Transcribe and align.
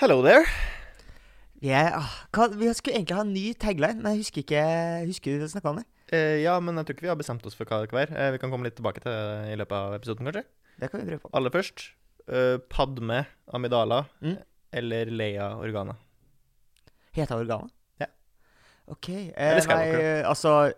Hello 0.00 0.22
there. 0.24 0.44
Yeah, 1.60 1.92
ah, 2.00 2.12
hva, 2.32 2.46
vi 2.56 2.70
skulle 2.72 2.96
egentlig 2.96 3.16
ha 3.18 3.24
en 3.26 3.32
ny 3.34 3.50
tagline, 3.60 4.00
men 4.00 4.14
jeg 4.14 4.22
husker 4.22 4.40
ikke 4.44 4.62
Husker 5.10 5.42
du 5.42 5.48
snakka 5.52 5.72
om 5.74 5.80
det? 5.82 5.86
Eh, 6.16 6.38
ja, 6.42 6.54
men 6.64 6.78
jeg 6.80 6.86
tror 6.88 6.96
ikke 6.96 7.04
vi 7.06 7.10
har 7.12 7.18
bestemt 7.20 7.44
oss 7.46 7.54
for 7.58 7.68
hva 7.68 7.82
det 7.82 7.90
skal 7.90 7.98
være. 8.00 8.14
Eh, 8.16 8.30
vi 8.34 8.40
kan 8.42 8.50
komme 8.52 8.66
litt 8.66 8.78
tilbake 8.78 9.02
til 9.04 9.12
det 9.12 9.52
i 9.52 9.58
løpet 9.60 9.76
av 9.76 9.96
episoden, 9.98 10.26
kanskje. 10.30 10.44
Det 10.80 10.88
kan 10.90 11.02
vi 11.02 11.10
prøve 11.10 11.22
på. 11.26 11.30
Aller 11.36 11.52
først 11.54 11.84
uh, 12.32 12.56
Padme 12.72 13.20
Amidala 13.54 14.00
Mm. 14.24 14.38
eller 14.80 15.12
Leia 15.12 15.50
Organa. 15.60 15.94
Heter 17.12 17.36
Organa? 17.44 17.68
Ja. 18.00 18.08
OK. 18.88 19.08
Eh, 19.12 19.30
Eller 19.36 19.60
skal 19.66 19.84
nei, 19.84 20.00
altså 20.24 20.72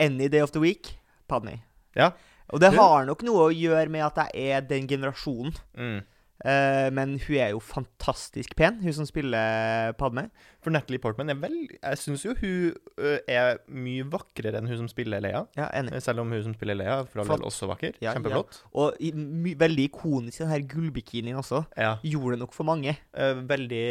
Any 0.00 0.28
day 0.32 0.40
of 0.46 0.52
the 0.54 0.62
week, 0.62 0.94
Padme. 1.28 1.58
Ja. 1.98 2.12
Og 2.48 2.60
det 2.62 2.70
Du- 2.72 2.78
har 2.80 3.04
nok 3.04 3.22
noe 3.26 3.48
å 3.50 3.52
gjøre 3.52 3.90
med 3.90 4.06
at 4.06 4.16
jeg 4.32 4.54
er 4.54 4.60
den 4.62 4.86
generasjonen. 4.88 5.52
Mm. 5.76 6.00
Eh, 6.44 6.88
men 6.96 7.18
hun 7.20 7.36
er 7.36 7.50
jo 7.52 7.60
fantastisk 7.60 8.54
pen, 8.56 8.78
hun 8.80 8.94
som 8.96 9.06
spiller 9.08 9.92
Padme. 10.00 10.28
For 10.60 10.72
Natalie 10.72 11.00
Portman 11.00 11.30
er 11.32 11.38
vel 11.40 11.54
Jeg 11.70 11.96
syns 12.00 12.22
jo 12.26 12.34
hun 12.36 12.74
ø, 13.00 13.12
er 13.28 13.58
mye 13.72 14.04
vakrere 14.12 14.58
enn 14.60 14.68
hun 14.68 14.82
som 14.82 14.88
spiller 14.92 15.22
Leia. 15.24 15.46
Ja. 15.56 15.70
Eh, 15.76 16.00
Selv 16.04 16.20
om 16.24 16.32
hun 16.32 16.42
som 16.44 16.54
spiller 16.56 16.76
Leia 16.76 16.98
for 17.08 17.22
all 17.22 17.30
del 17.34 17.46
også 17.48 17.68
vakker. 17.70 17.96
Ja, 18.04 18.12
Kjempeflott. 18.16 18.62
Og 18.76 18.96
i, 19.00 19.12
my, 19.16 19.54
veldig 19.60 19.88
ikonisk 19.90 20.42
den 20.44 20.52
her 20.52 20.64
gullbikinien 20.68 21.36
også. 21.40 21.62
Ja. 21.76 21.94
Gjorde 22.04 22.36
det 22.36 22.42
nok 22.44 22.56
for 22.56 22.68
mange. 22.68 22.96
Eh, 23.16 23.40
veldig 23.50 23.84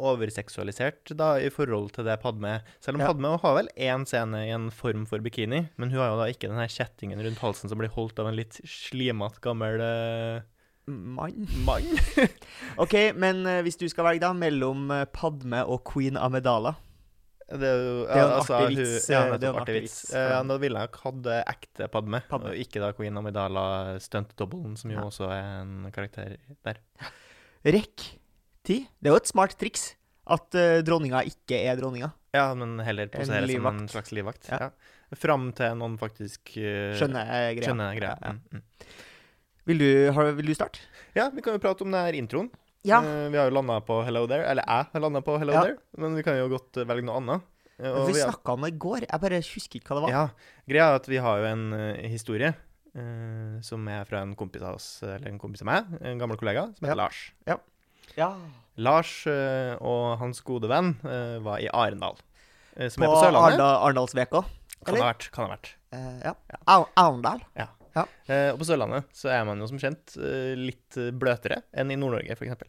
overseksualisert 0.00 1.12
da 1.18 1.34
i 1.42 1.50
forhold 1.52 1.92
til 1.96 2.06
det 2.08 2.18
Padme 2.22 2.58
Selv 2.84 2.96
om 2.98 3.04
Ja. 3.04 3.10
Padme 3.12 3.34
har 3.40 3.54
vel 3.58 3.68
én 3.76 4.04
scene 4.08 4.44
i 4.46 4.52
en 4.54 4.70
form 4.70 5.04
for 5.06 5.18
bikini, 5.24 5.68
men 5.76 5.90
hun 5.90 5.98
har 6.00 6.12
jo 6.12 6.20
da 6.22 6.28
ikke 6.32 6.48
den 6.48 6.58
her 6.60 6.68
kjettingen 6.70 7.20
rundt 7.24 7.38
halsen 7.42 7.68
som 7.70 7.78
blir 7.78 7.92
holdt 7.92 8.18
av 8.18 8.28
en 8.30 8.36
litt 8.36 8.60
slimete, 8.64 9.40
gammel 9.44 9.80
eh, 9.80 10.40
Mann. 10.86 11.46
mann. 11.64 11.86
OK, 12.82 12.94
men 13.16 13.46
eh, 13.48 13.60
hvis 13.64 13.78
du 13.80 13.86
skal 13.88 14.04
velge, 14.08 14.20
da, 14.26 14.32
mellom 14.36 14.90
eh, 14.92 15.04
Padme 15.14 15.62
og 15.64 15.80
queen 15.88 16.18
Amedala 16.20 16.74
Det 17.48 17.68
er 17.70 17.80
jo, 17.80 17.94
Det 18.04 18.16
er 18.18 18.20
en 18.24 18.34
altså, 18.38 18.54
artig 18.58 18.76
hun- 18.76 18.82
vits, 18.84 19.08
Ja, 19.12 19.22
eh, 19.30 19.36
det 19.38 19.48
er 19.48 19.52
en 19.54 19.60
artig 19.62 19.74
vits. 19.78 19.96
vits. 20.10 20.12
Da 20.50 20.58
ville 20.60 20.80
jeg 20.84 20.90
nok 20.90 21.00
hatt 21.04 21.30
ekte 21.54 21.88
Padme, 21.92 22.20
Padme. 22.28 22.52
og 22.52 22.60
ikke 22.66 22.80
da 22.84 22.92
Queen 22.96 23.16
Amidala 23.20 23.64
stunt-doublen, 24.00 24.76
som 24.80 24.90
jo 24.92 24.98
Ja. 25.00 25.04
også 25.08 25.30
er 25.32 25.48
en 25.62 25.90
karakter 25.92 26.36
der. 26.64 26.80
Rekk 27.64 28.04
tid. 28.64 28.86
Det 29.00 29.08
er 29.08 29.12
jo 29.14 29.20
et 29.22 29.28
smart 29.28 29.56
triks 29.60 29.94
at 30.26 30.54
uh, 30.56 30.80
dronninga 30.84 31.20
ikke 31.28 31.58
er 31.68 31.76
dronninga. 31.80 32.10
Ja, 32.34 32.46
men 32.56 32.78
heller 32.80 33.06
posere 33.12 33.44
som 33.48 33.66
en 33.68 33.88
slags 33.88 34.10
livvakt. 34.16 34.48
Ja. 34.48 34.58
Ja. 34.68 35.16
Fram 35.20 35.50
til 35.54 35.76
noen 35.78 35.98
faktisk 36.00 36.56
uh, 36.56 36.92
Skjønner 36.96 37.28
greia. 37.54 37.66
skjønner 37.68 37.98
greia. 37.98 38.16
Ja, 38.20 38.32
ja. 38.32 38.32
Mm, 38.32 38.40
mm. 38.52 38.62
Vil, 39.64 39.80
du, 39.80 40.10
har, 40.12 40.32
vil 40.36 40.50
du 40.52 40.54
starte? 40.56 40.82
Ja, 41.16 41.30
vi 41.32 41.42
kan 41.44 41.56
jo 41.56 41.62
prate 41.62 41.84
om 41.86 41.92
den 41.92 42.00
her 42.04 42.16
introen. 42.18 42.50
Ja. 42.84 43.00
Eh, 43.00 43.30
vi 43.32 43.38
har 43.40 43.48
jo 43.48 43.54
landa 43.56 43.78
på 43.84 44.02
Hello 44.04 44.26
There. 44.28 44.44
Eller 44.44 44.66
jeg 44.68 44.90
har 44.92 45.04
landa 45.04 45.22
på 45.24 45.38
Hello 45.40 45.54
Ja. 45.56 45.62
There, 45.64 45.78
men 45.96 46.16
vi 46.18 46.24
kan 46.26 46.36
jo 46.36 46.50
godt 46.52 46.76
eh, 46.76 46.88
velge 46.88 47.06
noe 47.08 47.16
annet. 47.22 47.46
Eh, 47.78 47.88
og 47.88 48.10
vi 48.10 48.18
snakka 48.18 48.56
om 48.58 48.66
det 48.66 48.74
i 48.74 48.78
går. 48.84 49.06
Jeg 49.08 49.22
bare 49.22 49.40
husker 49.40 49.80
ikke 49.80 49.94
hva 49.94 49.96
det 49.96 50.04
var. 50.04 50.12
Ja, 50.12 50.58
greia 50.68 50.88
er 50.90 50.98
at 51.00 51.08
vi 51.08 51.20
har 51.24 51.40
jo 51.40 51.46
en 51.48 51.64
historie 52.12 52.52
uh, 52.52 53.56
som 53.64 53.88
er 53.90 54.04
fra 54.06 54.20
en 54.22 54.34
kompis 54.38 54.62
av 54.62 54.76
oss, 54.76 54.88
eller 55.02 55.26
en 55.32 55.40
kompis 55.42 55.64
av 55.64 55.70
meg, 55.70 55.96
en 56.04 56.20
gammel 56.20 56.38
kollega, 56.38 56.68
som 56.76 56.86
heter 56.86 56.92
Ja. 56.92 57.00
Lars. 57.00 57.22
Ja. 58.20 58.28
Lars 58.76 59.14
uh, 59.26 59.80
og 59.80 60.18
hans 60.20 60.44
gode 60.46 60.68
venn 60.70 60.92
uh, 61.02 61.40
var 61.42 61.64
i 61.64 61.70
Arendal, 61.72 62.20
som 62.76 63.00
På, 63.00 63.08
er 63.08 63.14
på 63.16 63.22
Sørlandet. 63.24 63.64
På 63.64 63.70
Arendalsveka. 63.88 64.44
Kan 64.84 65.00
ha 65.00 65.08
vært. 65.08 65.30
Kan 65.34 65.48
ha 65.48 65.56
vært. 65.56 65.72
Ja. 66.22 66.36
Arendal? 66.68 67.42
Arendal. 67.56 67.74
Eh, 68.02 68.50
og 68.52 68.60
på 68.60 68.66
Sørlandet 68.68 69.06
så 69.14 69.30
er 69.34 69.44
man 69.48 69.60
jo 69.62 69.68
som 69.70 69.80
kjent 69.80 70.16
eh, 70.18 70.54
litt 70.58 70.98
eh, 71.00 71.12
bløtere 71.14 71.62
enn 71.76 71.92
i 71.94 71.98
Nord-Norge, 72.00 72.34
f.eks. 72.34 72.66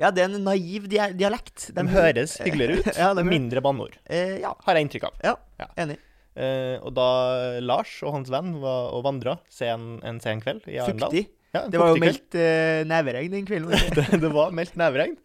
Ja, 0.00 0.10
det 0.12 0.24
er 0.24 0.30
en 0.30 0.46
naiv 0.46 0.88
dialekt. 0.90 1.70
De 1.74 1.84
høres 1.92 2.38
hyggeligere 2.42 2.80
ut, 2.80 2.88
Ja, 3.00 3.12
de 3.16 3.26
mindre 3.26 3.62
banneord, 3.64 3.98
Eh, 4.06 4.38
ja, 4.42 4.52
har 4.66 4.78
jeg 4.78 4.88
inntrykk 4.88 5.08
av. 5.08 5.20
Ja, 5.24 5.68
enig. 5.80 5.98
Eh, 6.32 6.76
og 6.80 6.94
da 6.96 7.08
Lars 7.60 7.98
og 8.06 8.14
hans 8.16 8.30
venn 8.32 8.54
var 8.62 8.94
og 8.96 9.04
vandra 9.04 9.36
sen, 9.52 9.98
en 10.06 10.20
sen 10.24 10.40
kveld 10.44 10.64
i 10.70 10.78
Arendal 10.80 11.10
Fuktig. 11.10 11.26
Ja, 11.52 11.66
Det 11.68 11.76
var 11.76 11.90
jo 11.92 11.98
meldt 12.00 12.32
uh, 12.32 12.80
neveregn 12.88 13.34
den 13.34 13.44
kvelden. 13.44 13.76
det 13.98 14.06
det, 14.22 14.30
var 14.32 14.54
meldt 14.56 14.78
neveregn. 14.80 15.18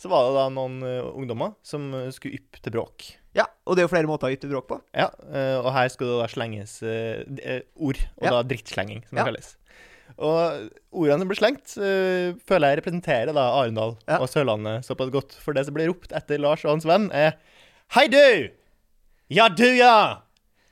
Så 0.00 0.08
var 0.08 0.30
det 0.30 0.38
da 0.38 0.46
noen 0.54 0.78
uh, 0.80 1.10
ungdommer 1.12 1.52
som 1.60 1.90
skulle 2.14 2.40
yppe 2.40 2.62
til 2.64 2.72
bråk. 2.72 3.10
Ja, 3.34 3.44
og 3.66 3.74
det 3.76 3.82
er 3.82 3.88
jo 3.88 3.92
flere 3.94 4.06
måter 4.10 4.28
å 4.30 4.34
yte 4.36 4.48
bråk 4.50 4.66
på. 4.70 4.80
Ja, 4.94 5.08
eh, 5.32 5.56
og 5.58 5.72
her 5.74 5.88
skal 5.92 6.06
det 6.12 6.18
da 6.22 6.26
slenges 6.30 6.76
eh, 6.86 7.24
eh, 7.42 7.60
ord, 7.76 7.98
og 8.20 8.24
Ja. 8.28 8.30
da 8.36 8.42
drittslenging, 8.42 9.02
som 9.08 9.16
det 9.16 9.24
Ja. 9.24 9.24
kalles. 9.32 9.56
Og 10.18 10.70
ordene 10.92 11.18
som 11.24 11.28
blir 11.28 11.40
slengt, 11.40 11.72
føler 12.46 12.68
jeg 12.70 12.78
representerer 12.84 13.32
da 13.34 13.48
Arendal 13.58 13.96
Ja. 14.06 14.18
og 14.20 14.28
Sørlandet 14.28 14.84
såpass 14.86 15.10
godt. 15.10 15.32
For 15.42 15.52
det 15.56 15.64
som 15.66 15.74
blir 15.74 15.88
ropt 15.90 16.12
etter 16.12 16.38
Lars 16.38 16.64
og 16.64 16.70
hans 16.76 16.84
venn, 16.86 17.10
er 17.12 17.34
Hei, 17.90 18.06
du! 18.08 18.50
Ja, 19.30 19.48
du, 19.48 19.64
ja! 19.74 20.20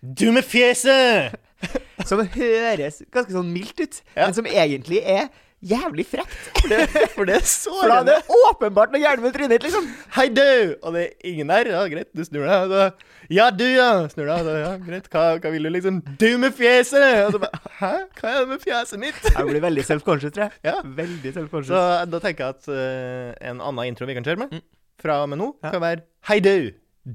Du 0.02 0.30
med 0.32 0.44
fjeset! 0.44 1.34
Som 2.08 2.18
høres 2.26 3.02
ganske 3.12 3.30
sånn 3.30 3.52
mildt 3.52 3.78
ut, 3.80 4.00
men 4.16 4.32
som 4.34 4.44
egentlig 4.50 4.98
er 5.06 5.28
jævlig 5.62 6.04
frekt. 6.10 6.34
For 6.58 6.68
det, 6.72 6.78
for 7.14 7.28
det 7.28 7.36
er 7.38 7.44
For 7.46 7.88
da 7.88 8.00
er 8.02 8.04
sårende. 8.04 8.14
det 8.18 8.36
åpenbart 8.48 8.92
noe 8.94 9.00
gærent 9.02 9.22
med 9.22 9.34
trynet 9.36 9.52
ditt, 9.54 9.66
liksom. 9.68 9.88
Hei, 10.16 10.26
du! 10.34 10.76
Og 10.82 10.94
det 10.96 11.02
er 11.06 11.30
ingen 11.32 11.52
der. 11.52 11.70
Ja, 11.72 11.82
greit, 11.92 12.08
du 12.16 12.22
snur 12.26 12.44
deg. 12.48 12.72
Da, 12.72 12.88
ja, 13.32 13.46
du, 13.54 13.64
ja! 13.70 13.88
Snur 14.12 14.26
deg. 14.30 14.44
Da, 14.48 14.56
ja, 14.62 14.72
greit. 14.82 15.06
Hva, 15.12 15.24
hva 15.38 15.52
vil 15.54 15.68
du, 15.68 15.70
liksom? 15.76 16.00
Du 16.20 16.28
med 16.42 16.54
fjeset! 16.58 17.06
Og 17.28 17.36
så 17.36 17.42
bare 17.42 17.62
Hæ? 17.78 17.92
Hva 18.20 18.32
er 18.34 18.38
det 18.42 18.50
med 18.52 18.62
fjeset 18.66 19.02
mitt? 19.02 19.22
Jeg 19.30 19.48
blir 19.48 19.62
veldig 19.64 19.84
self-conscious, 19.88 20.34
tror 20.36 20.48
jeg. 20.48 20.58
Ja. 20.66 20.76
Veldig 20.84 21.32
Så 21.32 21.38
self-conscious. 21.40 22.06
da 22.12 22.22
tenker 22.26 22.48
jeg 22.48 22.56
at 22.58 22.70
uh, 22.72 23.50
en 23.52 23.62
annen 23.62 23.84
intro 23.92 24.06
vi 24.10 24.18
kan 24.18 24.26
kjøre 24.26 24.42
med, 24.44 24.52
Mm. 24.58 24.64
fra 25.02 25.20
og 25.24 25.28
med 25.32 25.38
nå, 25.40 25.52
Ja. 25.62 25.70
kan 25.76 25.80
være 25.82 26.02
Hei, 26.28 26.40
du! 26.44 26.72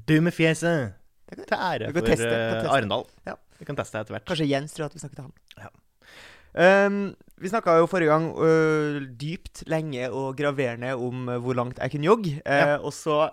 Du 0.08 0.18
med 0.24 0.32
fjeset! 0.36 0.94
Til 1.28 1.56
ære 1.56 1.92
for 1.92 2.00
teste, 2.04 2.24
vi 2.24 2.32
kan 2.32 2.40
eh, 2.40 2.52
teste. 2.62 2.72
Arendal. 2.72 3.04
Ja. 3.28 3.34
Vi 3.60 3.64
kan 3.68 3.76
teste 3.76 4.00
etter 4.00 4.14
hvert. 4.16 4.24
Kanskje 4.28 4.46
Jens 4.48 4.72
tror 4.76 4.86
at 4.88 4.94
vi 4.96 5.00
snakket 5.02 5.18
til 5.20 5.26
han. 5.28 5.32
Ja. 5.60 6.86
Um, 6.86 6.98
vi 7.40 7.48
snakka 7.52 7.76
jo 7.78 7.86
forrige 7.90 8.10
gang 8.12 8.30
øh, 8.38 9.02
dypt, 9.20 9.64
lenge 9.70 10.10
og 10.10 10.36
graverende 10.38 10.94
om 10.94 11.28
øh, 11.28 11.38
hvor 11.44 11.54
langt 11.54 11.78
jeg 11.78 11.90
kunne 11.94 12.04
jogge. 12.10 12.32
Eh, 12.44 12.64
Ja. 12.66 12.76
Og 12.78 12.92
så 12.92 13.30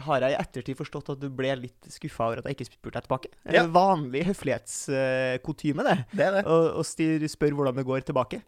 har 0.00 0.20
jeg 0.24 0.32
i 0.32 0.38
ettertid 0.40 0.78
forstått 0.78 1.10
at 1.12 1.20
du 1.20 1.28
ble 1.28 1.52
litt 1.60 1.88
skuffa 1.92 2.24
over 2.30 2.38
at 2.40 2.46
jeg 2.48 2.56
ikke 2.56 2.70
spurte 2.72 2.96
deg 2.96 3.04
tilbake. 3.04 3.28
Eh, 3.44 3.52
Ja. 3.58 3.66
Vanlig 3.68 4.24
høflighetskutyme, 4.30 5.84
det. 5.86 5.96
Det 6.16 6.24
er 6.26 6.32
det. 6.38 6.44
Å 6.48 6.58
å 6.80 6.84
styr- 6.86 7.26
spørre 7.30 7.54
hvordan 7.58 7.76
det 7.78 7.86
går 7.86 8.04
tilbake. 8.08 8.40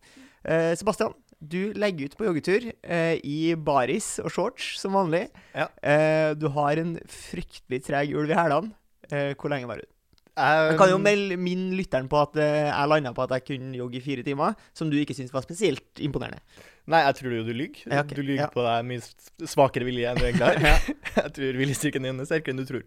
Eh, 0.47 0.75
Sebastian, 0.79 1.13
du 1.43 1.73
legger 1.77 2.07
ut 2.09 2.17
på 2.17 2.25
joggetur 2.29 2.71
eh, 2.83 3.19
i 3.25 3.55
baris 3.55 4.19
og 4.23 4.31
shorts 4.33 4.77
som 4.81 4.93
vanlig. 4.97 5.27
Ja. 5.55 5.69
Eh, 5.83 6.35
du 6.39 6.49
har 6.55 6.77
en 6.81 6.97
fryktelig 7.11 7.83
treg 7.85 8.15
ulv 8.17 8.31
i 8.31 8.39
hælene. 8.39 8.73
Eh, 9.11 9.35
hvor 9.39 9.51
lenge 9.53 9.69
var 9.69 9.83
du? 9.83 9.87
Jeg, 10.37 10.77
kan 10.77 10.91
jo 10.93 10.99
melde 11.01 11.37
min 11.41 11.71
lytteren 11.79 12.09
på 12.13 12.19
at 12.21 12.37
eh, 12.37 12.67
jeg 12.69 12.89
landa 12.91 13.13
på 13.17 13.23
at 13.25 13.31
jeg 13.39 13.45
kunne 13.49 13.77
jogge 13.79 13.97
i 13.97 14.03
fire 14.05 14.25
timer, 14.27 14.57
som 14.77 14.91
du 14.93 14.97
ikke 15.01 15.17
syntes 15.17 15.33
var 15.33 15.45
spesielt 15.47 16.03
imponerende. 16.05 16.43
Nei, 16.87 17.01
jeg 17.07 17.17
tror 17.19 17.33
jo 17.39 17.45
du 17.47 17.53
lyver. 17.57 17.81
Ja, 17.89 18.03
okay. 18.05 18.15
Du 18.19 18.23
lyver 18.23 18.43
Ja. 18.45 18.49
på 18.53 18.63
deg 18.63 18.85
mye 18.87 19.49
svakere 19.49 19.89
vilje 19.89 20.11
enn 20.11 20.21
du 20.21 20.27
egentlig 20.29 20.45
har. 20.47 20.91
jeg 21.25 21.33
tror 21.39 21.59
viljestyrken 21.63 22.05
din 22.07 22.21
er 22.23 22.29
sterkere 22.29 22.53
enn 22.55 22.61
du 22.61 22.67
tror. 22.69 22.85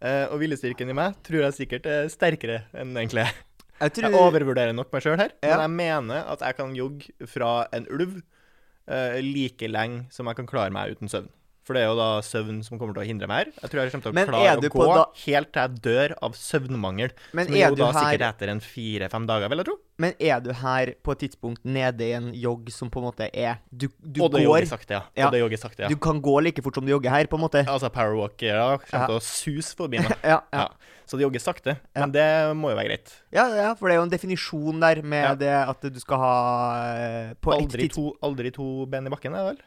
Eh, 0.00 0.24
og 0.30 0.38
viljestyrken 0.40 0.88
i 0.94 0.96
meg 0.96 1.18
tror 1.26 1.42
jeg 1.48 1.58
sikkert 1.58 1.90
er 1.90 2.08
sterkere 2.12 2.62
enn 2.72 2.94
egentlig 2.96 3.26
er. 3.26 3.34
Jeg 3.82 3.98
Jeg 3.98 4.14
overvurderer 4.14 4.72
nok 4.78 4.92
meg 4.94 5.02
sjøl 5.02 5.18
her, 5.18 5.32
Ja. 5.42 5.56
men 5.58 5.64
jeg 5.66 5.74
mener 5.82 6.24
at 6.30 6.40
jeg 6.46 6.54
kan 6.56 6.74
jogge 6.78 7.26
fra 7.26 7.66
en 7.74 7.88
ulv 7.90 8.20
eh, 8.86 9.18
like 9.26 9.66
lenge 9.68 10.06
som 10.14 10.30
jeg 10.30 10.38
kan 10.38 10.46
klare 10.46 10.70
meg 10.70 10.94
uten 10.94 11.10
søvn. 11.10 11.26
For 11.62 11.74
det 11.78 11.82
er 11.84 11.90
jo 11.92 11.94
da 11.94 12.08
søvn 12.26 12.56
som 12.66 12.78
kommer 12.78 12.96
til 12.96 13.04
å 13.04 13.06
hindre 13.06 13.28
meg 13.30 13.44
her. 13.44 13.52
Jeg 13.62 13.70
tror 13.70 13.80
jeg 13.84 13.92
kommer 13.92 14.02
til 14.02 14.10
å 14.10 14.14
Men 14.18 14.26
klare 14.26 14.56
å 14.58 14.70
gå 14.74 14.86
da- 14.96 15.04
helt 15.26 15.52
til 15.54 15.62
jeg 15.62 15.82
dør 15.84 16.14
av 16.26 16.32
søvnmangel. 16.34 17.10
Men 17.32 17.46
som 17.46 17.54
er 17.54 17.68
jo 17.68 17.76
du 17.76 17.82
da 17.84 17.90
sikkert 17.92 18.24
etter 18.32 18.48
en 18.50 18.60
fire-fem 18.60 19.26
dager, 19.30 19.48
vil 19.52 19.58
jeg 19.62 19.66
tro. 19.68 19.76
Men 20.02 20.14
er 20.18 20.40
du 20.42 20.50
her 20.52 20.94
på 21.06 21.12
et 21.14 21.18
tidspunkt 21.22 21.62
nede 21.64 22.00
i 22.02 22.12
en 22.16 22.32
jogg 22.34 22.70
som 22.74 22.90
på 22.90 22.98
en 22.98 23.06
måte 23.06 23.28
er 23.32 23.60
Du, 23.70 23.86
du 24.02 24.22
og 24.24 24.32
det 24.32 24.42
går 24.44 24.66
sakte, 24.66 24.90
ja. 24.98 25.02
Ja. 25.14 25.26
Og 25.28 25.32
det 25.36 25.40
jogger 25.44 25.60
sakte, 25.62 25.84
ja. 25.84 25.88
Du 25.88 25.94
kan 26.02 26.18
gå 26.20 26.34
like 26.42 26.62
fort 26.64 26.74
som 26.74 26.84
du 26.84 26.90
jogger 26.90 27.10
her, 27.14 27.26
på 27.30 27.38
en 27.38 27.44
måte. 27.46 27.62
Altså 27.64 27.90
powerwalkere 27.94 28.80
kommer 28.88 28.98
Ja. 28.98 29.06
til 29.06 29.16
å 29.16 29.22
suse 29.22 29.76
forbi 29.76 29.98
meg. 30.02 30.16
Ja, 30.24 30.40
ja. 30.52 30.66
Ja. 30.66 30.68
Så 31.06 31.18
det 31.18 31.26
jogger 31.28 31.40
sakte. 31.44 31.76
Men 31.94 32.10
det 32.10 32.26
må 32.56 32.70
jo 32.72 32.76
være 32.76 32.88
greit. 32.88 33.14
ja, 33.30 33.46
ja, 33.54 33.74
for 33.74 33.86
det 33.88 33.94
er 33.94 34.00
jo 34.00 34.06
en 34.08 34.10
definisjon 34.10 34.80
der 34.80 35.02
med 35.02 35.38
det 35.38 35.52
at 35.68 35.80
du 35.82 36.00
skal 36.00 36.18
ha 36.18 36.34
eh, 36.96 37.34
På 37.40 37.52
et 37.54 37.62
Aldri 37.62 37.86
tidspunkt 37.86 38.18
to, 38.18 38.26
aldri 38.26 38.50
to 38.52 38.86
ben 38.86 39.06
i 39.06 39.10
bakken, 39.10 39.34
er 39.34 39.38
det 39.38 39.50
vel? 39.52 39.62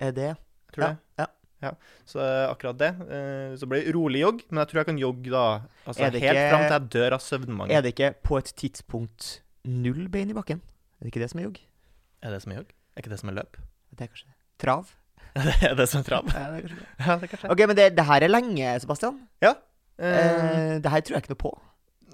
Er 0.00 0.12
det 0.12 0.30
Jeg 0.70 0.76
tror 0.78 0.86
ja, 0.86 0.94
det. 1.18 1.26
ja. 1.66 1.72
Så 2.08 2.22
eh, 2.24 2.46
akkurat 2.48 2.78
det. 2.80 2.90
eh, 3.10 3.56
Så 3.60 3.66
blir 3.68 3.82
det 3.84 3.94
rolig 3.94 4.22
jogg, 4.22 4.44
men 4.50 4.62
jeg 4.62 4.70
tror 4.70 4.80
jeg 4.80 4.88
kan 4.92 5.00
jogge 5.02 5.30
da 5.34 5.44
altså, 5.86 6.04
helt 6.06 6.14
ikke- 6.22 6.46
fram 6.50 6.62
til 6.64 6.76
jeg 6.78 6.90
dør 6.96 7.16
av 7.18 7.24
søvnmangel. 7.26 7.74
Er 7.76 7.82
det 7.84 7.92
ikke 7.96 8.14
på 8.22 8.38
et 8.38 8.52
tidspunkt 8.56 9.40
null 9.66 10.06
bein 10.08 10.30
i 10.30 10.36
bakken? 10.38 10.62
Er 11.00 11.04
det 11.04 11.12
ikke 11.12 11.20
det 11.26 11.30
som 11.34 11.40
er 11.42 11.48
jogg? 11.50 11.58
Er 12.22 12.30
det 12.36 12.42
som 12.44 12.52
er 12.52 12.60
jogg? 12.62 12.70
Er 12.96 13.02
ikke 13.02 13.10
det 13.12 13.20
som 13.20 13.28
er 13.32 13.36
løp? 13.42 13.56
Det 13.96 14.06
er 14.06 14.10
kanskje 14.14 14.28
det. 14.30 14.36
Trav? 14.60 14.94
er 15.70 15.74
det 15.78 15.88
som 15.88 16.00
er 16.00 16.04
trav? 16.08 16.30
Ja, 16.32 16.46
det 16.50 16.62
er 16.62 16.68
kanskje 16.68 16.78
det. 16.80 16.88
Ja, 17.06 17.16
det 17.16 17.26
er 17.26 17.32
kanskje 17.34 17.50
OK, 17.54 17.60
men 17.70 17.76
det, 17.76 17.88
det 17.96 18.04
her 18.08 18.24
er 18.26 18.32
lenge, 18.32 18.72
Sebastian. 18.82 19.20
Ja. 19.42 19.52
Eh, 20.00 20.78
det 20.80 20.90
her 20.94 21.00
tror 21.04 21.16
jeg 21.18 21.24
ikke 21.26 21.34
noe 21.34 21.42
på. 21.44 21.52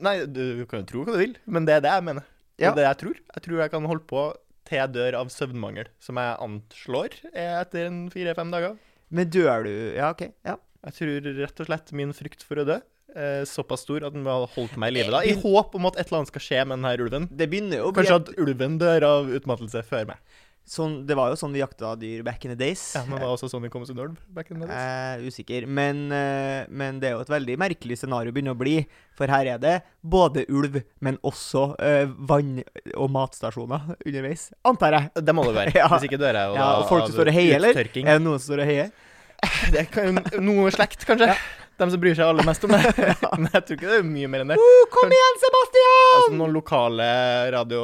Nei, 0.05 0.17
du 0.29 0.67
kan 0.69 0.83
jo 0.83 0.87
tro 0.91 1.05
hva 1.07 1.15
du 1.15 1.21
vil, 1.23 1.37
men 1.47 1.65
det 1.69 1.79
er 1.79 1.85
det 1.87 1.93
jeg 1.95 2.05
mener. 2.05 2.27
Det 2.57 2.67
er 2.69 2.75
det 2.77 2.85
jeg 2.87 2.99
tror. 3.05 3.17
Jeg 3.37 3.43
tror 3.47 3.61
jeg 3.63 3.71
kan 3.73 3.85
holde 3.89 4.05
på 4.11 4.25
til 4.69 4.81
jeg 4.81 4.95
dør 4.97 5.21
av 5.23 5.31
søvnmangel, 5.33 5.89
som 6.03 6.19
jeg 6.21 6.37
anslår 6.47 7.17
er 7.33 7.63
etter 7.63 7.89
en 7.89 8.05
fire-fem 8.13 8.53
dager. 8.55 8.77
Men 9.15 9.31
dør 9.31 9.67
du 9.67 9.75
Ja, 9.97 10.11
OK. 10.13 10.29
Ja. 10.47 10.59
Jeg 10.87 10.99
tror 11.01 11.33
rett 11.41 11.63
og 11.63 11.67
slett 11.67 11.91
min 11.99 12.13
frykt 12.15 12.45
for 12.47 12.63
å 12.63 12.67
dø 12.69 12.77
er 13.17 13.47
såpass 13.49 13.85
stor 13.87 14.05
at 14.07 14.15
den 14.15 14.27
har 14.29 14.45
holdt 14.53 14.77
meg 14.81 14.93
i 14.93 14.99
live. 14.99 15.21
I 15.25 15.37
håp 15.41 15.75
om 15.79 15.89
at 15.89 15.97
et 15.97 16.09
eller 16.09 16.21
annet 16.23 16.33
skal 16.33 16.45
skje 16.45 16.65
med 16.67 16.79
denne 16.79 16.93
ulven. 17.07 17.29
Det 17.33 17.49
begynner 17.51 17.81
jo 17.81 17.93
Kanskje 17.97 18.19
at 18.21 18.33
ulven 18.43 18.77
dør 18.83 19.07
av 19.09 19.31
utmattelse 19.39 19.83
før 19.89 20.11
meg. 20.11 20.21
Sånn 20.67 20.97
Det 21.07 21.15
var 21.15 21.31
jo 21.31 21.37
sånn 21.39 21.53
vi 21.55 21.61
jakta 21.63 21.93
dyr 21.99 22.25
back 22.27 22.45
in 22.45 22.53
the 22.53 22.59
days. 22.59 22.83
Ja, 22.97 23.05
men 23.07 23.21
det 23.21 23.27
var 23.27 23.35
også 23.37 23.49
sånn 23.53 23.63
vi 23.63 23.71
kom 23.73 23.85
oss 23.87 23.93
unna 23.95 24.07
ulv 24.09 24.17
back 24.35 24.51
in 24.51 24.61
the 24.61 24.67
days. 24.67 24.77
Er 24.77 25.23
usikker. 25.27 25.67
Men, 25.67 26.01
eh, 26.13 26.67
men 26.69 26.99
det 27.03 27.11
er 27.11 27.17
jo 27.17 27.25
et 27.25 27.31
veldig 27.33 27.57
merkelig 27.63 27.99
scenario 28.01 28.35
begynner 28.35 28.57
å 28.57 28.59
bli. 28.59 28.77
For 29.17 29.31
her 29.33 29.47
er 29.55 29.61
det 29.63 29.77
både 30.03 30.45
ulv, 30.51 30.81
men 31.01 31.19
også 31.25 31.65
eh, 31.81 32.07
vann- 32.29 32.65
og 32.95 33.11
matstasjoner 33.15 33.95
underveis. 34.05 34.49
Antar 34.67 34.99
jeg. 34.99 35.25
Det 35.25 35.35
må 35.37 35.47
det 35.49 35.55
være. 35.57 35.75
Ja. 35.81 35.91
Hvis 35.93 36.09
ikke 36.09 36.19
dør 36.21 36.35
jeg 36.41 36.51
jo 36.51 36.57
Ja, 36.59 36.71
og 36.81 36.89
folk 36.89 37.07
som 37.07 37.15
står 37.19 37.31
og 37.31 37.37
heier, 37.37 37.57
eller? 37.61 37.77
Er 37.79 37.93
det 37.95 38.23
noen 38.25 38.41
som 38.41 38.51
står 38.51 38.65
og 38.65 38.71
heier? 38.73 38.91
Det 39.75 39.87
kan 39.93 40.09
jo 40.09 40.41
noe 40.43 40.71
slekt, 40.73 41.05
kanskje. 41.07 41.35
De 41.77 41.89
som 41.93 42.01
bryr 42.01 42.17
seg 42.17 42.25
aller 42.25 42.47
mest 42.49 42.65
om 42.65 42.73
det. 42.73 42.81
Men 43.41 43.51
jeg 43.53 43.65
tror 43.69 43.79
ikke 43.79 43.91
det 43.91 43.99
er 44.01 44.07
mye 44.09 44.31
mer 44.33 44.45
enn 44.45 44.53
det. 44.55 44.59
Uh, 44.61 44.83
kom 44.93 45.13
igjen, 45.13 45.41
Sebastian! 45.43 46.03
Altså 46.17 46.39
Noen 46.39 46.57
lokale 46.57 47.09
radio, 47.53 47.83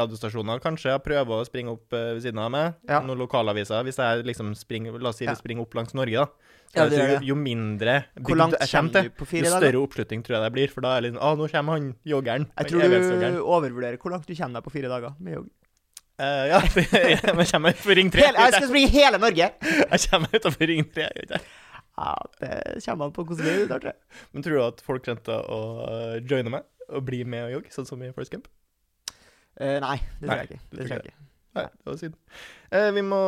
radiostasjoner 0.00 0.62
kanskje 0.64 0.96
prøver 1.04 1.38
å 1.38 1.46
springe 1.46 1.74
opp 1.76 1.94
uh, 1.94 2.12
ved 2.16 2.24
siden 2.26 2.42
av 2.42 2.52
meg. 2.54 2.78
Ja. 2.90 3.00
Noen 3.06 3.22
lokalaviser. 3.22 3.86
Hvis 3.86 4.00
jeg 4.02 4.26
liksom 4.28 4.54
springer 4.58 4.98
La 4.98 5.12
oss 5.12 5.20
si 5.20 5.28
vi 5.28 5.36
springer 5.38 5.62
opp 5.66 5.76
langs 5.78 5.94
Norge, 5.94 6.26
da. 6.26 6.54
Ja, 6.74 6.84
jeg 6.84 6.90
det 6.90 6.98
gjør 6.98 7.06
jo, 7.08 7.12
det. 7.14 7.28
jo 7.30 7.34
mindre 7.40 7.92
bygd 8.18 8.56
jeg 8.58 8.68
kommer 8.68 8.92
til, 8.92 9.06
på 9.16 9.26
jo 9.30 9.52
større 9.54 9.78
oppslutning 9.80 10.24
tror 10.24 10.36
jeg 10.36 10.44
det 10.44 10.50
blir. 10.52 10.72
For 10.74 10.84
da 10.84 10.96
er 10.96 11.00
det 11.00 11.12
liksom 11.12 11.22
Å, 11.24 11.30
nå 11.38 11.46
kommer 11.54 11.78
han 11.78 11.86
joggeren. 12.10 12.44
Jeg 12.58 12.72
tror 12.72 12.82
du 12.82 13.38
overvurderer 13.40 13.96
hvor 14.02 14.12
langt 14.12 14.28
du 14.28 14.34
kommer 14.34 14.58
deg 14.58 14.66
på 14.66 14.74
fire 14.74 14.90
dager 14.92 15.14
med 15.16 15.38
jogg. 15.38 15.48
Uh, 16.18 16.44
ja, 16.50 16.58
men 16.74 17.44
jeg 17.44 17.50
kommer 17.52 17.72
utenfor 17.76 17.94
Ring 17.94 18.08
3. 18.10 18.22
Hele, 18.26 18.44
jeg 18.48 18.54
skal 18.56 18.68
springe 18.72 18.90
hele 18.90 19.22
Norge! 19.22 19.50
Jeg 19.62 20.00
kommer 20.10 20.32
utenfor 20.34 20.70
Ring 20.72 20.88
3. 20.90 21.04
gjør 21.06 21.26
ikke 21.28 21.38
jeg? 21.38 21.44
Ja, 21.98 22.14
det 22.38 22.82
kommer 22.84 23.08
an 23.08 23.14
på 23.16 23.24
hvordan 23.26 23.48
det 23.48 23.74
er. 23.74 23.86
jeg. 23.90 24.18
Men 24.32 24.44
tror 24.46 24.54
du 24.54 24.64
at 24.68 24.82
folk 24.86 25.06
kommer 25.06 25.40
å 25.50 25.62
eh, 25.88 26.18
joine 26.22 26.52
meg 26.54 26.68
og 26.88 27.02
bli 27.04 27.24
med 27.28 27.48
og 27.48 27.56
jogge, 27.58 27.72
sånn 27.74 27.88
som 27.88 28.02
i 28.06 28.12
First 28.14 28.32
Camp? 28.32 28.46
Eh, 29.58 29.78
nei, 29.82 29.96
det 30.20 30.28
tror 30.28 30.38
jeg 30.38 30.48
ikke. 30.52 30.60
det 30.70 30.78
tror 30.84 30.94
jeg 30.94 31.10
ikke. 31.10 31.26
Nei, 31.58 31.64
det 31.66 31.90
var 31.90 31.98
synd. 31.98 32.16
Eh, 32.78 32.88
vi 32.94 33.02
må 33.02 33.18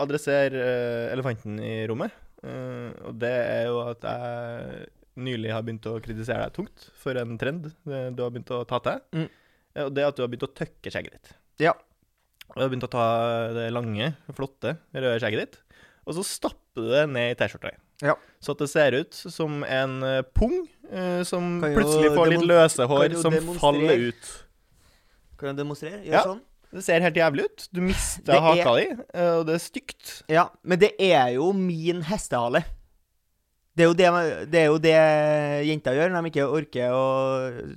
adressere 0.00 0.62
eh, 0.62 1.10
elefanten 1.16 1.58
i 1.64 1.74
rommet. 1.90 2.14
Eh, 2.46 2.88
og 3.08 3.18
det 3.20 3.32
er 3.34 3.68
jo 3.68 3.82
at 3.88 4.06
jeg 4.06 4.88
nylig 5.20 5.50
har 5.52 5.64
begynt 5.66 5.88
å 5.90 5.98
kritisere 6.00 6.46
deg 6.46 6.54
tungt 6.56 6.86
for 6.96 7.18
en 7.20 7.36
trend 7.40 7.66
du 7.84 8.22
har 8.22 8.30
begynt 8.30 8.52
å 8.54 8.62
ta 8.68 8.78
til. 8.86 9.02
Mm. 9.16 9.26
Eh, 9.74 9.84
og 9.88 9.94
det 9.96 10.04
er 10.04 10.12
at 10.12 10.18
du 10.20 10.24
har 10.24 10.30
begynt 10.30 10.46
å 10.46 10.54
tøkke 10.62 10.92
skjegget 10.94 11.18
ditt. 11.18 11.32
Ja. 11.66 11.74
Du 12.54 12.62
har 12.62 12.70
begynt 12.70 12.86
å 12.86 12.92
ta 12.92 13.06
det 13.54 13.68
lange, 13.74 14.12
flotte, 14.34 14.76
røde 14.94 15.18
skjegget 15.22 15.42
ditt, 15.44 15.58
og 16.10 16.18
så 16.18 16.24
stapper 16.26 16.84
du 16.84 16.90
det 16.90 17.04
ned 17.14 17.32
i 17.32 17.38
T-skjorta. 17.38 17.72
Ja. 18.02 18.14
Så 18.42 18.54
at 18.56 18.62
det 18.64 18.70
ser 18.72 18.96
ut 18.98 19.14
som 19.14 19.62
en 19.64 19.96
eh, 20.06 20.22
pung 20.36 20.54
eh, 20.90 21.22
som 21.28 21.58
plutselig 21.62 22.12
får 22.16 22.30
litt 22.34 22.46
løse 22.50 22.86
hår 22.90 23.16
som 23.20 23.36
faller 23.60 24.08
ut. 24.10 24.30
Kan 25.40 25.52
jeg 25.52 25.60
demonstrere? 25.62 26.02
Gjør 26.04 26.16
Ja. 26.18 26.22
sånn? 26.32 26.40
Det 26.70 26.84
ser 26.86 27.02
helt 27.02 27.16
jævlig 27.18 27.44
ut. 27.48 27.64
Du 27.74 27.80
mister 27.82 28.32
er- 28.36 28.40
haka 28.44 28.74
di, 28.78 28.84
eh, 29.14 29.30
og 29.40 29.46
det 29.48 29.54
er 29.56 29.62
stygt. 29.64 30.22
Ja, 30.30 30.48
men 30.62 30.78
det 30.78 30.92
er 31.00 31.32
jo 31.34 31.52
min 31.52 32.02
hestehale. 32.06 32.62
Det 33.76 33.86
er 33.86 33.94
det, 33.94 34.50
det, 34.52 34.60
er 34.60 34.66
jo 34.66 34.78
det 34.82 34.94
jenter 35.66 35.94
gjør 35.96 36.10
når 36.12 36.22
de 36.26 36.30
ikke 36.30 36.46
orker 36.52 36.90
å 36.92 37.04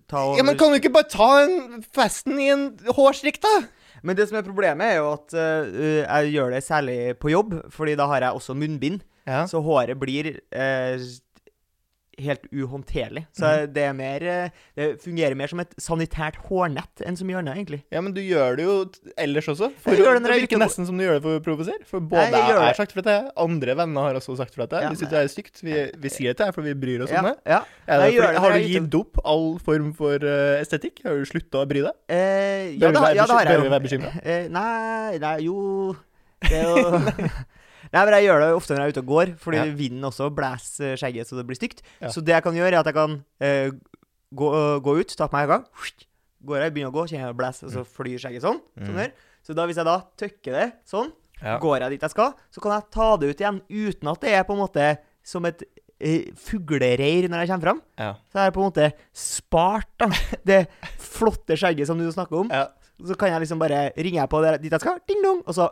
ta 0.10 0.24
over 0.26 0.38
Ja, 0.40 0.44
men 0.44 0.58
kan 0.58 0.74
du 0.74 0.80
ikke 0.80 0.92
bare 0.94 1.10
ta 1.10 1.28
en 1.46 1.84
festen 1.96 2.40
i 2.42 2.50
en 2.52 2.66
hårstrikk, 2.98 3.40
da? 3.44 3.54
Men 4.04 4.18
det 4.20 4.28
som 4.30 4.38
er 4.38 4.46
problemet, 4.46 4.84
er 4.86 5.00
jo 5.00 5.10
at 5.16 5.36
uh, 5.36 6.04
jeg 6.04 6.34
gjør 6.36 6.56
det 6.56 6.64
særlig 6.66 6.98
på 7.22 7.32
jobb, 7.32 7.56
fordi 7.72 7.96
da 8.00 8.08
har 8.12 8.28
jeg 8.28 8.40
også 8.40 8.56
munnbind. 8.58 9.02
Ja. 9.24 9.46
Så 9.48 9.62
håret 9.64 9.96
blir 10.02 10.34
eh, 10.52 11.00
helt 12.20 12.44
uhåndterlig. 12.54 13.26
Så 13.34 13.46
Mhm. 13.48 13.74
det 13.74 13.84
er 13.84 13.94
mer 13.94 14.24
eh, 14.24 14.50
Det 14.76 15.02
fungerer 15.02 15.36
mer 15.36 15.48
som 15.48 15.60
et 15.60 15.74
sanitært 15.82 16.36
hårnett 16.50 17.02
enn 17.06 17.16
så 17.18 17.26
mye 17.26 17.38
annet, 17.42 17.56
egentlig. 17.58 17.84
ja, 17.92 18.02
men 18.02 18.14
du 18.14 18.22
gjør 18.22 18.56
det 18.58 18.64
jo 18.66 18.76
ellers 19.18 19.48
også. 19.48 19.72
For 19.82 19.92
det 19.92 20.24
det, 20.24 20.42
virker 20.42 20.58
nesten 20.62 20.86
som 20.86 20.98
du 20.98 21.04
gjør 21.04 21.20
det 21.20 21.24
for 21.24 21.40
å 21.40 21.44
provosere. 21.44 21.86
For 21.86 22.00
både 22.00 22.32
Nei, 22.32 22.40
jeg 22.40 22.48
jeg, 22.50 22.58
har 22.60 22.68
det. 22.70 22.76
sagt 22.78 22.92
fra 22.94 23.02
til 23.02 23.12
deg, 23.12 23.32
andre 23.38 23.76
venner 23.76 24.02
har 24.02 24.14
også 24.16 24.38
sagt 24.38 24.54
fra 24.56 24.66
til 24.68 24.78
deg. 24.78 24.84
Ja, 24.84 24.90
Vi 24.90 24.96
syns 25.02 25.10
det 25.10 25.20
er 25.24 25.28
stygt. 25.28 25.62
Vi, 25.64 25.74
vi 25.98 26.10
sier 26.10 26.30
det 26.34 26.38
til 26.38 26.46
deg, 26.46 26.54
for 26.56 26.62
vi 26.62 26.74
bryr 26.74 27.04
oss 27.04 27.12
Ja, 27.12 27.20
om 27.20 27.26
det. 27.32 27.36
ja. 27.46 27.62
Jeg 27.88 28.00
det 28.00 28.22
fordi, 28.22 28.34
det 28.34 28.40
har 28.44 28.52
du 28.54 28.60
gitt 28.74 28.96
opp 29.02 29.20
all 29.26 29.60
form 29.60 29.94
for 29.94 30.16
uh, 30.16 30.62
estetikk? 30.62 31.04
Har 31.04 31.18
du 31.18 31.26
slutta 31.26 31.64
å 31.64 31.68
bry 31.68 31.82
deg? 31.82 31.94
Eh, 32.10 32.78
Bør 32.80 32.88
ja, 32.88 32.92
vi 32.92 33.04
være 33.04 33.16
ja, 33.16 33.26
det 33.26 33.48
bør 33.48 33.62
vi 33.64 33.70
være 33.74 33.84
bekymret? 33.88 34.26
Eh, 34.26 34.48
nei, 34.50 35.18
nei, 35.20 35.38
jo 35.44 35.96
Det 36.44 36.60
er 36.60 36.64
jo 36.64 37.00
Nei, 37.94 38.04
men 38.06 38.14
jeg 38.18 38.26
gjør 38.28 38.40
det 38.42 38.50
ofte 38.58 38.74
når 38.74 38.80
jeg 38.82 38.90
er 38.90 38.94
ute 38.96 39.02
og 39.04 39.10
går, 39.14 39.32
fordi 39.38 39.58
Ja. 39.60 39.66
vinden 39.78 40.04
også 40.10 40.30
blæser 40.34 40.96
skjegget 40.98 41.28
så 41.30 41.36
det 41.38 41.46
blir 41.48 41.56
stygt. 41.60 41.84
Ja. 42.02 42.10
Så 42.10 42.24
det 42.26 42.34
jeg 42.34 42.44
kan 42.44 42.54
gjøre, 42.58 42.74
er 42.74 42.80
at 42.82 42.90
jeg 42.90 42.96
kan 42.98 43.20
eh, 43.40 43.70
gå, 44.34 44.50
gå 44.82 44.96
ut, 45.00 45.14
ta 45.16 45.28
på 45.30 45.38
meg 45.38 45.48
jakka, 45.48 45.68
går 46.44 46.58
jeg, 46.66 46.74
begynner 46.74 46.90
å 46.92 46.96
gå, 46.98 47.04
kjenner 47.08 47.28
jeg 47.28 47.36
det 47.36 47.38
blåser, 47.40 47.68
og 47.70 47.72
så 47.78 47.84
flyr 47.86 48.18
skjegget 48.20 48.42
sånn. 48.44 48.60
sånn 48.82 48.98
her. 49.00 49.14
Så 49.46 49.54
da 49.56 49.66
hvis 49.70 49.78
jeg 49.78 49.86
da 49.86 49.98
tøkker 50.18 50.58
det 50.58 50.66
sånn, 50.90 51.12
Ja. 51.44 51.58
går 51.60 51.80
jeg 51.82 51.90
dit 51.92 52.02
jeg 52.02 52.10
skal, 52.12 52.34
så 52.52 52.62
kan 52.62 52.72
jeg 52.80 52.90
ta 52.92 53.18
det 53.18 53.30
ut 53.30 53.40
igjen 53.44 53.62
uten 53.70 54.08
at 54.12 54.22
det 54.22 54.34
er 54.34 54.44
på 54.48 54.54
en 54.56 54.64
måte 54.66 54.98
som 55.24 55.46
et 55.46 55.62
eh, 56.02 56.32
fuglereir 56.36 57.30
når 57.30 57.44
jeg 57.46 57.50
kommer 57.54 57.68
fram. 57.70 57.82
Ja. 58.00 58.14
Så 58.32 58.40
er 58.40 58.50
det 58.50 58.54
på 58.56 58.64
en 58.64 58.72
måte 58.72 58.94
spart, 59.14 59.88
da. 60.00 60.08
Det 60.46 60.68
flotte 61.00 61.56
skjegget 61.60 61.88
som 61.88 61.98
du 62.00 62.10
snakker 62.12 62.40
om. 62.42 62.50
ja. 62.50 62.68
Så 63.04 63.18
kan 63.18 63.30
jeg 63.30 63.42
liksom 63.42 63.60
bare 63.60 63.92
ringe 63.98 64.20
jeg 64.22 64.30
på 64.30 64.40
dit 64.62 64.72
jeg 64.72 64.80
skal, 64.80 65.00
ding 65.08 65.22
dong, 65.24 65.42
og 65.46 65.54
så 65.56 65.70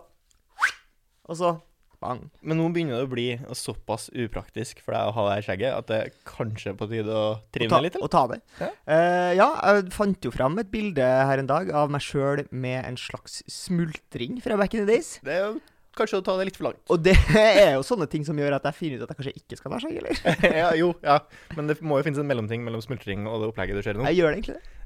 Og 1.29 1.37
så 1.37 1.61
bang. 2.01 2.23
Men 2.41 2.59
nå 2.59 2.67
begynner 2.73 2.99
det 2.99 3.07
å 3.07 3.11
bli 3.11 3.27
såpass 3.57 4.09
upraktisk 4.11 4.81
for 4.83 4.95
deg 4.95 5.09
å 5.09 5.15
ha 5.15 5.25
det 5.27 5.35
her 5.37 5.47
skjegget 5.47 5.77
at 5.77 5.89
det 5.91 6.01
kanskje 6.27 6.73
er 6.73 6.79
på 6.79 6.89
tide 6.91 7.15
å 7.15 7.25
trimme 7.53 7.81
litt? 7.85 7.97
Eller? 7.97 8.07
Å 8.07 8.11
ta 8.11 8.23
det. 8.31 8.39
Ja. 8.59 8.71
Uh, 8.85 9.31
ja, 9.37 9.49
jeg 9.69 9.91
fant 9.95 10.27
jo 10.27 10.33
fram 10.33 10.57
et 10.61 10.71
bilde 10.73 11.05
her 11.05 11.41
en 11.41 11.49
dag 11.49 11.69
av 11.83 11.91
meg 11.93 12.03
sjøl 12.05 12.45
med 12.51 12.81
en 12.83 12.97
slags 12.99 13.41
smultring 13.51 14.41
fra 14.43 14.57
back 14.59 14.75
in 14.75 14.85
the 14.85 14.89
days. 14.89 15.19
Det 15.25 15.37
er 15.37 15.45
jo 15.47 15.59
kanskje 15.97 16.21
å 16.21 16.25
ta 16.25 16.37
det 16.39 16.47
litt 16.49 16.57
for 16.59 16.69
langt. 16.69 16.81
Og 16.93 17.03
det 17.03 17.15
er 17.37 17.75
jo 17.75 17.85
sånne 17.85 18.07
ting 18.11 18.25
som 18.27 18.37
gjør 18.39 18.57
at 18.57 18.65
jeg 18.69 18.79
finner 18.79 19.01
ut 19.01 19.05
at 19.05 19.13
jeg 19.13 19.19
kanskje 19.19 19.35
ikke 19.43 19.59
skal 19.59 19.75
ha 19.75 19.81
skjegg, 19.83 19.99
eller? 20.01 20.23
ja, 20.63 20.71
jo, 20.79 20.91
ja. 21.03 21.19
Men 21.57 21.71
det 21.71 21.79
må 21.83 21.99
jo 21.99 22.07
finnes 22.07 22.21
en 22.21 22.29
mellomting 22.29 22.65
mellom 22.65 22.83
smultring 22.83 23.27
og 23.27 23.43
det 23.43 23.51
opplegget 23.51 23.77
du 23.77 23.85
ser 23.85 23.99
nå. 23.99 24.07
Jeg 24.09 24.21
gjør 24.21 24.31
det 24.31 24.41
egentlig 24.41 24.57
det. 24.57 24.77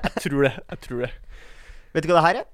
Jeg 0.00 0.16
tror 0.26 0.46
det. 0.46 0.54
Jeg 0.60 0.84
tror 0.86 1.04
det. 1.06 1.12
Vet 1.94 2.06
du 2.06 2.12
hva 2.12 2.20
det 2.20 2.26
her 2.28 2.42
er? 2.44 2.50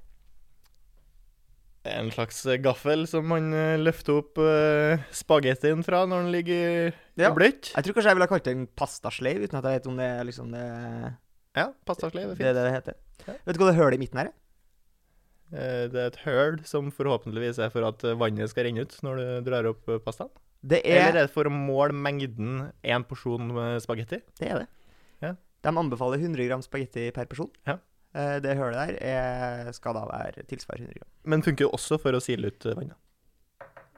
En 1.86 2.08
slags 2.10 2.40
gaffel 2.64 3.06
som 3.10 3.26
man 3.30 3.52
eh, 3.54 3.76
løfter 3.78 4.18
opp 4.20 4.38
uh, 4.42 4.96
spagettien 5.14 5.84
fra 5.86 6.04
når 6.08 6.24
den 6.26 6.32
ligger 6.34 6.88
i 6.88 6.92
Ja. 7.22 7.30
bløtt. 7.36 7.70
Jeg 7.74 7.84
tror 7.86 7.96
kanskje 7.96 8.10
jeg 8.12 8.18
ville 8.18 8.28
kalt 8.32 8.44
det 8.48 8.54
en 8.56 8.66
pastasleiv, 8.78 9.42
uten 9.46 9.58
at 9.60 9.64
jeg 9.70 9.78
vet 9.80 9.86
om 9.92 9.96
det 10.00 10.08
er 10.08 10.24
liksom 10.28 10.50
det 10.52 10.64
Ja, 11.56 11.68
pastasleiv 11.88 12.32
er 12.32 12.34
det, 12.34 12.40
er 12.40 12.42
fint. 12.42 12.56
det, 12.56 12.64
det 12.66 12.74
heter. 12.74 12.98
Ja. 13.26 13.36
Vet 13.46 13.56
du 13.56 13.62
hva 13.62 13.70
det 13.70 13.78
hølet 13.78 13.94
i 13.98 14.02
midten 14.04 14.18
her 14.22 14.30
er? 14.32 14.34
Eh, 15.56 15.84
Det 15.92 16.00
er 16.02 16.10
et 16.10 16.20
høl 16.26 16.58
som 16.66 16.90
forhåpentligvis 16.90 17.58
er 17.62 17.70
for 17.70 17.86
at 17.86 18.02
vannet 18.18 18.50
skal 18.50 18.66
renne 18.68 18.82
ut 18.82 18.96
når 19.06 19.16
du 19.22 19.50
drar 19.50 19.68
opp 19.70 19.86
pastaen. 20.04 20.30
Det 20.66 20.80
er... 20.84 20.96
Eller 20.98 21.12
er 21.12 21.20
er 21.22 21.26
det 21.28 21.34
for 21.34 21.46
å 21.46 21.52
måle 21.52 21.94
mengden 21.94 22.72
én 22.82 23.04
porsjon 23.06 23.52
spagetti? 23.84 24.18
det. 24.40 24.48
Er 24.50 24.64
det. 24.64 24.66
Ja. 25.22 25.34
De 25.62 25.70
anbefaler 25.78 26.18
100 26.18 26.48
gram 26.48 26.62
spagetti 26.64 27.10
per 27.14 27.28
person. 27.30 27.50
Ja. 27.66 27.76
Eh, 28.14 28.36
Det 28.44 28.56
hølet 28.58 28.76
der 28.76 28.98
er, 29.00 29.72
skal 29.76 29.96
da 29.96 30.04
være 30.08 30.44
tilsvar 30.48 30.78
100 30.80 30.94
gram. 30.98 31.08
Men 31.24 31.42
funker 31.42 31.66
jo 31.66 31.72
også 31.76 31.98
for 32.02 32.16
å 32.16 32.22
sile 32.22 32.52
ut 32.52 32.66
eh, 32.68 32.76
vannet. 32.78 32.96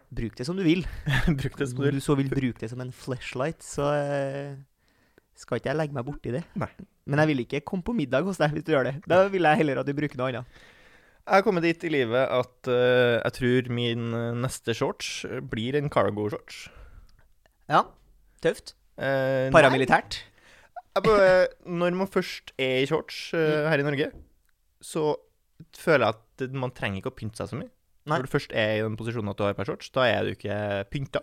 Bruk 0.08 0.38
det 0.38 0.46
som 0.48 0.56
du 0.56 0.64
vil. 0.64 0.86
Bruk 1.40 1.58
det 1.60 1.68
som 1.68 1.82
Om 1.82 1.84
du 1.84 1.98
du 1.98 2.00
så 2.00 2.16
vil 2.16 2.30
bruke 2.32 2.62
det 2.62 2.70
som 2.72 2.80
en 2.80 2.92
flashlight, 2.92 3.60
så 3.62 3.90
eh, 3.92 4.56
skal 5.36 5.60
ikke 5.60 5.70
jeg 5.70 5.78
legge 5.82 5.94
meg 5.98 6.06
borti 6.08 6.32
det. 6.34 6.46
Nei. 6.58 6.70
Men 7.08 7.22
jeg 7.22 7.30
vil 7.32 7.44
ikke 7.44 7.60
komme 7.68 7.84
på 7.84 7.94
middag 7.96 8.24
hos 8.26 8.40
deg 8.40 8.56
hvis 8.56 8.64
du 8.64 8.72
gjør 8.72 8.88
det. 8.88 8.94
Da 9.08 9.26
vil 9.32 9.44
jeg 9.44 9.60
heller 9.60 9.82
at 9.82 9.88
du 9.88 9.94
bruker 9.96 10.18
noe 10.20 10.32
annet. 10.32 10.58
Jeg 11.28 11.36
har 11.36 11.44
kommet 11.44 11.64
dit 11.66 11.82
i 11.84 11.90
livet 11.92 12.24
at 12.32 12.68
uh, 12.72 13.20
jeg 13.20 13.32
tror 13.36 13.66
min 13.76 14.04
neste 14.40 14.72
shorts 14.76 15.26
blir 15.52 15.76
en 15.76 15.90
cargo-shorts. 15.92 16.62
Ja, 17.68 17.82
tøft. 18.44 18.72
Eh, 18.96 19.52
Paramilitært. 19.54 20.22
jeg 20.24 20.37
bare, 21.04 21.48
når 21.66 21.96
man 21.98 22.08
først 22.10 22.52
er 22.58 22.82
i 22.82 22.86
shorts 22.90 23.32
uh, 23.34 23.66
her 23.70 23.78
i 23.82 23.86
Norge, 23.86 24.10
så 24.84 25.16
føler 25.76 26.06
jeg 26.06 26.14
at 26.48 26.54
man 26.54 26.70
trenger 26.76 27.00
ikke 27.02 27.12
å 27.12 27.18
pynte 27.18 27.40
seg 27.40 27.50
så 27.50 27.58
mye. 27.58 27.70
Nei. 28.08 28.16
Når 28.18 28.26
du 28.28 28.32
først 28.32 28.52
er 28.56 28.78
i 28.78 28.82
den 28.84 28.96
posisjonen 28.96 29.30
at 29.32 29.36
du 29.40 29.44
har 29.44 29.56
på 29.56 29.64
deg 29.64 29.70
shorts, 29.72 29.90
da 29.92 30.06
er 30.08 30.24
du 30.24 30.32
ikke 30.36 30.58
pynta. 30.92 31.22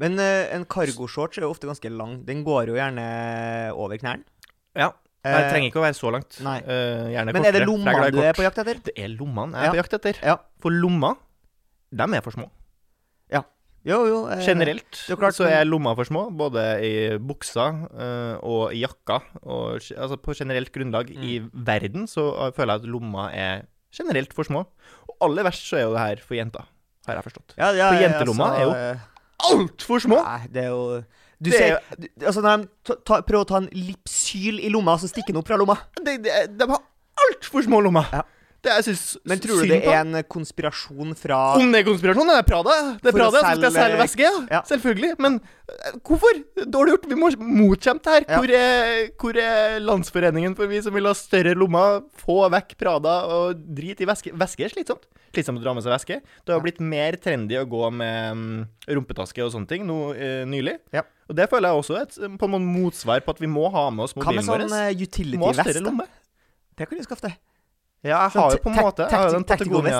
Men 0.00 0.16
uh, 0.18 0.48
en 0.54 0.64
cargoshorts 0.64 1.38
er 1.38 1.44
jo 1.46 1.52
ofte 1.52 1.68
ganske 1.68 1.90
lang. 1.92 2.22
Den 2.26 2.44
går 2.46 2.70
jo 2.72 2.78
gjerne 2.78 3.06
over 3.76 3.98
knærne. 4.00 4.24
Ja. 4.78 4.92
Eh, 5.22 5.30
Det 5.36 5.50
trenger 5.52 5.68
ikke 5.70 5.78
å 5.78 5.84
være 5.84 5.94
så 5.94 6.10
langt. 6.10 6.38
nei. 6.42 6.56
Eh, 6.66 7.12
gjerne 7.14 7.32
Men 7.36 7.44
er 7.46 7.52
det 7.54 7.60
kortere, 7.62 7.92
for 7.92 7.92
jeg 7.92 7.92
lommene 7.92 8.08
du 8.10 8.22
er 8.26 8.32
på 8.34 8.42
jakt 8.42 8.58
etter? 8.58 8.80
Det 8.88 8.94
er 8.98 9.12
lommene 9.14 9.52
jeg 9.52 9.62
er 9.62 9.68
Ja. 9.68 9.70
på 9.70 9.78
jakt 9.82 9.92
etter. 9.98 10.18
Ja. 10.22 10.36
For 10.64 10.70
lomma, 10.74 11.12
dem 11.94 12.14
er 12.14 12.20
for 12.24 12.32
små. 12.34 12.48
Jo, 13.84 13.96
jo. 14.06 14.18
eh, 14.30 14.42
Generelt 14.46 14.98
er 15.10 15.16
klart, 15.18 15.34
så 15.34 15.46
er 15.50 15.64
lomma 15.66 15.94
for 15.98 16.06
små, 16.06 16.28
både 16.38 16.62
i 16.86 16.92
buksa 17.18 17.64
eh, 17.90 18.36
og 18.46 18.70
i 18.76 18.82
jakka. 18.84 19.16
Og, 19.42 19.80
altså 19.96 20.18
på 20.22 20.34
generelt 20.38 20.70
grunnlag 20.74 21.10
i 21.10 21.40
Mm. 21.40 21.50
verden 21.66 22.06
så 22.06 22.28
føler 22.54 22.76
jeg 22.76 22.82
at 22.84 22.90
lomma 22.94 23.24
er 23.34 23.64
generelt 23.92 24.32
for 24.36 24.44
små. 24.46 24.66
Og 25.08 25.16
aller 25.26 25.42
verst 25.48 25.66
så 25.66 25.76
er 25.80 25.82
jo 25.88 25.92
det 25.96 26.04
her 26.04 26.22
for 26.22 26.34
jenter. 26.38 26.68
har 27.06 27.14
jeg 27.18 27.24
forstått. 27.26 27.56
Ja, 27.58 27.72
ja, 27.74 27.88
For 27.90 27.98
jentelomma 28.04 28.46
altså, 28.52 28.60
er 28.60 28.62
jo 28.62 28.92
eh, 28.92 29.08
Altfor 29.42 29.98
små! 29.98 30.20
Nei, 30.22 30.46
det 30.54 30.62
er 30.62 30.68
jo 30.70 31.02
Du 31.42 31.50
er 31.50 31.56
ser 31.58 31.68
jo... 31.72 31.78
Altså, 32.28 32.40
når 32.44 32.62
de 32.62 32.94
ta, 33.02 33.16
prøver 33.26 33.40
å 33.42 33.48
ta 33.50 33.56
en 33.58 33.66
Lipsyl 33.74 34.60
i 34.62 34.68
lomma, 34.70 34.94
så 35.02 35.10
stikker 35.10 35.34
den 35.34 35.40
opp 35.42 35.48
fra 35.50 35.58
lomma. 35.58 35.74
De, 35.98 36.14
de, 36.22 36.30
de 36.46 36.68
har 36.70 36.78
altfor 37.26 37.66
små 37.66 37.80
lommer. 37.82 38.06
Ja. 38.14 38.22
Det 38.62 38.70
jeg 38.76 38.84
synes 38.86 39.04
Men 39.26 39.40
tror 39.42 39.58
du 39.58 39.70
det 39.72 39.78
er 39.90 39.96
en 40.04 40.16
konspirasjon 40.30 41.16
fra 41.18 41.38
Om 41.58 41.72
det 41.74 41.80
er 41.80 41.86
konspirasjon? 41.88 42.28
Det 42.30 42.36
er 42.38 42.44
Prada. 42.46 42.74
Det 43.02 43.10
er 43.10 43.16
Prada 43.16 43.40
som 43.42 43.56
skal 43.58 43.72
selge- 43.74 43.98
væske, 43.98 44.22
ja. 44.22 44.34
Ja. 44.52 44.60
Selvfølgelig. 44.68 45.10
Men 45.18 45.40
eh, 45.66 45.96
hvorfor? 46.06 46.38
Dårlig 46.62 46.94
gjort. 46.94 47.08
Vi 47.10 47.18
må 47.18 47.30
motkjempe 47.42 48.06
det 48.06 48.14
her. 48.14 48.26
Ja. 48.28 48.38
Hvor, 48.38 48.54
er, 48.54 49.10
hvor 49.18 49.40
er 49.42 49.80
Landsforeningen 49.82 50.54
for 50.58 50.70
vi 50.70 50.78
som 50.86 50.94
vil 50.94 51.10
ha 51.10 51.14
større 51.18 51.56
lommer? 51.58 52.04
Få 52.22 52.38
vekk 52.54 52.76
Prada 52.78 53.16
og 53.34 53.64
drit 53.74 53.98
i 53.98 54.06
væske. 54.06 54.30
Væske 54.38 54.68
er 54.68 54.74
slitsomt. 54.76 55.10
Slitsomt 55.34 55.58
å 55.58 55.64
dra 55.66 55.74
med 55.74 55.82
seg 55.82 55.94
væske. 55.96 56.20
Det 56.46 56.54
har 56.54 56.62
blitt 56.62 56.78
mer 56.78 57.16
trendy 57.18 57.58
å 57.58 57.66
gå 57.66 57.90
med 57.90 58.38
mm, 58.38 58.56
rumpetaske 58.94 59.42
og 59.42 59.50
sånne 59.56 59.66
ting 59.74 59.86
nå 59.88 59.98
eh, 60.14 60.42
nylig. 60.46 60.78
Ja. 60.94 61.02
Og 61.26 61.34
det 61.38 61.48
føler 61.50 61.72
jeg 61.72 61.82
også 61.82 61.98
er 61.98 62.06
et 62.06 62.18
på 62.38 62.46
en 62.46 62.52
måte 62.54 62.68
motsvar 62.78 63.22
på 63.26 63.34
at 63.34 63.40
vi 63.42 63.48
må 63.50 63.66
ha 63.74 63.88
med 63.90 64.04
oss 64.06 64.14
Hva 64.14 64.28
med 64.30 64.44
mobilen 64.44 64.68
sånn 64.70 64.76
vår. 64.76 64.92
uh, 64.92 64.92
Vi 65.24 65.38
må 65.40 65.48
ha 65.50 65.56
utility-veste? 65.56 66.06
Det 66.78 66.86
kan 66.90 66.98
du 67.00 67.04
skaffe 67.10 67.26
deg. 67.26 67.40
Ja, 68.02 68.24
jeg 68.24 68.32
Sånn 68.34 68.42
har 68.42 68.54
jo 68.56 68.58
på 68.64 68.70
en 68.72 68.78
måte 68.80 69.04
Jeg 69.06 69.14
har 69.14 69.28
jo 69.28 69.34
den 69.36 69.44
Patagonia, 69.46 69.98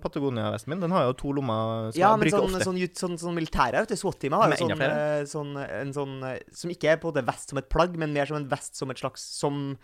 Patagonia-vesten 0.00 0.72
min. 0.72 0.80
Den 0.80 0.94
har 0.96 1.02
jo 1.10 1.16
to 1.20 1.32
lommer 1.36 1.90
som 1.92 2.00
Ja, 2.00 2.14
jeg 2.14 2.22
bruker 2.22 2.38
sånn, 2.38 2.54
ofte. 2.56 2.64
sånn, 2.64 2.78
sånn, 3.02 3.18
sånn, 3.20 3.36
militære 3.36 3.82
vet 3.84 3.92
du, 3.92 3.96
SWAT-teamet 4.00 4.40
har 4.40 4.54
jo 4.54 4.60
sånn, 4.62 4.82
eh, 4.86 5.20
sånn, 5.28 5.50
en 5.66 5.92
sånn 5.92 6.14
eh, 6.24 6.38
Som 6.56 6.72
ikke 6.72 6.94
er 6.94 6.96
på 7.02 7.10
en 7.10 7.12
måte 7.12 7.26
vest 7.28 7.52
som 7.52 7.60
et 7.60 7.68
plagg, 7.68 7.98
men 8.00 8.16
mer 8.16 8.30
som 8.30 8.38
en 8.40 8.48
vest 8.48 8.80
som 8.80 8.88
et 8.94 9.02
slags 9.02 9.26
Som 9.36 9.76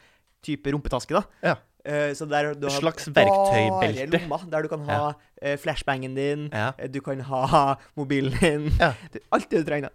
type 0.44 0.72
rumpetaske, 0.72 1.12
da. 1.16 1.24
Ja. 1.44 1.54
Eh, 1.85 2.14
så 2.17 2.25
der 2.25 2.55
du 2.57 2.64
har 2.67 2.81
slags 2.81 3.09
bare 3.12 3.29
verktøybelte. 3.29 4.50
der 4.50 4.62
du 4.62 4.69
kan 4.73 4.85
ha 4.88 5.12
ja. 5.43 5.57
flashbangen 5.61 6.14
din, 6.17 6.47
Ja. 6.53 6.71
eh, 6.79 6.88
du 6.88 7.00
kan 7.05 7.21
ha 7.21 7.76
mobilen 7.97 8.33
din 8.41 8.71
Ja. 8.81 8.95
Alt 9.31 9.50
det 9.50 9.64
du 9.67 9.71
trenger. 9.71 9.91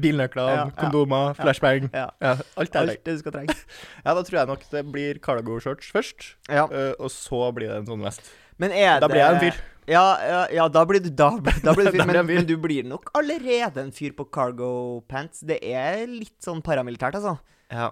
Bilnøkler, 0.00 0.70
kondomer, 0.78 1.34
flashbang. 1.36 1.90
Alt 1.92 2.76
Alt 2.76 3.04
det. 3.04 3.04
du 3.04 3.18
skal 3.18 3.32
trenge. 3.32 3.54
Ja, 4.04 4.14
da 4.14 4.22
tror 4.24 4.38
jeg 4.40 4.48
nok 4.48 4.62
det 4.72 4.84
blir 4.92 5.18
cargo 5.20 5.58
shorts 5.60 5.90
først, 5.92 6.34
Ja. 6.48 6.64
eh, 6.72 6.94
og 6.98 7.10
så 7.12 7.52
blir 7.54 7.68
det 7.68 7.76
en 7.82 7.86
sånn 7.90 8.02
vest. 8.04 8.30
Men 8.58 8.72
er 8.72 9.00
Da 9.00 9.06
det 9.06 9.12
blir 9.14 9.22
jeg 9.22 9.34
en 9.34 9.40
fyr. 9.44 9.60
Ja, 9.88 10.06
ja, 10.28 10.40
ja 10.52 10.68
da 10.68 10.84
blir 10.84 11.00
du 11.00 11.10
da, 11.10 11.30
da 11.64 11.72
blir 11.74 11.86
du 11.86 11.92
fyr. 11.98 12.06
Men, 12.06 12.26
men 12.26 12.46
du 12.48 12.56
blir 12.56 12.84
nok 12.84 13.10
allerede 13.14 13.78
en 13.84 13.92
fyr 13.92 14.12
på 14.16 14.24
cargo 14.32 15.02
pants. 15.08 15.40
Det 15.40 15.60
er 15.62 16.06
litt 16.08 16.36
sånn 16.44 16.62
paramilitært, 16.64 17.14
altså. 17.20 17.38
Ja. 17.70 17.90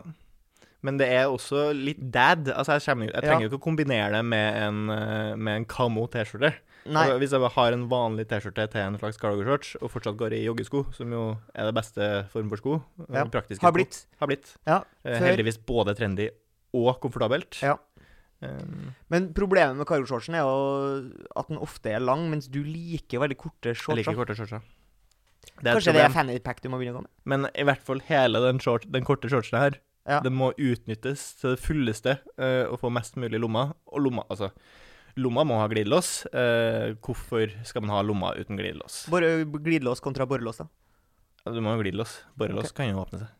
Men 0.85 0.99
det 1.01 1.09
er 1.09 1.27
også 1.31 1.71
litt 1.75 2.01
dad. 2.13 2.51
Altså, 2.53 2.77
jeg, 2.77 2.85
kommer, 2.87 3.11
jeg 3.11 3.25
trenger 3.25 3.47
jo 3.47 3.51
ikke 3.51 3.61
å 3.63 3.65
kombinere 3.65 4.11
det 4.19 4.25
med 4.29 4.59
en, 4.61 4.83
eh, 4.93 5.33
med 5.37 5.63
en 5.63 5.69
kamo 5.71 6.07
T-skjorte. 6.13 6.53
Altså, 6.87 7.17
Hvis 7.19 7.33
jeg 7.35 7.51
har 7.57 7.75
en 7.75 7.87
vanlig 7.91 8.29
T-skjorte 8.31 8.69
til 8.71 8.83
en 8.85 8.99
slags 9.01 9.19
cargo 9.19 9.43
shorts, 9.47 9.75
og 9.81 9.91
fortsatt 9.91 10.19
går 10.21 10.37
i 10.37 10.45
joggesko, 10.45 10.85
som 10.95 11.11
jo 11.11 11.25
er 11.55 11.71
det 11.71 11.75
beste 11.75 12.11
form 12.31 12.53
for 12.53 12.63
sko 12.63 12.77
eh, 12.77 13.17
Ja. 13.17 13.25
praktiske 13.25 13.65
Har 13.65 13.73
sko. 13.73 13.79
blitt. 13.81 14.07
Har 14.21 14.31
blitt. 14.31 14.57
Ja, 14.67 14.83
Eh, 15.05 15.19
heldigvis 15.23 15.59
både 15.59 15.97
trendy 15.97 16.29
og 16.75 17.01
komfortabelt. 17.01 17.63
Ja. 17.63 17.77
Um, 18.43 18.95
Men 19.09 19.33
problemet 19.33 19.77
med 19.77 19.87
cargoshortsen 19.87 20.35
er 20.35 20.45
jo 20.45 21.13
at 21.35 21.49
den 21.49 21.57
ofte 21.57 21.91
er 21.91 22.01
lang, 22.01 22.29
mens 22.31 22.49
du 22.49 22.63
liker 22.63 23.19
veldig 23.23 23.37
korte 23.41 23.73
jeg 23.73 23.97
liker 23.97 24.15
korte 24.15 24.37
er 24.37 24.61
Kanskje 25.63 25.95
det 25.95 26.03
er 26.05 26.13
fanny 26.13 26.39
pack 26.39 26.61
du 26.61 26.69
må 26.69 26.77
begynne 26.77 26.99
å 26.99 27.01
gå 27.01 27.07
med? 27.07 27.13
Men 27.25 27.47
i 27.55 27.65
hvert 27.65 27.81
fall 27.81 28.01
hele 28.11 28.43
den, 28.45 28.59
short, 28.61 28.85
den 28.93 29.05
korte 29.05 29.31
shortsen 29.33 29.59
her, 29.59 29.79
Ja. 30.07 30.21
Det 30.23 30.31
må 30.31 30.53
utnyttes 30.55 31.33
til 31.41 31.57
det 31.57 31.63
fulleste 31.63 32.19
eh, 32.39 32.65
og 32.71 32.79
få 32.83 32.91
mest 32.95 33.19
mulig 33.19 33.41
lomma. 33.43 33.69
Og 33.91 34.05
lomma, 34.07 34.27
altså 34.31 34.53
Lomma 35.17 35.47
må 35.49 35.57
ha 35.57 35.69
glidelås. 35.73 36.27
Uh, 36.29 36.93
hvorfor 37.01 37.49
skal 37.65 37.81
man 37.81 37.95
ha 37.95 38.03
lomma 38.05 38.35
uten 38.37 38.59
glidelås? 38.59 39.07
Glidelås 39.09 40.03
kontra 40.05 40.27
borrelås, 40.29 40.61
da. 40.61 40.67
Ja, 41.41 41.55
Du 41.57 41.63
må 41.65 41.73
ha 41.73 41.81
glidelås. 41.81 42.19
Borrelås 42.37 42.75
kan 42.77 42.91
jo 42.91 43.01
åpne 43.01 43.23
seg. 43.23 43.31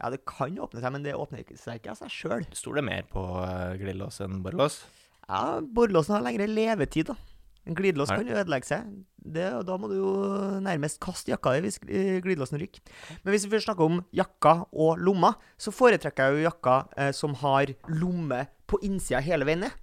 Ja, 0.00 0.10
det 0.10 0.24
kan 0.26 0.58
åpne 0.58 0.82
seg, 0.82 0.92
men 0.96 1.06
det 1.06 1.14
åpner 1.14 1.46
seg 1.54 1.78
ikke 1.78 1.94
av 1.94 2.00
seg 2.00 2.10
sjøl. 2.10 2.48
Stoler 2.58 2.82
mer 2.84 3.06
på 3.12 3.22
uh, 3.22 3.76
glidelås 3.78 4.18
enn 4.26 4.42
borrelås. 4.42 4.80
Ja, 5.28 5.60
borrelåsen 5.62 6.16
har 6.16 6.26
lengre 6.26 6.50
levetid, 6.50 7.12
da. 7.12 7.35
En 7.66 7.74
glidelås 7.74 8.08
kan 8.08 8.26
jo 8.28 8.34
ødelegge 8.38 8.68
seg. 8.68 8.84
Det, 9.26 9.46
da 9.66 9.76
må 9.76 9.88
du 9.90 9.96
jo 9.98 10.10
nærmest 10.62 11.00
kaste 11.02 11.32
jakka 11.32 11.56
di 11.56 11.64
hvis 11.64 11.80
glidelåsen 11.82 12.60
ryker. 12.62 12.80
Men 13.24 13.32
hvis 13.34 13.44
vi 13.46 13.50
først 13.56 13.66
snakker 13.66 13.84
om 13.88 14.04
jakka 14.14 14.52
og 14.72 14.98
lomma, 15.02 15.32
så 15.58 15.72
foretrekker 15.74 16.28
jeg 16.30 16.36
jo 16.38 16.44
jakka 16.50 16.76
eh, 16.96 17.10
som 17.12 17.34
har 17.42 17.72
lomme 17.88 18.44
på 18.70 18.78
innsida 18.86 19.18
hele 19.20 19.44
veien 19.48 19.64
ned. 19.66 19.74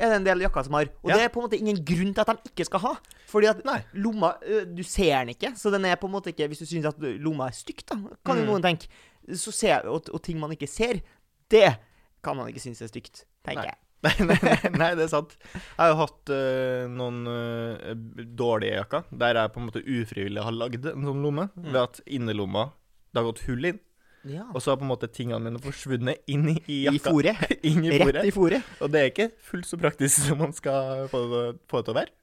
Er 0.00 0.08
det 0.08 0.16
en 0.16 0.24
del 0.24 0.40
jakker 0.46 0.64
som 0.64 0.72
har. 0.78 0.88
Og 1.04 1.10
Ja. 1.10 1.16
det 1.18 1.24
er 1.26 1.28
på 1.28 1.42
en 1.42 1.44
måte 1.44 1.58
ingen 1.60 1.76
grunn 1.84 2.14
til 2.16 2.20
at 2.24 2.30
de 2.32 2.50
ikke 2.54 2.64
skal 2.70 2.80
ha. 2.80 2.94
Fordi 3.28 3.46
at 3.50 3.60
Nei. 3.68 3.82
lomma 3.92 4.32
Du 4.74 4.82
ser 4.82 5.18
den 5.20 5.28
ikke, 5.34 5.52
så 5.60 5.70
den 5.70 5.84
er 5.84 5.96
på 6.00 6.06
en 6.08 6.12
måte 6.14 6.32
ikke 6.32 6.48
Hvis 6.48 6.58
du 6.64 6.66
syns 6.66 6.86
at 6.88 6.96
lomma 6.98 7.48
er 7.48 7.52
stygt, 7.52 7.84
da, 7.90 7.96
kan 8.24 8.38
jo 8.40 8.42
Mm. 8.44 8.48
noen 8.48 8.62
tenke. 8.64 8.88
Så 9.36 9.52
ser, 9.52 9.84
og, 9.86 10.08
og 10.14 10.22
ting 10.22 10.40
man 10.40 10.50
ikke 10.56 10.66
ser, 10.66 11.02
det 11.50 11.76
kan 12.24 12.34
man 12.36 12.48
ikke 12.48 12.60
synes 12.64 12.80
er 12.80 12.86
stygt, 12.88 13.26
tenker 13.44 13.60
Nei. 13.60 13.68
jeg. 13.68 13.76
Nei, 14.06 14.14
nei, 14.24 14.70
nei, 14.80 14.86
det 14.96 15.04
er 15.04 15.10
sant. 15.12 15.34
Jeg 15.52 15.76
har 15.76 15.90
jo 15.90 15.96
hatt 16.00 16.30
uh, 16.32 16.86
noen 16.88 17.18
uh, 17.28 17.90
dårlige 18.38 18.78
jakker 18.78 19.10
der 19.12 19.36
jeg 19.36 19.52
på 19.52 19.60
en 19.60 19.66
måte 19.68 19.82
ufrivillig 19.84 20.44
har 20.46 20.56
lagd 20.56 20.86
en 20.88 21.04
sånn 21.04 21.20
lomme. 21.26 21.50
Mm. 21.52 21.66
Ved 21.74 21.80
at 21.82 22.00
innerlomma 22.08 22.70
Det 23.12 23.20
har 23.20 23.26
gått 23.28 23.42
hull 23.50 23.68
inn, 23.72 23.80
Ja. 24.24 24.46
og 24.54 24.60
så 24.62 24.72
har 24.72 24.78
på 24.80 24.86
en 24.86 24.92
måte 24.92 25.08
tingene 25.12 25.40
mine 25.50 25.60
forsvunnet 25.60 26.24
inn 26.32 26.48
i, 26.52 26.56
i 26.68 26.78
I 26.88 26.96
jakka. 26.96 27.12
inn 27.70 27.84
i 27.84 27.92
Rett 28.00 28.24
i 28.24 28.32
fôret. 28.32 28.64
Og 28.80 28.88
det 28.92 29.00
er 29.02 29.12
ikke 29.12 29.28
fullt 29.50 29.68
så 29.68 29.76
praktisk 29.80 30.22
som 30.30 30.40
man 30.46 30.56
skal 30.56 31.04
få 31.12 31.26
få 31.68 31.82
det 31.82 31.84
til 31.90 31.92
å 31.92 31.98
være. 32.00 32.14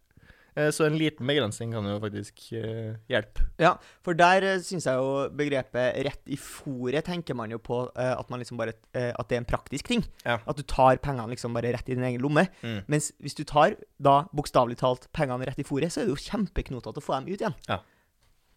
Eh, 0.58 0.72
Så 0.74 0.88
en 0.88 0.98
liten 0.98 1.28
begrensning 1.30 1.72
kan 1.76 1.86
jo 1.86 1.98
faktisk 2.02 2.40
eh, 2.58 2.96
hjelpe. 3.12 3.46
Ja, 3.62 3.76
for 4.06 4.18
der 4.18 4.46
uh, 4.46 4.62
syns 4.66 4.88
jeg 4.90 4.98
jo 4.98 5.28
begrepet 5.38 6.00
'rett 6.08 6.32
i 6.34 6.38
fòret' 6.42 7.06
tenker 7.06 7.38
man 7.38 7.52
jo 7.54 7.60
på 7.62 7.84
eh, 7.96 8.14
at 8.18 8.30
man 8.30 8.42
liksom 8.42 8.58
bare 8.58 8.74
eh, 8.94 9.12
At 9.14 9.30
det 9.30 9.38
er 9.38 9.44
en 9.44 9.50
praktisk 9.50 9.88
ting. 9.88 10.04
Ja. 10.26 10.40
At 10.48 10.58
du 10.58 10.64
tar 10.64 10.98
pengene 10.98 11.30
liksom 11.30 11.54
bare 11.54 11.74
rett 11.76 11.90
i 11.90 11.94
din 11.96 12.04
egen 12.04 12.22
lomme. 12.22 12.48
Mm. 12.64 12.82
Mens 12.88 13.12
hvis 13.22 13.38
du 13.38 13.44
tar 13.44 13.76
da 14.02 14.24
bokstavelig 14.34 14.78
talt 14.78 15.08
pengene 15.14 15.46
rett 15.46 15.60
i 15.60 15.68
fòret, 15.68 15.94
så 15.94 16.02
er 16.02 16.10
det 16.10 16.16
jo 16.16 16.26
kjempeknotete 16.26 16.98
å 16.98 17.06
få 17.06 17.20
dem 17.20 17.30
ut 17.34 17.42
igjen. 17.42 17.56
Ja. 17.70 17.80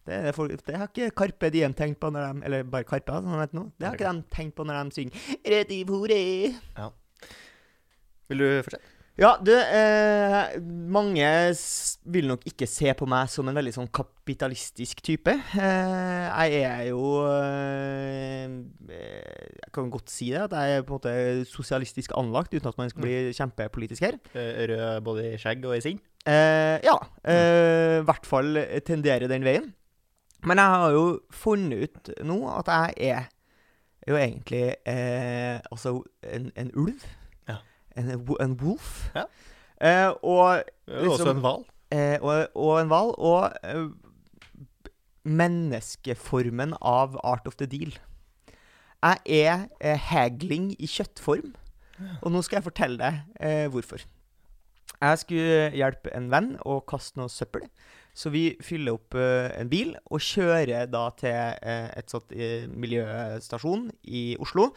Det, 0.05 0.33
folk, 0.33 0.65
det 0.65 0.77
har 0.77 0.87
ikke 0.89 1.11
Karpe 1.13 1.51
Diem 1.53 1.75
tenkt 1.77 1.99
på 2.01 2.09
når 2.09 2.33
de 2.33 2.45
Eller 2.47 2.63
bare 2.63 2.83
Karpe, 2.83 3.13
som 3.21 3.29
han 3.29 3.43
heter 3.43 3.59
nå. 3.59 3.67
Det 3.77 3.85
har 3.87 3.93
ikke 3.99 4.13
de 4.13 4.23
tenkt 4.33 4.55
på 4.57 4.65
når 4.65 4.89
de 4.89 4.95
synger 4.97 5.13
'Rett 5.45 5.71
i 5.71 5.83
fòret'. 5.85 6.91
Vil 8.29 8.37
du 8.41 8.63
fortsette? 8.63 9.00
Ja, 9.19 9.33
du, 9.43 9.51
eh, 9.51 10.55
mange 10.63 11.27
vil 12.09 12.29
nok 12.31 12.45
ikke 12.47 12.65
se 12.69 12.93
på 12.97 13.05
meg 13.11 13.27
som 13.29 13.49
en 13.51 13.57
veldig 13.57 13.73
sånn 13.75 13.89
kapitalistisk 13.93 15.01
type. 15.03 15.33
Eh, 15.35 16.45
jeg 16.47 16.61
er 16.63 16.85
jo 16.87 17.01
eh, 17.27 18.47
Jeg 18.87 19.73
kan 19.75 19.91
godt 19.91 20.09
si 20.09 20.29
det, 20.31 20.45
at 20.47 20.55
jeg 20.55 20.79
er 20.79 20.87
på 20.87 20.95
en 20.95 21.01
måte 21.01 21.45
sosialistisk 21.51 22.15
anlagt, 22.17 22.55
uten 22.55 22.71
at 22.71 22.79
man 22.79 22.89
skal 22.89 23.03
bli 23.03 23.35
kjempepolitisk 23.35 24.07
her. 24.07 24.17
Eh, 24.33 24.63
Rød 24.71 25.03
både 25.05 25.27
i 25.33 25.37
skjegg 25.43 25.67
og 25.67 25.75
i 25.75 25.83
sinn? 25.83 26.01
Eh, 26.25 26.79
ja. 26.87 26.95
eh, 27.27 27.99
I 27.99 28.07
hvert 28.07 28.25
fall 28.31 28.57
tenderer 28.87 29.27
den 29.31 29.45
veien. 29.45 29.73
Men 30.47 30.57
jeg 30.57 30.73
har 30.73 30.91
jo 30.95 31.05
funnet 31.35 31.83
ut 31.91 32.13
nå 32.25 32.39
at 32.55 32.71
jeg 32.97 33.11
er 33.11 33.27
jo 34.09 34.15
egentlig 34.17 34.69
eh, 34.89 35.59
altså 35.69 35.99
en, 36.25 36.47
en 36.57 36.71
ulv. 36.79 37.03
En, 37.97 38.11
en 38.39 38.55
wolf. 38.61 39.09
Ja. 39.15 39.25
Eh, 39.81 40.11
og, 40.23 40.61
er 40.87 41.07
også 41.07 41.23
Liksom- 41.25 41.35
en 41.35 41.41
hval. 41.43 41.65
eh, 41.91 42.17
og, 42.21 42.47
og 42.55 42.81
en 42.81 42.87
hval. 42.91 43.13
Og 43.17 43.51
eh, 43.63 43.87
menneskeformen 45.25 46.75
av 46.81 47.17
Art 47.23 47.47
of 47.47 47.55
the 47.59 47.67
Deal. 47.69 47.93
Jeg 49.01 49.17
er 49.45 49.67
eh, 49.81 49.97
hagling 49.97 50.71
i 50.79 50.85
kjøttform, 50.89 51.53
og 52.21 52.31
nå 52.33 52.41
skal 52.45 52.59
jeg 52.59 52.67
fortelle 52.69 52.97
deg 53.01 53.21
eh, 53.41 53.67
hvorfor. 53.73 54.03
Jeg 55.01 55.17
skulle 55.23 55.71
hjelpe 55.73 56.11
en 56.13 56.27
venn 56.29 56.51
å 56.69 56.79
kaste 56.85 57.17
noe 57.17 57.29
søppel. 57.33 57.65
Så 58.13 58.29
vi 58.33 58.51
fyller 58.61 58.97
opp 58.97 59.15
eh, 59.17 59.47
en 59.57 59.69
bil 59.71 59.95
og 60.11 60.21
kjører 60.21 60.89
da 60.91 61.05
til 61.17 61.31
eh, 61.33 61.87
et 61.97 62.11
sånt 62.11 62.33
eh, 62.35 62.67
miljøstasjon 62.69 63.87
i 64.11 64.35
Oslo 64.43 64.67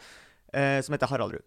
eh, 0.55 0.79
som 0.85 0.95
heter 0.95 1.11
Haraldrud. 1.11 1.43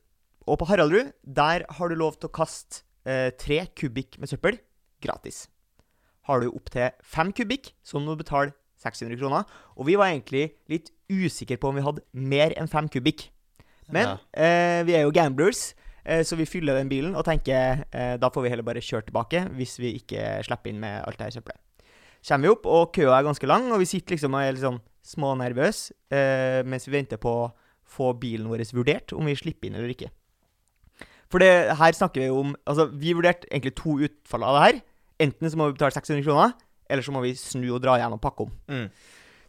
Og 0.48 0.58
på 0.60 0.68
Haraldrud, 0.70 1.12
der 1.24 1.64
har 1.68 1.88
du 1.92 1.94
lov 1.98 2.16
til 2.18 2.30
å 2.30 2.34
kaste 2.34 2.82
eh, 3.08 3.30
tre 3.36 3.66
kubikk 3.76 4.18
med 4.22 4.30
søppel 4.30 4.58
gratis. 5.04 5.46
Har 6.28 6.40
du 6.42 6.48
opptil 6.50 6.90
fem 7.04 7.32
kubikk, 7.36 7.72
så 7.84 8.00
må 8.00 8.14
du 8.16 8.22
betale 8.22 8.54
600 8.82 9.18
kroner. 9.20 9.44
Og 9.76 9.88
vi 9.88 9.96
var 9.98 10.12
egentlig 10.12 10.46
litt 10.70 10.90
usikre 11.10 11.58
på 11.60 11.70
om 11.70 11.78
vi 11.78 11.84
hadde 11.86 12.04
mer 12.12 12.54
enn 12.60 12.68
fem 12.70 12.88
kubikk. 12.92 13.28
Men 13.92 14.04
Ja. 14.04 14.16
eh, 14.36 14.82
vi 14.84 14.94
er 14.94 15.02
jo 15.06 15.10
gamblers, 15.14 15.74
eh, 16.04 16.20
så 16.22 16.36
vi 16.36 16.44
fyller 16.44 16.76
den 16.76 16.88
bilen 16.90 17.16
og 17.16 17.24
tenker 17.24 17.84
eh, 17.92 18.16
da 18.20 18.28
får 18.28 18.42
vi 18.44 18.50
heller 18.52 18.66
bare 18.66 18.84
kjøre 18.84 19.06
tilbake 19.08 19.46
hvis 19.56 19.78
vi 19.80 19.94
ikke 20.00 20.44
slipper 20.44 20.68
inn 20.72 20.80
med 20.80 21.02
alt 21.06 21.16
det 21.18 21.28
her 21.30 21.40
søppelet. 21.40 21.60
Kommer 22.28 22.42
vi 22.48 22.52
opp, 22.52 22.66
og 22.66 22.92
køa 22.92 23.18
er 23.18 23.24
ganske 23.24 23.46
lang, 23.46 23.70
og 23.72 23.78
vi 23.80 23.86
sitter 23.88 24.16
liksom 24.16 24.34
og 24.34 24.42
er 24.42 24.52
litt 24.52 24.64
sånn 24.64 24.80
smånervøse 25.06 25.92
eh, 26.12 26.62
mens 26.68 26.84
vi 26.88 26.92
venter 26.98 27.16
på 27.16 27.30
å 27.30 27.52
få 27.88 28.12
bilen 28.20 28.48
vår 28.50 28.66
vurdert, 28.76 29.14
om 29.16 29.24
vi 29.24 29.34
slipper 29.38 29.68
inn 29.70 29.78
eller 29.78 29.88
ikke. 29.94 30.10
For 31.28 31.42
det, 31.42 31.76
her 31.76 31.92
snakker 31.96 32.24
vi 32.24 32.30
om 32.32 32.54
Altså, 32.64 32.88
vi 32.88 33.12
vurderte 33.16 33.48
egentlig 33.50 33.74
to 33.76 33.98
utfall 34.06 34.46
av 34.48 34.56
det 34.56 34.64
her. 34.66 34.80
enten 35.18 35.50
så 35.50 35.58
må 35.58 35.66
vi 35.66 35.74
betale 35.74 35.90
600 35.90 36.22
kroner, 36.22 36.52
eller 36.88 37.02
så 37.02 37.12
må 37.12 37.20
vi 37.24 37.34
snu 37.34 37.66
og 37.74 37.82
dra 37.82 37.96
igjen 37.98 38.14
og 38.14 38.20
pakke 38.22 38.44
om. 38.46 38.52
Mm. 38.70 38.86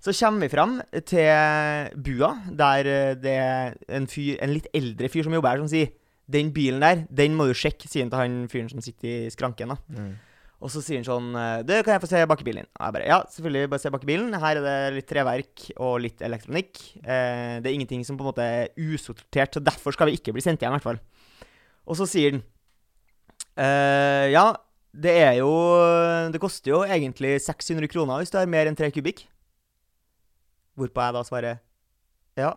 Så 0.02 0.16
kommer 0.16 0.48
vi 0.48 0.50
fram 0.50 0.80
til 1.06 1.92
bua, 2.00 2.32
der 2.48 2.88
eh, 2.88 3.16
det 3.20 3.36
er 3.36 3.76
en, 3.88 4.08
fyr, 4.08 4.40
en 4.42 4.56
litt 4.56 4.70
eldre 4.74 5.12
fyr 5.12 5.28
som 5.28 5.36
jobber 5.36 5.52
her, 5.52 5.62
som 5.62 5.72
sier 5.72 5.92
Den 6.30 6.52
bilen 6.54 6.82
der, 6.82 7.06
den 7.10 7.34
må 7.34 7.48
du 7.50 7.56
sjekke, 7.58 7.88
sier 7.90 8.06
han 8.06 8.12
til 8.12 8.20
han 8.20 8.50
fyren 8.50 8.70
som 8.70 8.82
sitter 8.82 9.08
i 9.10 9.30
skranken. 9.34 9.74
da. 9.74 9.78
Mm. 9.90 10.12
Og 10.60 10.72
så 10.72 10.82
sier 10.84 11.00
han 11.00 11.08
sånn 11.08 11.30
eh, 11.40 11.62
Du, 11.66 11.74
kan 11.84 11.96
jeg 11.96 12.04
få 12.04 12.10
se 12.12 12.22
bak 12.30 12.42
i 12.44 12.48
bilen 12.48 12.64
din? 12.64 12.72
Og 12.76 12.84
jeg 12.86 12.96
bare 12.96 13.08
Ja, 13.10 13.20
selvfølgelig, 13.34 13.70
bare 13.72 13.84
se 13.84 13.92
bak 13.94 14.04
i 14.04 14.10
bilen. 14.10 14.36
Her 14.44 14.60
er 14.60 14.66
det 14.66 14.98
litt 14.98 15.10
treverk 15.10 15.66
og 15.78 15.94
litt 16.04 16.24
elektronikk. 16.26 16.82
Eh, 17.00 17.60
det 17.64 17.70
er 17.70 17.76
ingenting 17.76 18.04
som 18.08 18.20
på 18.20 18.26
en 18.26 18.32
måte 18.32 18.46
er 18.46 18.72
usortert, 18.76 19.56
så 19.56 19.64
derfor 19.64 19.96
skal 19.96 20.10
vi 20.10 20.20
ikke 20.20 20.36
bli 20.36 20.44
sendt 20.44 20.64
hjem, 20.64 20.76
i 20.76 20.80
hvert 20.80 20.90
fall. 20.90 21.02
Og 21.88 21.98
så 22.00 22.08
sier 22.10 22.36
han 22.36 22.42
eh, 23.56 24.32
Ja, 24.34 24.54
det 24.92 25.14
er 25.22 25.34
jo 25.40 25.50
Det 26.34 26.42
koster 26.42 26.72
jo 26.74 26.84
egentlig 26.84 27.38
600 27.46 27.88
kroner 27.92 28.22
hvis 28.22 28.34
du 28.34 28.40
har 28.40 28.50
mer 28.50 28.70
enn 28.70 28.78
3 28.78 28.92
kubikk. 28.96 29.28
Hvorpå 30.80 31.06
jeg 31.06 31.16
da 31.16 31.24
svarer 31.28 31.60
ja. 32.40 32.54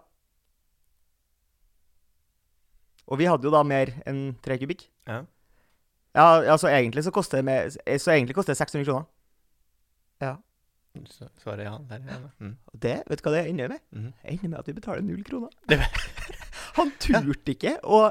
Og 3.11 3.19
vi 3.19 3.26
hadde 3.26 3.49
jo 3.49 3.52
da 3.52 3.64
mer 3.67 3.91
enn 4.07 4.37
3 4.45 4.61
kubikk. 4.62 4.87
Ja. 5.11 5.25
Ja, 6.14 6.26
altså 6.52 6.69
egentlig 6.69 7.05
så 7.05 7.11
koster 7.11 7.41
det, 7.41 7.45
med, 7.45 7.75
så 7.99 8.12
egentlig 8.12 8.37
koster 8.37 8.52
det 8.52 8.61
600 8.61 8.85
kroner. 8.87 9.09
Ja. 10.21 10.37
Så 11.08 11.28
svarer 11.40 11.64
ja 11.64 11.76
der. 11.88 12.02
Ja. 12.08 12.18
Mm. 12.38 12.56
Det, 12.72 12.96
vet 13.08 13.20
du 13.20 13.25
hva 13.26 13.32
det 13.34 13.46
ender 13.49 13.70
med? 13.72 13.80
Mm. 13.96 14.11
Ender 14.34 14.50
med 14.52 14.58
at 14.58 14.68
vi 14.68 14.75
betaler 14.76 15.04
null 15.06 15.22
kroner. 15.25 15.50
Han 16.78 16.92
turte 17.00 17.52
ikke 17.52 17.75
å 17.84 18.06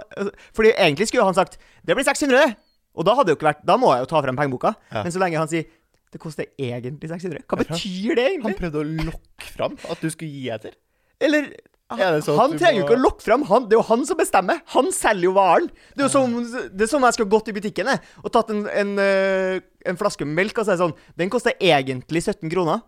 Fordi 0.54 0.74
egentlig 0.76 1.08
skulle 1.10 1.26
han 1.26 1.38
sagt 1.38 1.58
'Det 1.82 1.96
blir 1.98 2.06
600', 2.06 2.52
og 2.94 3.06
da 3.08 3.16
vært 3.18 3.64
Da 3.66 3.78
må 3.78 3.90
jeg 3.94 4.04
jo 4.04 4.10
ta 4.12 4.22
frem 4.22 4.38
pengeboka. 4.38 4.76
Ja. 4.92 5.02
Men 5.02 5.12
så 5.12 5.22
lenge 5.22 5.38
han 5.38 5.50
sier 5.50 5.66
'Det 6.12 6.20
koster 6.20 6.46
egentlig 6.60 7.10
600', 7.10 7.46
hva 7.48 7.58
betyr 7.58 8.16
det 8.16 8.26
egentlig? 8.28 8.44
Han 8.44 8.60
prøvde 8.60 8.84
å 8.84 8.90
lokke 9.10 9.50
fram 9.56 9.78
at 9.90 10.02
du 10.02 10.10
skulle 10.10 10.32
gi 10.32 10.50
etter. 10.50 10.78
Eller 11.20 11.54
Det 12.00 12.10
sånn 12.26 12.40
Han 12.40 12.56
trenger 12.56 12.80
jo 12.80 12.86
ikke 12.86 12.98
å 12.98 13.02
lokke 13.02 13.26
fram, 13.26 13.44
han, 13.50 13.68
det 13.68 13.76
er 13.76 13.82
jo 13.82 13.88
han 13.90 14.06
som 14.08 14.20
bestemmer. 14.20 14.62
Han 14.76 14.92
selger 14.96 15.28
jo 15.30 15.34
varen. 15.36 15.68
Det 15.96 16.04
er 16.04 16.08
jo 16.08 16.14
som, 16.14 16.38
det 16.72 16.86
er 16.86 16.92
som 16.92 17.08
jeg 17.08 17.18
skulle 17.18 17.34
gått 17.34 17.52
i 17.52 17.56
butikken 17.58 17.92
jeg, 17.92 18.02
og 18.24 18.34
tatt 18.36 18.54
en, 18.54 18.64
en, 18.70 18.94
eh, 19.02 19.60
en 19.90 20.00
flaske 20.00 20.28
melk 20.28 20.62
og 20.62 20.70
sagt 20.70 20.82
sånn 20.82 20.96
Den 21.20 21.32
koster 21.34 21.58
egentlig 21.58 22.24
17 22.24 22.48
kroner. 22.54 22.84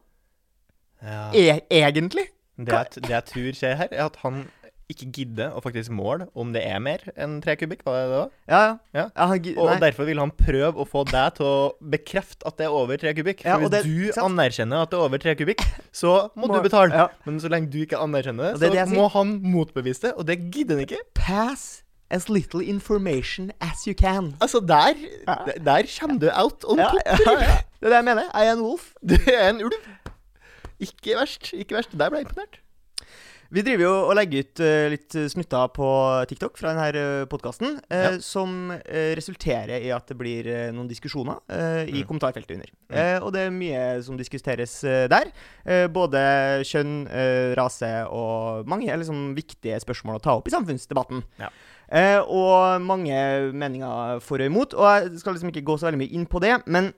Ja. 1.04 1.28
E 1.36 1.48
egentlig? 1.84 2.30
Det, 2.56 2.72
jeg, 2.72 3.04
det 3.04 3.16
jeg 3.16 3.28
tror 3.32 3.56
skjer 3.58 3.80
her, 3.80 3.90
er 3.92 4.06
at 4.06 4.20
han 4.24 4.46
ikke 4.94 5.08
gidde 5.18 5.48
å 5.54 5.62
faktisk 5.64 5.92
måle 5.94 6.28
om 6.40 6.54
det 6.56 6.62
er 6.66 6.80
mer 6.80 7.04
enn 7.18 7.40
tre 7.44 7.56
kubikk. 7.60 7.84
Var 7.86 7.98
det 7.98 8.04
det 8.10 8.18
da? 8.20 8.26
Ja, 8.54 8.62
ja. 8.64 8.78
Ja. 9.02 9.28
Han 9.28 9.50
Og, 9.58 9.72
derfor 9.82 10.06
vil 10.10 10.20
han 10.22 10.32
prøve 10.32 10.74
å 10.80 10.88
få 10.88 11.04
deg 11.10 11.36
til 11.40 11.46
å 11.46 11.56
bekrefte 11.82 12.46
at 12.48 12.58
det 12.58 12.66
er 12.70 12.74
over 12.80 12.98
tre 13.02 13.14
kubikk. 13.18 13.42
For 13.44 13.50
ja, 13.50 13.58
hvis 13.60 13.70
det- 13.74 13.84
du 13.86 14.12
sant? 14.14 14.32
anerkjenner 14.32 14.84
at 14.84 14.90
det 14.92 15.00
er 15.00 15.04
over 15.10 15.18
tre 15.18 15.36
kubikk, 15.36 15.62
så 15.92 16.30
må, 16.36 16.48
Må- 16.48 16.56
du 16.62 16.70
betale. 16.70 17.10
Men 17.26 17.40
så 17.40 17.50
lenge 17.50 17.70
du 17.70 17.80
ikke 17.86 17.98
anerkjenner 18.00 18.58
det, 18.60 18.72
det 18.72 18.88
så 18.88 18.94
må 18.96 19.10
han 19.12 19.40
motbevise 19.42 20.02
det, 20.08 20.14
og 20.18 20.26
det 20.26 20.40
gidder 20.52 20.78
han 20.78 20.86
ikke. 20.88 21.02
Pass 21.14 21.84
as 22.12 22.28
little 22.30 22.62
information 22.62 23.52
as 23.60 23.88
you 23.88 23.94
can. 23.96 24.36
Altså, 24.40 24.60
der, 24.62 24.94
der, 25.26 25.58
der 25.66 25.84
kommer 26.00 26.20
du 26.20 26.30
out 26.30 26.64
on 26.70 26.78
Ja, 26.78 26.90
top. 26.90 27.26
ja, 27.26 27.32
ja. 27.42 27.58
Det 27.82 27.88
er 27.88 27.90
det 27.90 27.96
jeg 27.96 28.06
mener. 28.06 28.24
Jeg 28.34 28.48
er 28.48 28.52
en 28.54 28.62
wolf. 28.62 28.94
Du 29.04 29.16
er 29.28 29.50
en 29.50 29.64
ulv. 29.66 29.74
Ikke 30.80 31.16
verst. 31.18 31.54
Ikke 31.54 31.76
verst. 31.78 31.92
Der 31.98 32.10
ble 32.12 32.20
jeg 32.22 32.28
imponert. 32.28 32.60
Vi 33.54 33.62
driver 33.62 33.84
jo 33.86 33.90
og 34.08 34.16
legger 34.18 34.42
ut 34.48 34.62
eh, 34.66 34.88
litt 34.90 35.14
snutter 35.30 35.68
på 35.76 35.88
TikTok 36.32 36.56
fra 36.58 36.72
denne 36.74 37.28
podkasten, 37.30 37.76
Ja. 37.94 38.16
som 38.26 38.72
eh, 38.74 39.12
resulterer 39.14 39.78
i 39.86 39.92
at 39.94 40.08
det 40.10 40.18
blir 40.18 40.48
eh, 40.50 40.72
noen 40.74 40.90
diskusjoner 40.90 41.38
eh, 41.54 41.84
i 41.86 42.00
Mm. 42.02 42.08
kommentarfeltet 42.10 42.56
under. 42.56 42.72
Mm. 42.90 42.98
Eh, 42.98 43.20
og 43.22 43.30
det 43.36 43.44
er 43.46 43.54
mye 43.54 43.84
som 44.02 44.18
diskuteres 44.18 44.74
eh, 44.84 45.06
der. 45.08 45.30
Eh, 45.70 45.86
både 45.86 46.24
kjønn, 46.66 46.96
eh, 47.14 47.54
rase 47.60 47.92
og 48.10 48.66
mange 48.66 48.90
liksom 48.90 49.36
viktige 49.38 49.78
spørsmål 49.86 50.18
å 50.18 50.24
ta 50.26 50.34
opp 50.40 50.50
i 50.50 50.56
samfunnsdebatten. 50.56 51.22
Ja. 51.38 51.52
Eh, 51.94 52.20
og 52.26 52.82
mange 52.82 53.54
meninger 53.54 54.18
for 54.26 54.42
og 54.42 54.50
imot. 54.50 54.74
Og 54.74 54.88
jeg 55.12 55.20
skal 55.22 55.38
liksom 55.38 55.54
ikke 55.54 55.68
gå 55.70 55.78
så 55.78 55.92
veldig 55.92 56.02
mye 56.02 56.14
inn 56.18 56.26
på 56.26 56.42
det, 56.42 56.56
men 56.66 56.90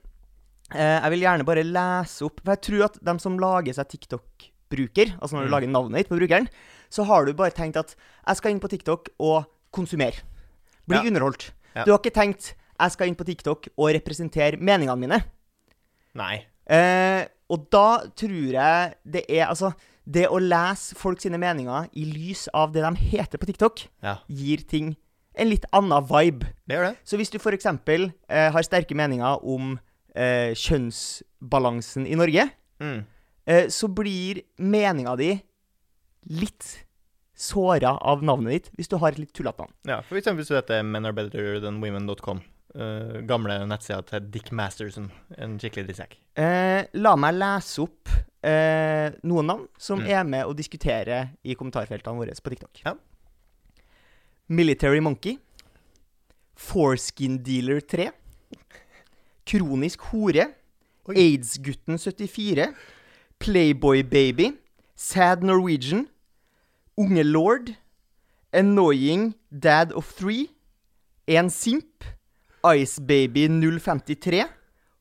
eh, 0.72 1.02
jeg 1.04 1.10
vil 1.12 1.20
gjerne 1.28 1.44
bare 1.44 1.68
lese 1.68 2.24
opp 2.24 2.40
For 2.40 2.56
jeg 2.56 2.64
tror 2.64 2.84
at 2.88 2.96
de 3.04 3.18
som 3.20 3.36
lager 3.38 3.76
seg 3.76 3.92
TikTok-bruker, 4.70 5.18
altså 5.20 5.32
når 5.36 5.42
du 5.42 5.48
Mm. 5.48 5.50
lager 5.52 5.68
navnet 5.68 5.96
ditt 5.96 6.08
på 6.08 6.18
brukeren, 6.18 6.48
så 6.90 7.04
har 7.04 7.24
du 7.24 7.32
bare 7.34 7.50
tenkt 7.50 7.76
at 7.76 7.94
jeg 8.26 8.36
skal 8.36 8.50
inn 8.52 8.60
på 8.60 8.68
TikTok 8.68 9.08
og 9.18 9.44
konsumere. 9.72 10.20
Bli 10.88 10.96
Ja. 10.96 11.02
underholdt. 11.02 11.50
Ja. 11.74 11.84
Du 11.84 11.90
har 11.92 11.98
ikke 11.98 12.12
tenkt 12.14 12.54
jeg 12.78 12.90
skal 12.92 13.08
inn 13.08 13.14
på 13.14 13.24
TikTok 13.24 13.68
og 13.78 13.94
representere 13.94 14.58
meningene 14.58 14.98
mine. 14.98 15.24
Nei. 16.14 16.46
Eh, 16.68 17.26
og 17.48 17.70
da 17.70 17.98
tror 18.16 18.50
jeg 18.52 18.94
det 19.04 19.24
er 19.30 19.46
Altså, 19.46 19.72
det 20.08 20.26
å 20.28 20.38
lese 20.40 20.94
folk 20.94 21.20
sine 21.20 21.38
meninger 21.38 21.88
i 21.94 22.04
lys 22.04 22.48
av 22.54 22.72
det 22.72 22.82
de 22.82 22.94
heter 22.96 23.38
på 23.38 23.46
TikTok, 23.46 23.86
Ja, 24.02 24.18
gir 24.28 24.58
ting 24.66 24.96
en 25.34 25.48
litt 25.50 25.64
annen 25.72 26.02
vibe. 26.06 26.46
det 26.66 26.76
gjør 26.76 26.88
det. 26.90 26.98
Så 27.04 27.16
hvis 27.18 27.30
du 27.30 27.38
f.eks. 27.38 27.66
Eh, 27.66 28.50
har 28.50 28.62
sterke 28.62 28.94
meninger 28.94 29.44
om 29.44 29.78
eh, 30.14 30.54
kjønnsbalansen 30.54 32.06
i 32.06 32.14
Norge, 32.14 32.50
Mm. 32.80 33.04
Eh, 33.46 33.68
så 33.72 33.88
blir 33.88 34.42
meninga 34.58 35.16
di 35.16 35.30
litt 36.30 36.72
såra 37.36 37.94
av 38.00 38.22
navnet 38.24 38.52
ditt 38.56 38.68
hvis 38.78 38.88
du 38.90 38.96
har 38.98 39.12
et 39.12 39.18
litt 39.20 39.32
tullete 39.36 39.60
navn. 39.64 39.72
Ja, 39.86 40.00
for 40.02 40.18
eksempel 40.18 40.42
hvis 40.42 40.50
du 40.52 40.56
heter 40.58 40.82
menarbetterthanwomen.com. 40.86 42.44
Uh, 42.76 43.22
gamle 43.24 43.54
nettsida 43.64 44.02
til 44.04 44.26
Dick 44.34 44.50
Masterson. 44.52 45.06
En 45.40 45.54
skikkelig 45.56 45.86
drittsekk. 45.88 46.18
Uh, 46.36 46.82
la 47.00 47.14
meg 47.16 47.38
lese 47.38 47.80
opp 47.86 48.10
uh, 48.12 49.14
noen 49.24 49.48
navn 49.48 49.62
som 49.80 50.02
Mm. 50.02 50.10
er 50.12 50.24
med 50.28 50.44
å 50.44 50.52
diskutere 50.52 51.22
i 51.42 51.54
kommentarfeltene 51.56 52.18
våre 52.20 52.34
på 52.36 52.52
TikTok. 52.52 52.82
Ja. 52.84 52.92
Military 54.48 55.00
Monkey. 55.00 55.38
Foreskin 56.56 57.38
Dealer 57.44 57.80
3. 57.80 58.10
Kronisk 59.46 60.00
hore. 60.12 60.48
Aids-gutten 61.08 61.96
74. 62.02 62.74
Playboy 63.38 64.02
Baby. 64.02 64.58
Sad 64.94 65.42
Norwegian. 65.42 66.08
Unge 66.96 67.22
Lord. 67.24 67.76
Annoying 68.52 69.34
Dad 69.50 69.92
of 69.92 70.06
Three. 70.14 70.50
En 71.28 71.50
simp. 71.50 72.04
Ice 72.64 72.98
Baby 72.98 73.48
053. 73.48 74.44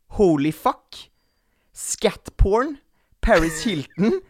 Holy 0.10 0.52
Fuck. 0.52 0.96
Scatporn. 1.74 2.78
Paris 3.22 3.64
Hilton. 3.64 4.22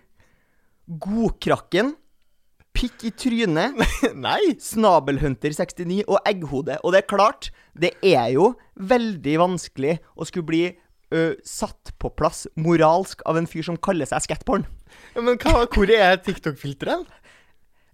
Godkrakken. 0.88 1.96
Pikk 2.76 3.06
i 3.08 3.12
trynet. 3.15 3.76
Nei! 4.28 4.56
Snabelhunter69 4.60 6.04
og 6.08 6.20
Egghode. 6.28 6.78
Og 6.84 6.94
det 6.94 7.04
er 7.04 7.10
klart, 7.10 7.50
det 7.74 7.94
er 8.04 8.34
jo 8.36 8.54
veldig 8.76 9.36
vanskelig 9.39 9.98
å 10.15 10.28
skulle 10.28 10.50
bli 10.50 10.63
ø, 11.15 11.23
satt 11.47 11.93
på 12.01 12.12
plass 12.19 12.43
moralsk 12.60 13.23
av 13.30 13.39
en 13.39 13.47
fyr 13.49 13.63
som 13.69 13.78
kaller 13.80 14.10
seg 14.10 14.25
skatporn. 14.28 14.65
Ja, 15.15 15.23
men 15.23 15.39
hva, 15.41 15.63
hvor 15.71 15.91
er 15.95 16.17
TikTok-filteret? 16.25 17.08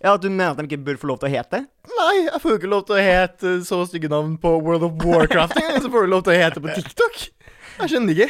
Ja, 0.01 0.15
At 0.15 0.23
Du 0.23 0.29
mener 0.34 0.55
at 0.55 0.57
de 0.57 0.65
ikke 0.65 0.81
bør 0.88 0.97
få 0.97 1.12
lov 1.12 1.19
til 1.21 1.29
å 1.29 1.34
hete 1.36 1.60
det? 1.60 1.65
Nei, 1.93 2.13
jeg 2.25 2.39
får 2.41 2.55
jo 2.55 2.60
ikke 2.60 2.69
lov 2.71 2.86
til 2.89 2.95
å 2.97 3.01
hete 3.05 3.51
så 3.67 3.77
stygge 3.86 4.10
navn 4.10 4.34
på 4.41 4.55
World 4.65 4.88
of 4.88 4.95
Warcraft 5.05 5.60
engang. 5.62 5.77
Så 5.84 5.91
får 5.93 6.07
du 6.07 6.13
lov 6.15 6.23
til 6.25 6.34
å 6.34 6.39
hete 6.41 6.63
på 6.63 6.73
TikTok. 6.73 7.19
Jeg 7.81 7.91
skjønner 7.93 8.17
ikke. 8.17 8.29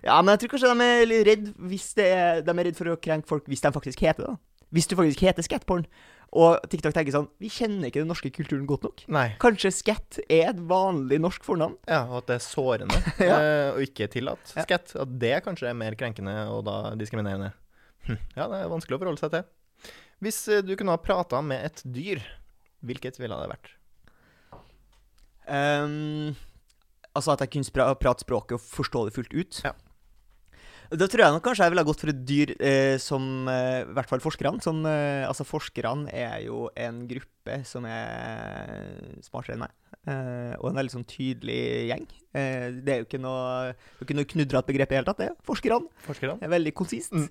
Ja, 0.00 0.16
men 0.24 0.32
jeg 0.32 0.40
tror 0.46 0.54
kanskje 0.54 0.70
de 0.72 0.86
er 0.88 1.26
redd 1.28 1.50
hvis 1.68 1.90
det 1.98 2.06
er, 2.08 2.40
de 2.46 2.54
er 2.54 2.64
redd 2.70 2.78
for 2.78 2.88
å 2.88 2.96
krenke 3.04 3.28
folk 3.28 3.50
hvis 3.52 3.60
de 3.60 3.72
faktisk 3.74 4.00
heter 4.06 4.24
det. 4.24 4.30
da. 4.32 4.38
Hvis 4.74 4.86
du 4.90 4.96
faktisk 4.98 5.22
heter 5.26 5.46
skatporn. 5.46 5.86
Og 6.30 6.62
TikTok 6.70 6.94
tenker 6.94 7.10
sånn 7.10 7.24
Vi 7.42 7.48
kjenner 7.50 7.88
ikke 7.88 8.04
den 8.04 8.10
norske 8.12 8.30
kulturen 8.30 8.66
godt 8.70 8.84
nok. 8.86 9.00
Nei. 9.10 9.24
Kanskje 9.42 9.72
scat 9.74 10.20
er 10.30 10.52
et 10.52 10.60
vanlig 10.70 11.18
norsk 11.22 11.42
fornavn? 11.42 11.74
Ja, 11.90 12.04
og 12.06 12.20
at 12.20 12.28
det 12.30 12.36
er 12.38 12.44
sårende 12.44 13.00
Ja. 13.18 13.38
eh, 13.40 13.70
og 13.72 13.82
ikke 13.82 14.06
tillatt. 14.12 14.52
Ja. 14.54 14.62
Skett. 14.68 14.94
At 14.94 15.16
det 15.18 15.32
kanskje 15.46 15.72
er 15.72 15.78
mer 15.80 15.96
krenkende 15.98 16.36
og 16.54 16.62
da 16.68 16.94
diskriminerende. 17.00 17.50
Hm. 18.06 18.20
Ja, 18.38 18.46
det 18.46 18.60
er 18.62 18.70
vanskelig 18.70 18.96
å 18.98 19.02
forholde 19.02 19.24
seg 19.24 19.34
til. 19.34 19.90
Hvis 20.22 20.38
eh, 20.52 20.62
du 20.62 20.76
kunne 20.78 20.94
ha 20.94 21.02
prata 21.02 21.42
med 21.42 21.66
et 21.66 21.82
dyr, 21.98 22.22
hvilket 22.86 23.18
ville 23.18 23.36
det 23.42 23.50
vært? 23.50 23.74
Um, 25.50 26.36
altså 27.16 27.34
at 27.34 27.42
jeg 27.42 27.50
kunne 27.56 27.94
prate 27.98 28.22
språket 28.22 28.54
og 28.54 28.62
forstå 28.62 29.08
det 29.08 29.14
fullt 29.16 29.34
ut. 29.34 29.60
Ja. 29.66 29.74
Da 30.90 31.06
tror 31.06 31.22
jeg 31.22 31.34
nok 31.36 31.44
kanskje 31.46 31.66
jeg 31.68 31.72
ville 31.74 31.84
gått 31.86 32.00
for 32.02 32.10
et 32.10 32.22
dyr 32.26 32.50
eh, 32.58 32.96
som 32.98 33.46
eh, 33.48 33.82
I 33.84 33.92
hvert 33.94 34.10
fall 34.10 34.22
forskerne. 34.24 34.58
Som, 34.64 34.80
eh, 34.90 35.22
altså 35.28 35.46
Forskerne 35.46 36.10
er 36.10 36.40
jo 36.48 36.64
en 36.74 37.04
gruppe 37.10 37.60
som 37.68 37.86
er 37.86 39.20
smartere 39.24 39.54
enn 39.56 39.62
meg. 39.64 39.72
eh, 40.10 40.54
og 40.58 40.70
en 40.70 40.80
veldig 40.80 40.94
sånn 40.96 41.06
tydelig 41.06 41.60
gjeng. 41.92 42.04
Eh, 42.34 42.66
det 42.82 42.92
er 42.94 43.00
jo 43.02 43.06
ikke 43.08 43.22
noe, 43.22 43.72
ikke 44.02 44.16
noe 44.18 44.28
knudrete 44.34 44.66
begrep 44.72 44.90
i 44.90 44.94
det 44.96 45.00
hele 45.00 45.08
tatt. 45.12 45.22
det 45.22 45.30
er 45.30 45.38
Forskerne. 45.46 45.88
Forskerne? 46.08 46.38
Det 46.42 46.48
er 46.50 46.54
veldig 46.58 46.74
konsist. 46.82 47.14
Mm. 47.14 47.28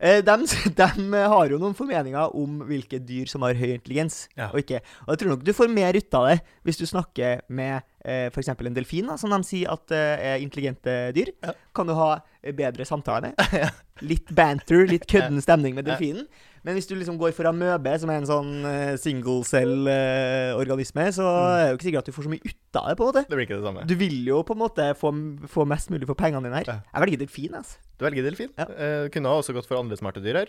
Eh, 0.00 0.20
de, 0.22 0.88
har 1.34 1.50
jo 1.50 1.58
noen 1.60 1.74
formeninger 1.76 2.36
om 2.38 2.60
hvilke 2.70 3.02
dyr 3.02 3.26
som 3.30 3.42
har 3.42 3.58
høy 3.58 3.72
intelligens 3.74 4.28
Ja. 4.38 4.52
og 4.52 4.62
ikke. 4.62 4.84
Og 5.06 5.14
jeg 5.16 5.22
tror 5.24 5.34
nok 5.34 5.44
du 5.44 5.52
får 5.56 5.72
mer 5.72 5.98
ut 5.98 6.14
av 6.14 6.30
det 6.30 6.38
hvis 6.64 6.78
du 6.78 6.86
snakker 6.86 7.42
med 7.50 7.82
eh, 8.04 8.26
f.eks. 8.30 8.48
en 8.48 8.74
delfin, 8.74 9.06
da, 9.06 9.16
som 9.20 9.30
de 9.30 9.40
sier 9.44 9.70
at 9.72 9.90
eh, 9.92 10.34
er 10.34 10.40
intelligente 10.44 11.12
dyr, 11.16 11.32
Ja. 11.44 11.52
kan 11.74 11.86
du 11.86 11.94
ha 11.94 12.20
eh, 12.42 12.52
bedre 12.52 12.84
samtale. 12.88 13.34
Litt 14.00 14.30
banter, 14.32 14.86
litt 14.88 15.04
kødden 15.06 15.42
stemning 15.44 15.74
med 15.76 15.84
delfinen. 15.84 16.24
Men 16.64 16.72
hvis 16.76 16.86
du 16.88 16.94
liksom 16.96 17.18
går 17.20 17.32
for 17.36 17.44
amøbe, 17.50 17.92
som 18.00 18.08
er 18.12 18.16
en 18.22 18.28
sånn 18.28 18.64
eh, 18.64 18.94
single 19.00 19.42
cell-organisme, 19.44 21.04
så 21.12 21.24
Mm. 21.24 21.52
er 21.52 21.64
det 21.64 21.70
jo 21.70 21.76
ikke 21.76 21.88
sikkert 21.88 21.98
at 22.00 22.06
du 22.06 22.12
får 22.16 22.24
så 22.24 22.32
mye 22.32 22.44
ut 22.44 22.76
av 22.80 22.88
det. 22.88 22.96
på 22.96 23.02
en 23.04 23.08
måte 23.12 23.22
Det 23.28 23.36
blir 23.36 23.46
ikke 23.46 23.58
det 23.60 23.66
samme. 23.68 23.86
Du 23.86 23.94
vil 23.94 24.24
jo 24.26 24.42
på 24.42 24.52
en 24.56 24.58
måte 24.62 24.86
få, 24.96 25.12
få 25.48 25.66
mest 25.68 25.90
mulig 25.90 26.06
for 26.08 26.14
pengene 26.14 26.42
dine 26.48 26.56
her. 26.56 26.64
Ja. 26.66 26.80
Jeg 26.94 27.02
velger 27.04 27.18
delfin. 27.26 27.54
altså. 27.54 27.76
Du 27.98 28.04
velger 28.06 28.22
delfin. 28.24 28.50
Ja. 28.56 28.64
Eh, 28.72 29.08
kunne 29.12 29.28
ha 29.28 29.36
også 29.40 29.52
gått 29.52 29.66
for 29.68 29.76
andre 29.80 29.96
smarte 29.96 30.22
dyr 30.24 30.40
her. 30.40 30.48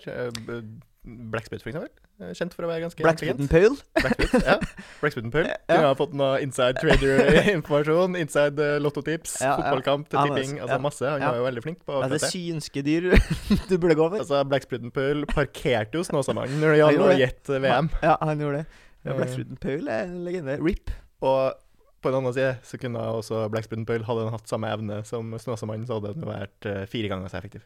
Eh, 1.01 1.11
b- 1.31 1.39
for 1.41 1.55
eksempel. 1.71 1.87
Eh, 2.21 2.31
Kjent 2.37 2.53
for 2.53 2.65
å 2.65 2.69
være 2.69 2.83
ganske 2.83 3.01
Blackspitten 3.01 3.47
Pool. 3.49 3.73
Paul. 3.73 4.03
Blackspit, 4.03 4.43
ja. 4.45 4.57
Blackspitten 5.01 5.31
Pearl. 5.33 5.47
Ja. 5.49 5.55
Kunne 5.71 5.87
ha 5.89 5.95
fått 5.97 6.13
noe 6.13 6.35
inside 6.45 6.77
trader-informasjon, 6.81 8.17
inside 8.23 8.59
eh, 8.61 8.75
lottotips, 8.83 9.39
Ja, 9.41 9.47
ja. 9.49 9.55
fotballkamp 9.57 10.13
Ja, 10.13 10.25
tipping. 10.27 10.59
altså, 10.59 10.67
Altså 10.67 10.79
masse. 10.85 11.09
Han 11.15 11.25
var 11.25 11.39
jo 11.41 11.47
veldig 11.47 11.63
flink 11.65 11.81
på 11.87 11.95
akkurat 11.97 12.13
det 12.13 12.21
det. 12.21 12.29
synske 12.35 12.83
dyr 12.85 13.09
du 13.69 13.75
burde 13.81 13.97
gå 13.97 14.09
for. 14.13 14.19
Altså, 14.21 14.43
Blackspritten 14.51 14.93
Pool 14.95 15.25
parkerte 15.31 15.97
jo 15.97 16.05
Snåsamannen 16.07 16.61
når 16.61 16.75
det 16.75 16.79
gjaldt 16.83 17.03
å 17.07 17.17
gjette 17.23 17.61
VM. 17.65 17.89
Ja, 18.05 18.15
han 18.21 18.45
gjorde 18.45 18.61
det. 18.63 18.65
Ja, 19.01 19.17
Eh. 19.17 19.37
Pool 19.57 19.87
er 19.89 20.03
en 20.05 20.19
legende. 20.27 20.59
RIP. 20.61 20.91
Og 21.25 21.55
på 22.01 22.09
en 22.11 22.19
annen 22.19 22.33
side 22.33 22.51
så 22.65 22.77
kunne 22.81 23.01
også 23.17 23.47
Blackspritten 23.49 23.85
Pearl 23.89 24.03
hadde 24.05 24.27
han 24.27 24.35
hatt 24.35 24.49
samme 24.49 24.69
evne 24.69 24.99
som 25.09 25.33
Snåsamannen, 25.41 25.87
så 25.89 25.97
hadde 25.97 26.11
den 26.19 26.25
vært 26.29 26.67
fire 26.89 27.09
ganger 27.09 27.29
så 27.33 27.39
effektiv. 27.41 27.65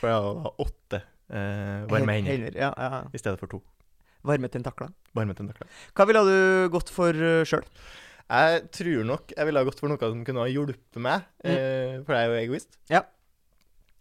For 0.00 0.08
jeg 0.08 0.16
hadde 0.24 0.54
åtte 0.64 1.02
eh, 1.30 1.84
varme 1.90 2.18
hender 2.18 2.56
Ja, 2.58 2.72
ja. 2.76 3.02
i 3.12 3.20
stedet 3.20 3.40
for 3.40 3.50
to. 3.50 3.62
Varme 4.24 4.48
tentakler. 4.48 4.90
Varme 5.14 5.34
tentakler. 5.36 5.68
Hva 5.94 6.06
ville 6.08 6.22
du 6.24 6.38
gått 6.72 6.88
for 6.92 7.12
uh, 7.12 7.42
sjøl? 7.44 7.64
Jeg 8.24 8.62
tror 8.72 9.04
nok 9.04 9.34
jeg 9.36 9.44
ville 9.46 9.60
ha 9.60 9.68
gått 9.68 9.80
for 9.82 9.92
noe 9.92 10.00
som 10.00 10.22
kunne 10.24 10.40
ha 10.40 10.48
hjulpet 10.48 10.96
meg, 10.96 11.26
eh, 11.44 11.98
for 12.06 12.16
jeg 12.16 12.24
er 12.24 12.30
jo 12.32 12.38
egoist. 12.40 12.78
Ja. 12.88 13.02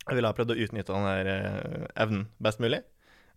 Jeg 0.07 0.15
ville 0.15 0.29
ha 0.31 0.35
prøvd 0.35 0.53
å 0.55 0.59
utnytte 0.63 0.95
den 0.95 1.07
der 1.09 1.29
eh, 1.33 1.87
evnen 2.05 2.23
best 2.43 2.61
mulig. 2.63 2.79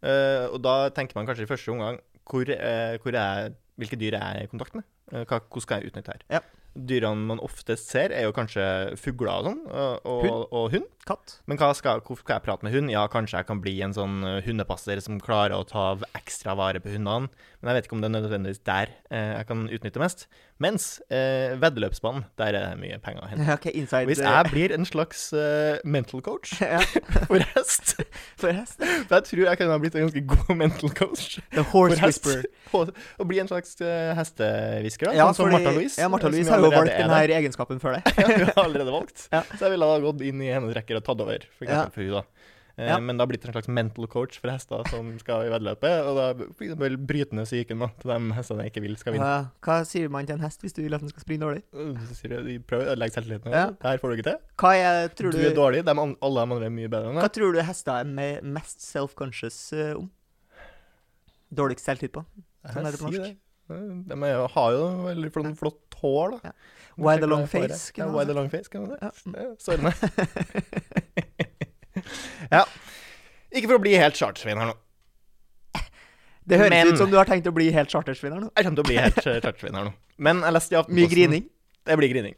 Eh, 0.06 0.46
og 0.46 0.60
da 0.62 0.76
tenker 0.94 1.18
man 1.18 1.26
kanskje 1.26 1.42
i 1.46 1.50
første 1.50 1.72
omgang 1.74 1.98
hvor, 2.26 2.46
eh, 2.54 2.94
hvor 3.02 3.18
er, 3.18 3.50
hvilke 3.80 3.98
dyr 3.98 4.14
er 4.18 4.38
jeg 4.38 4.46
i 4.46 4.52
kontakt 4.54 4.78
med? 4.78 4.86
Eh, 5.10 5.24
hva, 5.26 5.40
hvordan 5.42 5.64
skal 5.66 5.82
jeg 5.82 5.90
utnytte 5.90 6.14
her? 6.14 6.24
Ja. 6.38 6.40
Dyrene 6.76 7.24
man 7.28 7.40
oftest 7.42 7.88
ser, 7.90 8.12
er 8.12 8.26
jo 8.28 8.34
kanskje 8.36 8.64
fugler 9.00 9.32
og 9.32 9.46
sånn, 9.48 9.60
og, 9.72 10.24
Hund. 10.26 10.44
og 10.50 10.66
hund. 10.74 10.88
Katt? 11.06 11.36
Men 11.46 11.58
hva 11.60 11.70
skal, 11.78 12.00
hvorfor 12.04 12.24
skal 12.24 12.36
jeg 12.40 12.44
prate 12.48 12.66
med 12.66 12.74
hund? 12.74 12.90
Ja, 12.92 13.04
kanskje 13.10 13.38
jeg 13.40 13.48
kan 13.48 13.60
bli 13.62 13.76
en 13.86 13.94
sånn 13.96 14.18
eh, 14.26 14.40
hundepasser 14.46 14.98
som 15.04 15.20
klarer 15.22 15.54
å 15.56 15.66
ta 15.68 15.84
ekstra 16.18 16.56
vare 16.58 16.82
på 16.82 16.90
hundene. 16.92 17.30
Men 17.60 17.70
jeg 17.70 17.78
vet 17.78 17.88
ikke 17.88 17.96
om 17.98 18.02
det 18.04 18.10
er 18.10 18.16
nødvendigvis 18.18 18.62
der 18.66 18.92
eh, 19.10 19.32
jeg 19.38 19.48
kan 19.48 19.64
utnytte 19.70 20.02
mest. 20.02 20.26
Mens 20.58 21.02
eh, 21.12 21.52
veddeløpsbanen, 21.60 22.24
der 22.40 22.44
er 22.46 22.52
det 22.56 22.78
mye 22.80 22.96
penger 23.04 23.26
å 23.26 23.28
hente. 23.28 23.44
Okay, 23.58 23.74
inside 23.76 24.08
Hvis 24.08 24.22
jeg 24.24 24.48
blir 24.48 24.72
en 24.72 24.86
slags 24.88 25.26
eh, 25.36 25.76
mental 25.84 26.22
coach 26.24 26.54
for 27.28 27.44
hest 27.52 27.92
For 28.40 28.56
hest. 28.56 28.80
For 28.80 29.18
jeg 29.18 29.26
tror 29.28 29.42
jeg 29.50 29.60
kan 29.60 29.72
ha 29.74 29.76
blitt 29.82 29.98
en 29.98 30.06
ganske 30.06 30.22
god 30.32 30.54
mental 30.56 30.94
coach 30.96 31.36
The 31.52 31.66
horse 31.74 32.00
whisperer. 32.00 32.48
Og, 32.72 32.94
og 33.20 33.28
bli 33.28 33.42
en 33.42 33.50
slags 33.50 33.76
uh, 33.82 34.14
hestehvisker, 34.16 35.10
da. 35.10 35.16
Ja, 35.18 35.28
sånn 35.28 35.38
som 35.46 35.52
Martha 35.52 35.74
Louise. 35.76 36.00
Ja, 36.00 36.08
Martha 36.12 36.30
eh, 36.30 36.34
Louise 36.34 36.52
har 36.52 36.64
jo 36.64 36.72
valgt 36.72 36.96
denne 36.96 37.20
egenskapen 37.36 37.82
før 37.82 37.98
deg. 37.98 38.10
Ja, 38.16 38.26
hun 38.32 38.48
har 38.48 38.62
allerede 38.64 38.96
valgt. 38.96 39.28
Ja. 39.32 39.44
Så 39.52 39.68
jeg 39.68 39.76
ville 39.76 39.90
ha 39.92 40.00
gått 40.02 40.24
inn 40.24 40.40
i 40.44 40.50
hennes 40.52 40.74
rekker 40.76 41.00
og 41.00 41.06
tatt 41.06 41.22
over, 41.24 41.46
for 41.58 41.68
eksempel 41.68 41.94
for 41.94 42.06
henne. 42.06 42.24
da. 42.24 42.35
Eh, 42.78 42.90
Ja. 42.90 42.98
Men 43.00 43.16
da 43.16 43.24
blitt 43.24 43.44
en 43.48 43.52
slags 43.54 43.68
mental 43.72 44.04
coach 44.12 44.36
for 44.38 44.50
hester 44.52 44.82
som 44.90 45.06
skal 45.18 45.46
i 45.46 45.48
veddeløpet, 45.48 45.94
og 46.04 46.16
da 46.18 46.24
for 46.44 46.64
eksempel 46.66 46.98
bryte 47.08 47.32
ned 47.32 47.46
psyken 47.48 47.80
til 48.02 48.10
de 48.10 48.34
hestene 48.36 48.66
jeg 48.66 48.72
ikke 48.74 48.82
vil 48.84 48.96
skal 49.00 49.14
vinne. 49.16 49.24
Ja, 49.30 49.46
hva 49.64 49.76
sier 49.88 50.10
man 50.12 50.26
til 50.28 50.36
en 50.36 50.44
hest 50.44 50.60
hvis 50.60 50.76
du 50.76 50.82
vil 50.84 50.92
at 50.92 51.00
den 51.00 51.08
skal 51.08 51.24
springe 51.24 51.40
dårlig? 51.46 51.62
Øh, 51.72 51.96
Så 52.10 52.18
sier 52.20 52.34
jeg, 52.36 52.60
prøv 52.68 52.84
å 52.84 52.96
legge 53.00 53.16
selvtilliten. 53.16 53.50
Ja. 53.56 53.70
Det 53.72 53.88
her 53.88 54.02
får 54.02 54.12
du 54.12 54.16
ikke 54.18 54.28
til. 54.28 54.36
Hva 54.60 54.74
er, 54.76 55.08
tror 55.08 55.32
Du, 55.32 55.38
du, 55.38 55.46
er 55.48 55.56
dårlig, 55.56 55.80
de, 55.88 55.96
alle 55.96 56.44
de 56.44 56.52
andre 56.58 56.68
er 56.68 56.74
mye 56.76 56.92
bedre 56.92 57.14
enn 57.14 57.22
hva 57.24 57.32
tror 57.32 57.56
du 57.56 57.62
hester 57.64 58.04
er 58.04 58.42
mest 58.44 58.84
self-conscious 58.84 59.58
eh, 59.72 59.94
om? 59.96 60.10
Dårligst 61.56 61.88
selvtillit 61.88 62.12
på? 62.12 62.26
Sånn 62.74 62.84
er 62.84 62.92
det 62.92 63.00
på 63.00 63.08
norsk. 63.08 63.24
det. 63.24 63.36
De 64.12 64.20
har 64.52 64.72
jo 64.76 64.84
veldig 65.08 65.32
flott, 65.56 65.96
hår, 66.02 66.36
da. 66.36 66.50
Ja. 66.52 66.52
Why 66.96 67.16
the 67.20 67.26
long 67.28 67.46
face, 67.46 67.92
Ja, 67.96 68.06
why 68.12 68.24
the 68.24 68.32
long 68.36 68.48
face, 68.52 68.68
kan 68.68 68.84
man 68.86 68.96
det? 68.96 69.00
Ja. 69.00 69.54
Sorry. 69.58 69.80
ja. 72.52 72.64
Ikke 73.56 73.68
for 73.70 73.78
å 73.78 73.82
bli 73.84 73.94
helt 73.98 74.18
chartersvin 74.18 74.58
her 74.60 74.72
nå. 74.72 74.76
Det 76.46 76.58
høres 76.60 76.70
Men- 76.70 76.92
ut 76.92 76.98
som 77.00 77.10
du 77.10 77.16
har 77.18 77.26
tenkt 77.26 77.46
å 77.50 77.54
bli 77.54 77.70
helt 77.74 77.90
chartersvin 77.90 78.32
her 78.36 78.40
nå. 78.44 78.50
Jeg 78.54 78.64
kommer 78.66 78.78
til 78.78 78.84
å 78.84 78.90
bli 78.90 78.98
helt 79.02 79.18
eh, 79.26 79.40
chartersvin 79.42 79.74
her 79.74 79.88
nå. 79.88 79.92
Men 80.22 80.42
jeg 80.46 80.54
leste 80.54 80.72
i 80.76 80.78
Aftenposten 80.78 81.00
Mye 81.02 81.10
grining. 81.10 81.48
Det 81.86 81.96
blir 81.98 82.12
grining. 82.12 82.36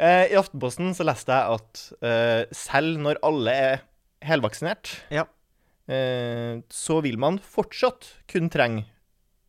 Uh, 0.00 0.24
I 0.32 0.36
Aftenposten 0.40 0.94
så 0.96 1.04
leste 1.04 1.28
jeg 1.36 1.58
at 1.58 1.82
uh, 2.00 2.44
selv 2.56 2.96
når 3.04 3.20
alle 3.28 3.52
er 3.52 3.82
helvaksinert, 4.24 4.94
Ja. 5.12 5.26
uh, 5.92 6.62
så 6.72 7.00
vil 7.04 7.18
man 7.20 7.36
fortsatt 7.38 8.08
kun 8.32 8.48
trenge 8.52 8.86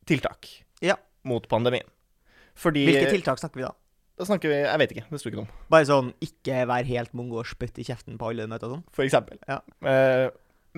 tiltak 0.08 0.50
Ja. 0.84 0.98
mot 1.24 1.48
pandemien. 1.48 1.88
Fordi 2.56 2.84
Hvilke 2.90 3.14
tiltak 3.16 3.40
snakker 3.40 3.62
vi 3.62 3.64
da? 3.64 3.72
Da 4.20 4.26
snakker 4.28 4.52
vi 4.52 4.58
Jeg 4.62 4.80
vet 4.82 4.92
ikke, 4.96 5.06
det 5.10 5.20
sto 5.22 5.30
ikke 5.32 5.40
noe 5.42 5.48
om. 5.48 5.54
Bare 5.72 5.88
sånn 5.90 6.12
ikke 6.22 6.66
vær 6.70 6.88
helt 6.90 7.14
mongo 7.18 7.40
og 7.42 7.48
spytt 7.50 7.80
i 7.82 7.86
kjeften 7.88 8.18
på 8.22 8.30
alle 8.32 8.48
møter 8.52 8.68
og 8.70 8.76
sånn? 8.76 8.84
For 8.94 9.06
eksempel. 9.08 9.40
Ja. 9.50 9.62
Eh, 9.88 10.28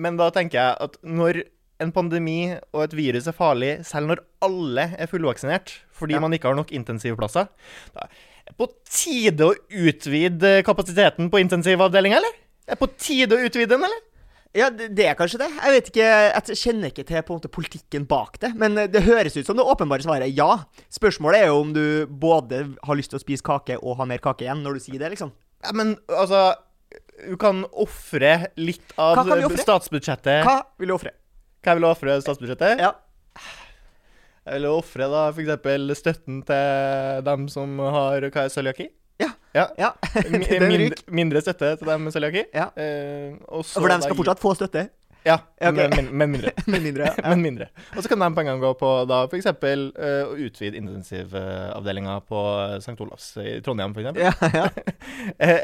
men 0.00 0.16
da 0.20 0.30
tenker 0.34 0.58
jeg 0.60 0.78
at 0.86 0.96
når 1.04 1.42
en 1.82 1.90
pandemi 1.92 2.54
og 2.72 2.84
et 2.84 2.94
virus 2.96 3.26
er 3.28 3.34
farlig, 3.36 3.72
selv 3.84 4.06
når 4.12 4.22
alle 4.46 4.86
er 4.96 5.10
fullvaksinert, 5.10 5.72
fordi 5.92 6.14
Ja. 6.14 6.20
man 6.22 6.32
ikke 6.32 6.48
har 6.48 6.54
nok 6.56 6.70
intensivplasser, 6.72 7.48
da 7.92 8.06
er 8.06 8.52
det 8.52 8.56
på 8.56 8.68
tide 8.86 9.40
å 9.50 9.54
utvide 9.68 10.62
kapasiteten 10.64 11.30
på 11.30 11.40
intensivavdelinga, 11.42 12.16
eller? 12.22 12.34
Er 12.68 12.76
det 12.76 12.80
på 12.80 12.88
tide 12.96 13.32
å 13.36 13.44
utvide 13.44 13.68
den, 13.74 13.82
eller? 13.84 14.00
Ja, 14.54 14.68
det, 14.70 15.02
er 15.02 15.16
kanskje 15.18 15.40
det. 15.40 15.48
Jeg 15.50 15.74
vet 15.74 15.88
ikke, 15.90 16.04
jeg 16.06 16.58
kjenner 16.60 16.92
ikke 16.92 17.04
til 17.08 17.22
på 17.26 17.34
en 17.34 17.38
måte 17.40 17.50
politikken 17.50 18.04
bak 18.06 18.36
det. 18.42 18.52
Men 18.58 18.78
eh, 18.78 18.86
det 18.90 19.02
høres 19.02 19.34
ut 19.34 19.48
som 19.48 19.58
det 19.58 19.66
åpenbare 19.66 20.06
svaret 20.06 20.28
er 20.28 20.36
ja. 20.36 20.62
Spørsmålet 20.94 21.42
er 21.42 21.50
jo 21.50 21.56
om 21.64 21.72
du 21.74 21.82
både 22.06 22.60
har 22.86 22.98
lyst 22.98 23.10
til 23.10 23.18
å 23.18 23.24
spise 23.24 23.42
kake 23.46 23.80
og 23.80 23.98
ha 23.98 24.06
mer 24.06 24.22
kake 24.22 24.46
igjen 24.46 24.62
når 24.62 24.78
du 24.78 24.84
sier 24.86 25.02
det, 25.02 25.10
liksom. 25.16 25.34
Ja, 25.64 25.74
men 25.74 25.96
altså 26.12 26.52
Du 27.24 27.36
kan 27.40 27.62
ofre 27.70 28.52
litt 28.60 28.94
av 29.00 29.18
statsbudsjettet. 29.58 30.46
Hva 30.46 30.60
vil 30.78 30.90
du 30.90 30.94
ofre? 30.96 31.14
Hva 31.64 31.74
vil 31.74 31.86
du 31.86 31.90
ofre 31.90 32.16
statsbudsjettet? 32.22 32.82
Ja. 32.84 32.92
Jeg 34.44 34.60
vil 34.60 34.68
ofre 34.68 35.08
da 35.08 35.28
f.eks. 35.32 35.98
støtten 35.98 36.42
til 36.46 37.22
dem 37.26 37.46
som 37.50 37.78
har 37.80 38.28
hva 38.28 38.44
er 38.44 38.52
cøliaki. 38.52 38.90
Ja. 39.54 39.68
ja. 39.78 39.92
Mindre, 40.30 40.96
mindre 41.14 41.40
støtte 41.44 41.76
til 41.78 41.86
dem 41.88 42.08
med 42.08 42.12
cøliaki. 42.12 42.44
Ja. 42.54 42.68
Eh, 42.74 43.36
For 43.46 43.88
de 43.88 44.02
skal 44.02 44.18
fortsatt 44.18 44.42
få 44.42 44.54
støtte, 44.58 44.88
Ja, 45.24 45.38
okay. 45.56 45.88
men, 45.88 46.10
men, 46.12 46.30
mindre. 46.30 46.50
men 46.66 46.82
mindre. 46.82 47.06
Ja. 47.08 47.28
men 47.32 47.42
mindre. 47.42 47.68
Og 47.96 48.02
så 48.02 48.10
kan 48.12 48.20
de 48.20 48.28
pengene 48.36 48.60
gå 48.60 48.72
på 48.76 48.90
da 49.08 49.22
f.eks. 49.24 49.46
Uh, 49.46 50.26
å 50.28 50.34
utvide 50.36 50.76
intensivavdelinga 50.76 52.18
på 52.28 52.42
St. 52.76 52.96
Olavs 53.00 53.30
i 53.40 53.54
Trondheim, 53.64 53.94
f.eks. 53.96 54.20
Ja, 54.20 54.34
ja. 54.52 54.66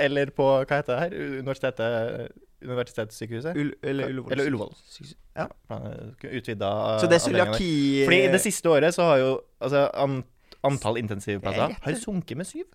Eller 0.07 0.33
på 0.33 0.49
hva 0.63 0.81
heter 0.81 0.95
det 0.95 1.03
her? 1.03 1.19
Universitetet 1.43 2.39
Universitetssykehuset? 2.61 3.57
Ull, 3.57 3.71
eller 3.83 4.11
Ullevål. 4.13 4.75
Ja. 5.37 5.47
Utvida 6.25 6.73
Så 7.01 7.09
det 7.09 7.17
er 7.17 7.25
cøliaki 7.25 7.71
Fordi 8.05 8.19
det 8.35 8.41
siste 8.45 8.69
året 8.69 8.93
så 8.97 9.07
har 9.09 9.23
jo 9.23 9.31
altså, 9.65 9.87
an, 9.97 10.19
antall 10.69 11.01
intensivplasser 11.01 11.73
er 11.73 11.79
har 11.87 11.97
sunket 12.01 12.37
med 12.37 12.49
syv. 12.49 12.67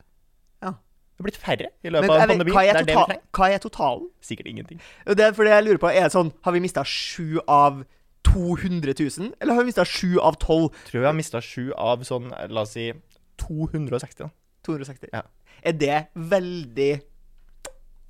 Det 1.15 1.23
har 1.23 1.27
blitt 1.29 1.37
færre 1.39 1.67
i 1.71 1.87
Men 1.87 1.93
løpet 1.95 2.09
av 2.09 2.17
pandemien. 2.19 2.21
en 2.21 2.27
vet, 2.27 2.37
pandemi. 2.37 2.51
hva, 2.51 2.61
Det 2.61 2.69
er 2.69 2.75
er 2.75 2.83
det 2.83 2.87
vi 2.87 2.93
total, 2.99 3.21
hva 3.39 3.47
er 3.55 3.59
totalen? 3.63 4.07
Sikkert 4.21 4.47
ingenting. 4.51 4.81
Det 5.07 5.19
er 5.29 5.31
fordi 5.37 5.49
jeg 5.53 5.63
lurer 5.63 5.77
på, 5.79 5.87
er 5.95 6.03
det 6.09 6.11
sånn, 6.11 6.33
Har 6.43 6.51
vi 6.51 6.59
mista 6.59 6.83
sju 6.83 7.39
av 7.47 7.85
200 8.25 8.93
000, 8.99 9.33
eller 9.39 9.53
har 9.53 9.61
vi 9.63 9.69
mista 9.71 9.85
sju 9.85 10.17
av 10.19 10.35
12? 10.41 10.69
Tror 10.89 10.99
vi 10.99 11.05
har 11.07 11.13
mista 11.15 11.39
sju 11.41 11.71
av 11.77 12.03
sånn, 12.03 12.31
la 12.51 12.61
oss 12.65 12.73
si 12.75 12.89
260. 13.37 14.23
da. 14.25 14.29
260. 14.65 15.09
Ja. 15.13 15.21
Er 15.63 15.73
det 15.79 15.99
veldig 16.15 17.01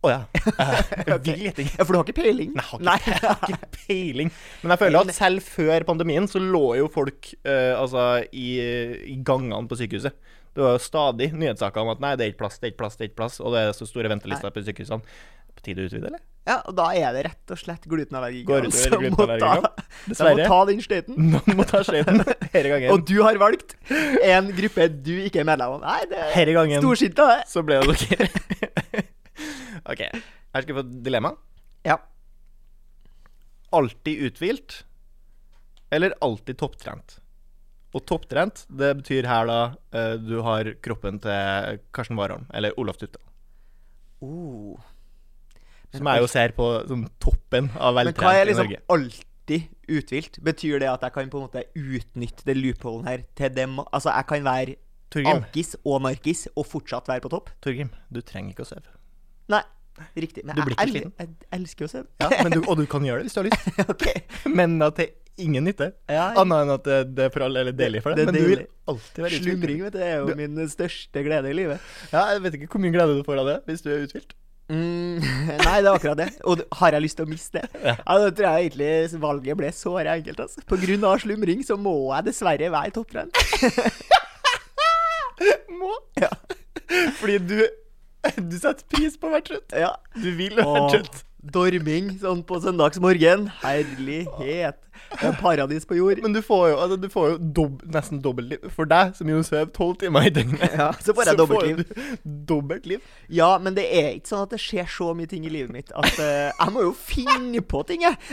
Å 0.05 0.09
ja. 0.11 0.19
Uh, 1.09 1.17
Vill 1.25 1.41
gjetting. 1.47 1.69
Ja, 1.77 1.83
for 1.83 1.93
du 1.93 1.97
har 1.99 2.05
ikke 2.05 2.21
peiling? 2.21 2.51
Nei, 2.53 2.65
jeg 2.69 2.81
har 2.85 2.97
ikke, 2.99 3.13
jeg 3.15 3.29
har 3.29 3.55
ikke 3.57 3.69
peiling. 3.87 4.29
Men 4.61 4.73
jeg 4.75 4.81
føler 4.83 4.99
at 5.01 5.15
selv 5.17 5.41
før 5.45 5.85
pandemien 5.87 6.27
så 6.29 6.39
lå 6.41 6.61
jo 6.77 6.87
folk 6.93 7.31
uh, 7.47 7.73
altså, 7.81 8.03
i, 8.31 8.49
i 9.13 9.15
gangene 9.25 9.65
på 9.69 9.77
sykehuset. 9.79 10.13
Det 10.55 10.63
var 10.63 10.77
jo 10.77 10.79
stadig 10.83 11.29
nyhetssaker 11.35 11.83
om 11.83 11.89
at 11.91 11.99
nei, 12.03 12.13
det 12.15 12.23
er 12.25 12.29
ikke 12.31 12.45
plass, 12.45 12.59
det 12.61 12.69
er 12.69 12.71
ikke 12.73 12.81
plass, 12.85 12.95
det 12.95 13.03
er 13.03 13.09
ikke 13.11 13.19
plass. 13.19 13.41
Og 13.43 13.51
det 13.55 13.63
er 13.65 13.73
så 13.75 13.87
store 13.89 14.07
ventelister 14.13 14.53
på 14.55 14.63
sykehusene. 14.63 15.03
På 15.55 15.63
tide 15.63 15.83
å 15.83 15.89
utvide, 15.89 16.07
eller? 16.09 16.21
Ja, 16.45 16.59
og 16.69 16.75
da 16.77 16.85
er 16.93 17.13
det 17.15 17.21
rett 17.25 17.51
og 17.55 17.57
slett 17.57 17.85
glutenallergi 17.89 18.41
Går 18.45 18.67
du 18.67 18.73
som 18.75 19.01
må 19.01 19.15
ta, 19.17 19.25
glutenallergikere. 19.25 19.61
de 19.65 19.85
må 20.05 20.11
Dessverre. 20.13 20.47
ta 20.51 20.57
den 20.69 20.81
støyten. 20.85 21.15
Noen 21.33 21.57
må 21.59 21.65
ta 21.67 21.79
støyten 21.87 22.19
denne 22.21 22.69
gangen. 22.73 22.89
Og 22.93 23.05
du 23.09 23.15
har 23.25 23.39
valgt 23.41 23.75
en 24.23 24.51
gruppe 24.59 24.87
du 25.07 25.13
ikke 25.25 25.41
er 25.43 25.47
medlem 25.51 25.75
av. 25.75 25.83
Nei, 25.87 25.99
det 26.11 26.19
er 26.21 26.31
Denne 26.37 26.55
gangen 26.59 26.83
storskilt 26.85 27.19
av 27.23 27.31
det. 27.33 27.39
så 27.51 27.63
ble 27.65 27.79
det 27.81 27.97
dere. 28.05 29.05
OK. 29.91 30.03
Her 30.05 30.63
skal 30.63 30.71
vi 30.71 30.77
få 30.79 30.85
et 30.85 30.93
dilemma. 31.09 31.33
Ja. 31.87 31.97
Alltid 33.75 34.27
uthvilt 34.29 34.83
eller 35.93 36.13
alltid 36.25 36.57
topptrent? 36.61 37.17
Og 37.95 38.03
topptrent, 38.09 38.65
det 38.67 38.89
betyr 38.99 39.27
her 39.29 39.47
da 39.47 39.59
uh, 39.95 40.15
du 40.19 40.41
har 40.43 40.67
kroppen 40.83 41.21
til 41.23 41.79
Karsten 41.95 42.19
Warholm, 42.19 42.43
eller 42.53 42.75
Olaf 42.81 42.99
Tutta. 42.99 43.21
Oh. 44.25 44.75
Som 45.95 46.09
jeg 46.11 46.23
jo 46.25 46.27
ser 46.27 46.51
på 46.57 46.65
som 46.89 47.05
toppen 47.23 47.69
av 47.77 47.95
Men 47.95 48.09
hva 48.09 48.09
veltrent 48.11 48.31
er 48.33 48.41
i 48.41 48.49
liksom 48.49 48.67
Norge. 48.67 48.81
alltid 48.95 49.93
uthvilt? 49.95 50.39
Betyr 50.43 50.81
det 50.83 50.89
at 50.91 51.05
jeg 51.07 51.15
kan 51.15 51.29
på 51.31 51.39
en 51.39 51.45
måte 51.47 51.63
utnytte 51.77 52.47
det 52.47 52.57
loopholen 52.57 53.07
her 53.07 53.23
til 53.37 53.53
dem 53.55 53.79
Altså, 53.85 54.09
jeg 54.11 54.27
kan 54.31 54.43
være 54.47 54.75
Torgrim, 55.13 55.43
alkis 55.45 55.75
og 55.85 56.01
narkis 56.03 56.47
og 56.55 56.65
fortsatt 56.67 57.07
være 57.07 57.23
på 57.23 57.31
topp? 57.31 57.53
Torgrim, 57.63 57.93
du 58.11 58.19
trenger 58.25 58.51
ikke 58.55 58.65
å 58.65 58.71
sove. 58.73 58.91
Nei, 59.53 59.61
riktig. 60.17 60.43
Men 60.43 60.59
jeg, 60.59 60.75
el- 60.83 60.97
jeg 61.05 61.29
elsker 61.55 61.87
å 61.87 61.91
sove. 61.93 62.09
Ja, 62.19 62.31
men 62.43 62.57
du, 62.57 62.63
og 62.65 62.81
du 62.81 62.87
kan 62.89 63.05
gjøre 63.05 63.23
det 63.23 63.29
hvis 63.29 63.37
du 63.37 63.43
har 63.43 63.47
lyst. 63.47 63.69
ok. 63.93 64.07
Men 64.51 64.75
at 64.83 64.99
det 64.99 65.11
ingen 65.37 65.63
nytte. 65.67 65.91
Ja, 66.09 66.29
Annet 66.39 66.61
enn 66.65 66.71
at 66.75 66.83
det, 66.87 66.99
det 67.17 67.25
er 67.27 67.33
for 67.33 67.43
alle 67.45 67.59
eller 67.65 67.75
deilig 67.75 68.01
for 68.05 68.15
deg. 68.15 68.25
Men 68.25 68.33
Men 68.33 68.41
du 68.43 68.47
vil 68.53 68.63
alltid 68.87 69.21
være 69.23 69.31
uthvilt. 69.33 69.43
Slumring 69.49 69.83
vet 69.83 69.93
du, 69.93 69.99
er 69.99 70.15
jo 70.21 70.25
Du- 70.29 70.35
min 70.39 70.57
største 70.71 71.23
glede 71.25 71.49
i 71.51 71.53
livet. 71.57 71.79
Ja, 72.13 72.25
jeg 72.33 72.41
vet 72.45 72.53
ikke 72.59 72.67
hvor 72.75 72.83
mye 72.85 72.91
glede 72.95 73.17
du 73.19 73.23
får 73.27 73.39
av 73.43 73.45
det 73.51 73.57
hvis 73.69 73.81
du 73.85 73.89
er 73.93 74.03
uthvilt. 74.07 74.33
Mm, 74.65 75.19
nei, 75.67 75.75
det 75.81 75.85
er 75.85 75.91
akkurat 75.93 76.17
det. 76.17 76.29
Og 76.49 76.63
har 76.79 76.95
jeg 76.97 77.03
lyst 77.05 77.17
til 77.19 77.27
å 77.27 77.29
miste 77.29 77.61
det? 77.61 77.69
Ja. 77.83 77.93
Ja, 77.99 78.15
Da 78.23 78.31
tror 78.33 78.47
jeg 78.47 78.71
egentlig 78.71 79.19
valget 79.21 79.57
ble 79.59 79.69
såre 79.77 80.15
enkelt. 80.17 80.39
Altså. 80.47 80.63
På 80.65 80.79
grunn 80.81 81.03
av 81.05 81.19
slumring 81.21 81.61
så 81.67 81.77
må 81.77 81.93
jeg 82.15 82.25
dessverre 82.31 82.71
være 82.73 82.95
topptrent. 82.95 83.35
Må. 85.75 85.91
Ja. 86.21 86.29
Fordi 87.19 87.37
du 87.43 87.57
Du 88.49 88.55
setter 88.57 88.85
pris 88.89 89.17
på 89.21 89.29
hvert 89.29 89.45
trøtt. 89.51 89.73
Ja. 89.77 89.91
Du 90.17 90.29
vil 90.37 90.55
være 90.57 90.85
trøtt. 90.95 91.23
Dorming 91.53 92.09
sånn 92.21 92.41
på 92.47 92.57
søndagsmorgen. 92.63 93.49
Herlighet. 93.61 94.79
Det 95.15 95.27
er 95.27 95.35
paradis 95.39 95.83
på 95.87 95.97
jord. 95.97 96.21
Men 96.23 96.33
du 96.33 96.39
får 96.43 96.69
jo, 96.71 96.75
altså, 96.79 96.95
du 96.99 97.07
får 97.11 97.25
jo 97.33 97.37
dob 97.57 97.81
nesten 97.91 98.21
dobbelt 98.23 98.49
liv. 98.53 98.63
For 98.73 98.87
deg, 98.89 99.11
som 99.17 99.29
jo 99.29 99.41
sover 99.45 99.67
tolv 99.75 99.97
timer 100.01 100.29
i 100.29 100.31
døgnet, 100.33 100.75
Ja, 100.79 100.89
så 101.03 101.13
får 101.15 101.29
jeg 101.31 101.39
dobbelt 101.39 101.67
liv. 101.67 101.83
dobbelt 102.47 102.87
liv. 102.89 103.03
Ja, 103.29 103.51
men 103.61 103.75
det 103.77 103.85
er 103.91 104.09
ikke 104.15 104.31
sånn 104.31 104.45
at 104.47 104.55
det 104.55 104.61
skjer 104.63 104.87
så 104.89 105.11
mye 105.17 105.29
ting 105.31 105.45
i 105.47 105.51
livet 105.51 105.73
mitt 105.75 105.91
at 105.95 106.15
uh, 106.19 106.49
jeg 106.55 106.73
må 106.75 106.87
jo 106.87 106.93
finne 106.95 107.61
på 107.61 107.83
ting, 107.91 108.07
jeg. 108.07 108.15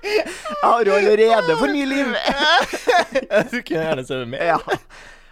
Jeg 0.00 0.64
har 0.64 0.84
jo 0.86 0.92
allerede 0.96 1.56
for 1.60 1.68
mye 1.70 1.86
liv. 1.88 2.06
Du 3.52 3.58
kunne 3.60 3.82
gjerne 3.84 4.04
sove 4.06 4.26
mer. 4.28 4.44
Ja. 4.54 4.58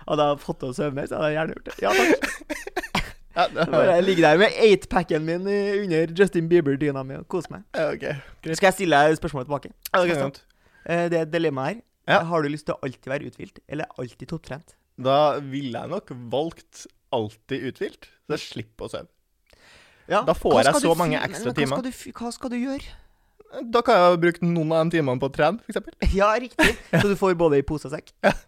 Hadde 0.08 0.24
jeg 0.30 0.40
fått 0.44 0.58
til 0.62 0.70
å 0.70 0.76
sove 0.76 0.92
mer, 0.96 1.08
så 1.08 1.18
hadde 1.18 1.30
jeg 1.32 1.36
gjerne 1.38 1.56
gjort 1.56 1.66
det. 1.68 1.76
Ja 1.84 1.90
takk. 1.96 3.04
Jeg 3.36 4.02
ligger 4.04 4.24
der 4.30 4.38
med 4.38 4.54
eightpacken 4.58 5.24
min 5.24 5.40
under 5.46 6.14
Justin 6.18 6.48
Bieber-dyna 6.50 7.02
mi 7.06 7.14
og 7.20 7.28
koser 7.28 7.52
meg. 7.58 7.62
Okay. 7.74 8.16
Skal 8.54 8.66
jeg 8.70 8.74
stille 8.80 8.96
deg 9.08 9.18
spørsmålet 9.20 9.46
tilbake? 9.50 9.72
Ja, 9.92 10.02
det 10.02 10.10
er 10.16 10.22
sant 10.22 10.40
godt. 10.40 10.44
Eh, 10.88 11.04
Det 11.12 11.20
et 11.20 11.32
dilemma 11.32 11.68
her. 11.68 11.80
Ja. 12.08 12.22
Har 12.24 12.42
du 12.42 12.48
lyst 12.48 12.66
til 12.66 12.74
å 12.74 12.78
alltid 12.82 13.10
være 13.12 13.28
uthvilt, 13.28 13.58
eller 13.68 13.84
alltid 13.98 14.28
topptrent? 14.30 14.74
Da 14.98 15.38
ville 15.44 15.78
jeg 15.78 15.88
nok 15.92 16.10
valgt 16.32 16.86
alltid 17.12 17.68
uthvilt, 17.68 18.08
så 18.26 18.34
jeg 18.38 18.40
slipper 18.46 18.88
å 18.88 18.90
sove. 18.94 19.06
Ja. 20.08 20.22
Da 20.24 20.32
får 20.32 20.62
jeg 20.64 20.80
så 20.82 20.94
mange 20.96 21.20
ekstra 21.20 21.52
timer. 21.52 21.76
hva 21.76 21.92
skal 21.92 22.10
du 22.10 22.18
Hva 22.18 22.32
skal 22.32 22.50
du 22.50 22.56
gjøre? 22.56 22.96
Da 23.72 23.80
kan 23.84 23.96
jeg 23.96 24.20
bruke 24.20 24.44
noen 24.44 24.72
av 24.76 24.88
de 24.90 24.98
timene 24.98 25.20
på 25.22 25.30
å 25.30 25.32
trene, 25.32 25.62
f.eks. 25.64 26.12
Ja, 26.12 26.28
riktig. 26.36 26.74
Så 26.92 27.08
du 27.08 27.14
får 27.16 27.36
både 27.40 27.60
i 27.62 27.64
pose 27.66 27.88
og 27.90 27.96
sekk? 27.96 28.12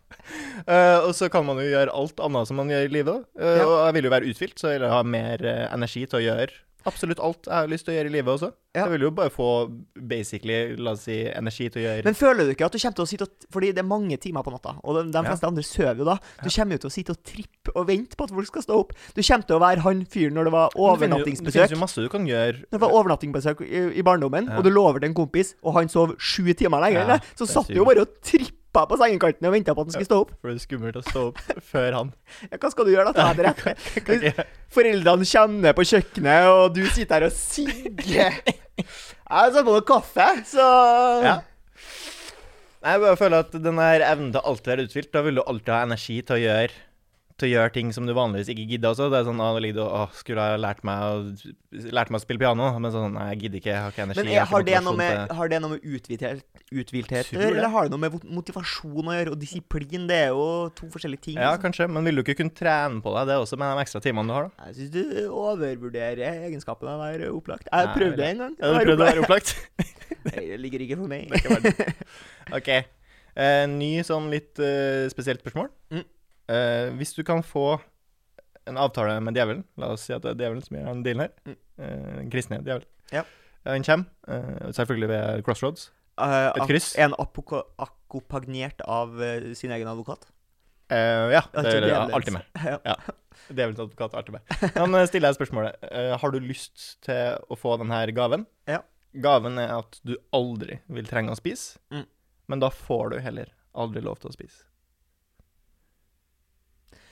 Uh, 0.60 1.08
og 1.08 1.14
så 1.16 1.26
kan 1.32 1.42
man 1.42 1.58
jo 1.58 1.64
gjøre 1.66 1.90
alt 1.96 2.20
annet 2.22 2.46
som 2.46 2.58
man 2.60 2.68
gjør 2.70 2.84
i 2.86 2.90
livet. 2.92 3.16
òg. 3.16 3.22
Uh, 3.40 3.46
Ja. 3.56 3.64
Og 3.64 3.72
jeg 3.88 3.94
vil 3.96 4.06
jo 4.06 4.12
være 4.12 4.28
utfylt, 4.30 4.60
så 4.60 4.70
jeg 4.70 4.82
vil 4.82 4.92
ha 4.92 5.00
mer 5.02 5.42
eh, 5.48 5.62
energi 5.72 6.04
til 6.06 6.20
å 6.20 6.22
gjøre 6.22 6.52
absolutt 6.86 7.20
alt 7.20 7.46
jeg 7.46 7.54
har 7.54 7.68
lyst 7.68 7.84
til 7.86 7.92
å 7.94 7.96
gjøre 7.98 8.10
i 8.10 8.14
livet 8.14 8.32
også. 8.34 8.52
Ja. 8.74 8.84
Jeg 8.84 8.90
vil 8.92 9.02
jo 9.02 9.10
bare 9.10 9.30
få 9.34 9.46
basically, 10.08 10.76
la 10.78 10.92
oss 10.94 11.02
si, 11.08 11.16
energi 11.26 11.64
til 11.74 11.80
å 11.80 11.84
gjøre 11.88 12.04
Men 12.06 12.14
føler 12.14 12.46
du 12.46 12.52
ikke 12.52 12.68
at 12.68 12.74
du 12.76 12.78
kommer 12.78 12.94
til 13.00 13.02
å 13.02 13.10
sitte 13.10 13.26
og 13.26 13.46
Fordi 13.50 13.72
det 13.74 13.82
er 13.82 13.88
mange 13.90 14.14
timer 14.22 14.44
på 14.46 14.52
natta, 14.54 14.76
og 14.84 14.94
de, 14.94 15.02
de 15.10 15.22
fleste 15.26 15.48
andre 15.48 15.64
sover 15.66 15.98
jo 15.98 16.06
da. 16.06 16.14
Du 16.44 16.46
kommer 16.54 16.78
jo 16.78 16.82
til 16.84 16.90
å 16.90 16.94
sitte 16.94 17.16
og 17.16 17.24
trippe 17.26 17.74
og 17.74 17.88
vente 17.88 18.14
på 18.18 18.28
at 18.28 18.34
folk 18.36 18.46
skal 18.52 18.62
stå 18.68 18.78
opp. 18.84 18.94
Du 19.16 19.20
kommer 19.26 19.48
til 19.50 19.58
å 19.58 19.62
være 19.64 19.84
han 19.88 20.04
fyren 20.06 20.38
når 20.38 20.44
det 20.50 20.54
var 20.54 20.78
overnattingsbesøk. 20.78 21.52
det 21.52 21.66
finnes 21.66 21.74
jo- 21.76 21.82
masse 21.82 22.06
du 22.06 22.08
kan 22.12 22.26
gjøre. 22.30 22.62
Når 22.70 22.78
det 22.78 22.82
var 22.86 22.94
overnattingsbesøk 23.00 23.60
i, 23.66 23.82
i 23.98 24.06
barndommen, 24.06 24.46
Ja. 24.46 24.58
og 24.58 24.64
du 24.64 24.70
lover 24.70 25.00
til 25.02 25.10
en 25.10 25.18
kompis, 25.18 25.54
og 25.64 25.74
han 25.74 25.88
sov 25.88 26.14
sju 26.18 26.52
timer 26.54 26.80
lenger 26.86 27.08
Ja, 27.16 27.18
så 27.34 27.46
satt 27.50 27.66
du 27.68 27.74
jo 27.74 27.84
bare 27.84 28.06
og 28.06 28.20
trippa 28.22 28.54
på 28.74 28.96
sengekanten 29.00 29.48
og 29.48 29.54
venta 29.54 29.74
på 29.74 29.83
at 29.83 29.90
han 29.90 29.94
skulle 29.96 30.09
stå 30.09 30.18
opp. 30.24 30.33
For 30.40 30.50
det 30.50 30.56
er 30.61 30.64
skummelt 30.64 30.98
å 31.00 31.04
stå 31.06 31.24
opp 31.30 31.40
før 31.72 31.96
han. 31.98 32.12
Ja, 32.46 32.56
hva 32.62 32.70
skal 32.72 32.87
du 32.88 32.92
gjøre 32.94 33.11
da? 33.11 33.28
Ta 33.28 33.35
deg 33.35 33.48
rett. 33.50 34.42
Foreldrene 34.72 35.28
kjenner 35.28 35.76
på 35.76 35.87
kjøkkenet, 35.90 36.50
og 36.54 36.74
du 36.76 36.83
sitter 36.88 37.16
her 37.18 37.28
og 37.30 37.35
sigger. 37.37 38.40
Jeg 38.40 39.54
satt 39.54 39.64
på 39.66 39.74
noe 39.74 39.87
kaffe, 39.87 40.28
så 40.50 40.66
Ja. 41.26 41.38
Jeg 42.80 43.00
bare 43.02 43.16
føler 43.20 43.42
at 43.44 43.52
den 43.52 43.76
evnen 43.76 44.30
til 44.33 44.40
å 44.40 44.46
alltid 44.54 44.70
være 44.72 44.85
uthvilt, 44.88 45.11
da 45.12 45.20
vil 45.26 45.37
du 45.37 45.42
alltid 45.44 45.74
ha 45.74 45.80
energi 45.85 46.14
til 46.24 46.38
å 46.38 46.40
gjøre 46.40 46.78
til 47.40 47.48
å 47.48 47.53
gjøre 47.55 47.72
ting 47.74 47.90
som 47.96 48.07
du 48.09 48.12
vanligvis 48.16 48.50
ikke 48.53 48.66
gidder 48.68 48.92
også. 48.92 49.09
Det 49.12 49.20
er 49.20 49.26
sånn, 49.29 49.40
ah, 49.42 49.57
ligger 49.62 49.81
du 49.81 50.16
skulle 50.18 50.44
jeg 50.53 50.61
lært 50.62 50.83
meg, 50.87 51.00
å, 51.00 51.88
lært 51.96 52.12
meg 52.12 52.20
å 52.20 52.22
spille 52.22 52.42
piano, 52.42 52.68
men 52.76 52.94
sånn, 52.94 53.16
nei, 53.16 53.26
jeg 53.33 53.40
gidder 53.44 53.62
ikke, 53.62 53.70
jeg 53.72 53.85
har 53.85 53.94
ikke 53.94 54.05
energi. 54.07 54.20
Men 54.22 54.33
jeg 54.35 54.48
har 54.53 54.66
det 54.68 54.83
med, 55.00 55.14
til- 55.16 55.37
har 55.40 55.53
det 55.53 55.61
noe 55.64 55.72
med 55.74 55.88
uthvilthet, 55.90 57.33
eller 57.40 57.68
har 57.74 57.88
det 57.88 57.94
noe 57.96 58.03
med 58.05 58.29
motivasjon 58.40 59.11
å 59.11 59.16
gjøre, 59.16 59.35
og 59.35 59.40
disiplin? 59.40 60.07
Det 60.11 60.20
er 60.26 60.31
jo 60.35 60.46
to 60.76 60.90
forskjellige 60.92 61.24
ting. 61.31 61.38
Ja, 61.40 61.55
liksom. 61.55 61.64
kanskje, 61.66 61.88
men 61.96 62.07
vil 62.07 62.20
du 62.20 62.24
ikke 62.24 62.38
kunne 62.42 62.55
trene 62.61 63.03
på 63.05 63.14
deg 63.16 63.33
det 63.33 63.40
også 63.40 63.59
med 63.61 63.72
de 63.74 63.85
ekstra 63.87 64.05
timene 64.05 64.31
du 64.31 64.37
har, 64.37 64.48
da? 64.50 64.68
Jeg 64.70 64.79
syns 64.79 64.94
du 64.94 65.03
overvurderer 65.40 66.46
egenskapene 66.50 66.94
av 66.94 67.00
å 67.00 67.09
være 67.09 67.33
opplagt. 67.35 67.66
Jeg 67.66 67.74
Nei, 67.74 67.83
har 67.87 67.96
prøvd 67.96 68.16
det 68.20 68.31
en 68.31 68.44
gang. 68.44 68.57
Ja, 68.61 68.70
du 68.70 68.81
prøvde 68.85 68.96
å 69.00 69.11
være 69.11 69.26
opplagt? 69.26 69.57
Det 70.20 70.57
ligger 70.61 70.83
ikke 70.85 70.98
for 71.00 71.09
meg. 71.09 71.31
OK. 72.53 72.68
Eh, 73.40 73.64
ny 73.70 73.90
sånn 74.05 74.26
litt 74.33 74.59
eh, 74.61 75.07
spesielt 75.12 75.40
spørsmål. 75.40 75.70
Mm. 75.94 76.03
Eh, 76.50 76.90
hvis 76.98 77.14
du 77.14 77.22
kan 77.26 77.42
få 77.46 77.78
en 78.66 78.76
avtale 78.80 79.16
med 79.24 79.34
djevelen, 79.38 79.62
la 79.80 79.92
oss 79.94 80.02
si 80.08 80.12
at 80.16 80.22
det 80.26 80.32
er 80.34 80.40
djevelen 80.42 80.64
som 80.66 80.76
gjør 80.76 80.90
den 80.90 81.02
dealen 81.06 81.24
her, 81.26 81.32
Mm. 81.46 81.56
eh, 81.78 82.16
den 82.20 82.30
kristne 82.32 82.58
djevelen, 82.64 82.86
Ja. 83.14 83.22
han 83.64 83.82
kommer, 83.86 84.06
eh, 84.28 84.72
selvfølgelig 84.74 85.08
ved 85.14 85.44
crossroads, 85.46 85.90
Uh, 86.20 86.52
Et 86.52 86.66
kryss. 86.68 86.90
En 87.00 87.14
akkompagnert 87.16 88.82
av 88.84 89.22
eh, 89.22 89.54
sin 89.56 89.70
egen 89.72 89.88
advokat. 89.88 90.26
Uh, 90.92 91.30
ja, 91.32 91.40
det 91.54 91.70
er 91.80 92.10
alltid 92.12 92.34
med. 92.34 92.42
Ja. 92.84 92.96
Djevelens 93.48 93.78
advokat 93.80 94.12
er 94.12 94.18
alltid 94.20 94.34
med. 94.34 94.42
Men 94.76 94.94
eh, 95.00 95.06
stiller 95.08 95.30
jeg 95.30 95.38
spørsmålet. 95.38 95.78
eh, 95.90 96.12
har 96.20 96.30
du 96.34 96.40
lyst 96.44 96.98
til 97.06 97.38
å 97.48 97.56
få 97.56 97.78
denne 97.80 98.02
gaven? 98.12 98.44
Ja. 98.68 98.82
Gaven 99.16 99.56
er 99.62 99.72
at 99.78 99.96
du 100.04 100.12
aldri 100.36 100.80
vil 100.92 101.06
trenge 101.08 101.32
å 101.32 101.38
spise, 101.40 101.78
Mm. 101.90 102.04
men 102.52 102.60
da 102.60 102.68
får 102.68 103.10
du 103.14 103.18
heller 103.24 103.48
aldri 103.74 104.02
lov 104.04 104.20
til 104.20 104.28
å 104.28 104.36
spise. 104.36 104.64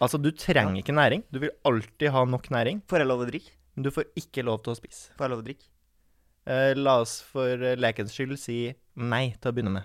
Altså, 0.00 0.18
du 0.22 0.30
trenger 0.30 0.76
ikke 0.82 0.94
næring. 0.94 1.24
Du 1.32 1.38
vil 1.42 1.50
alltid 1.66 2.10
ha 2.14 2.24
nok 2.24 2.48
næring, 2.54 2.82
Får 2.88 2.98
jeg 3.02 3.06
lov 3.10 3.24
å 3.24 3.26
drikke? 3.30 3.50
men 3.74 3.82
du 3.84 3.90
får 3.90 4.04
ikke 4.18 4.42
lov 4.44 4.62
til 4.62 4.72
å 4.72 4.76
spise. 4.78 5.10
Får 5.18 5.24
jeg 5.26 5.30
lov 5.30 5.42
å 5.42 5.46
drikke? 5.46 5.66
Eh, 6.48 6.74
la 6.74 7.00
oss 7.02 7.20
for 7.22 7.46
eh, 7.62 7.76
lekens 7.76 8.14
skyld 8.14 8.38
si 8.40 8.74
nei 8.96 9.34
til 9.40 9.50
å 9.50 9.54
begynne 9.54 9.72
med. 9.74 9.84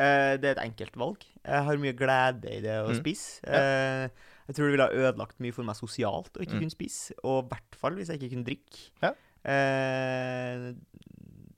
Eh, 0.00 0.36
det 0.38 0.44
er 0.46 0.52
et 0.54 0.60
enkelt 0.62 0.94
valg. 0.96 1.24
Jeg 1.44 1.64
har 1.66 1.76
mye 1.82 1.92
glede 1.98 2.46
i 2.48 2.60
det 2.62 2.76
å 2.78 2.88
Mm. 2.92 3.00
spise. 3.02 3.40
Eh, 3.44 4.08
jeg 4.46 4.54
tror 4.54 4.64
det 4.70 4.72
ville 4.76 4.86
ha 4.86 4.94
ødelagt 5.12 5.40
mye 5.42 5.52
for 5.52 5.64
meg 5.64 5.74
sosialt 5.76 6.30
å 6.38 6.40
ikke 6.46 6.54
Mm. 6.54 6.60
kunne 6.62 6.70
spise, 6.70 7.12
og 7.24 7.44
i 7.44 7.48
hvert 7.50 7.74
fall 7.74 7.96
hvis 7.98 8.06
jeg 8.08 8.20
ikke 8.20 8.30
kunne 8.30 8.46
drikke. 8.46 8.78
Ja. 9.02 9.12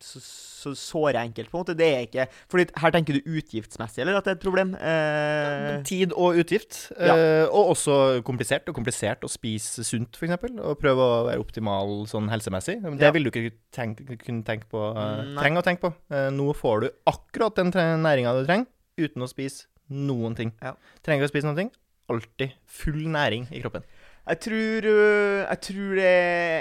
Så, 0.02 0.18
så 0.22 0.72
såre 0.78 1.20
enkelt, 1.22 1.48
på 1.50 1.58
en 1.58 1.62
måte. 1.62 1.74
Det 1.78 1.86
er 1.94 2.00
ikke 2.06 2.24
Fordi 2.50 2.64
her 2.82 2.90
tenker 2.94 3.14
du 3.18 3.28
utgiftsmessig, 3.38 4.02
eller 4.02 4.16
at 4.18 4.24
det 4.26 4.32
er 4.32 4.36
et 4.40 4.42
problem? 4.44 4.72
Eh, 4.74 5.82
Tid 5.86 6.12
og 6.18 6.38
utgift. 6.42 6.78
Ja. 6.98 7.14
eh, 7.16 7.44
og 7.46 7.72
også 7.76 7.96
komplisert. 8.26 8.66
Og 8.70 8.74
komplisert 8.76 9.22
å 9.26 9.30
spise 9.30 9.84
sunt, 9.86 10.18
f.eks. 10.18 10.36
Og 10.58 10.78
prøve 10.82 11.06
å 11.06 11.24
være 11.30 11.42
optimal 11.42 12.02
sånn 12.10 12.28
helsemessig. 12.32 12.80
Det 12.82 13.00
Ja. 13.08 13.10
vil 13.14 13.24
du 13.24 13.30
ikke 13.30 13.52
tenke, 13.72 14.06
kunne 14.24 14.42
tenke 14.44 14.66
på. 14.70 14.82
eh, 14.96 15.34
trenge 15.38 15.62
å 15.62 15.66
tenke 15.66 15.80
på. 15.86 15.94
Eh, 16.10 16.30
nå 16.34 16.50
får 16.54 16.80
du 16.80 16.90
akkurat 17.06 17.54
den 17.54 17.70
næringa 18.02 18.34
du 18.40 18.44
trenger, 18.46 18.66
uten 18.98 19.22
å 19.22 19.30
spise 19.30 19.66
noen 19.90 20.34
ting. 20.36 20.52
Ja. 20.62 20.74
Trenger 21.02 21.22
ikke 21.24 21.30
å 21.30 21.34
spise 21.36 21.46
noen 21.50 21.56
ting. 21.62 21.70
Alltid 22.10 22.52
full 22.66 23.04
næring 23.08 23.46
i 23.54 23.60
kroppen. 23.62 23.84
Jeg 24.22 24.38
tror, 24.38 24.84
jeg 24.86 25.58
tror 25.66 25.96
det 25.98 26.10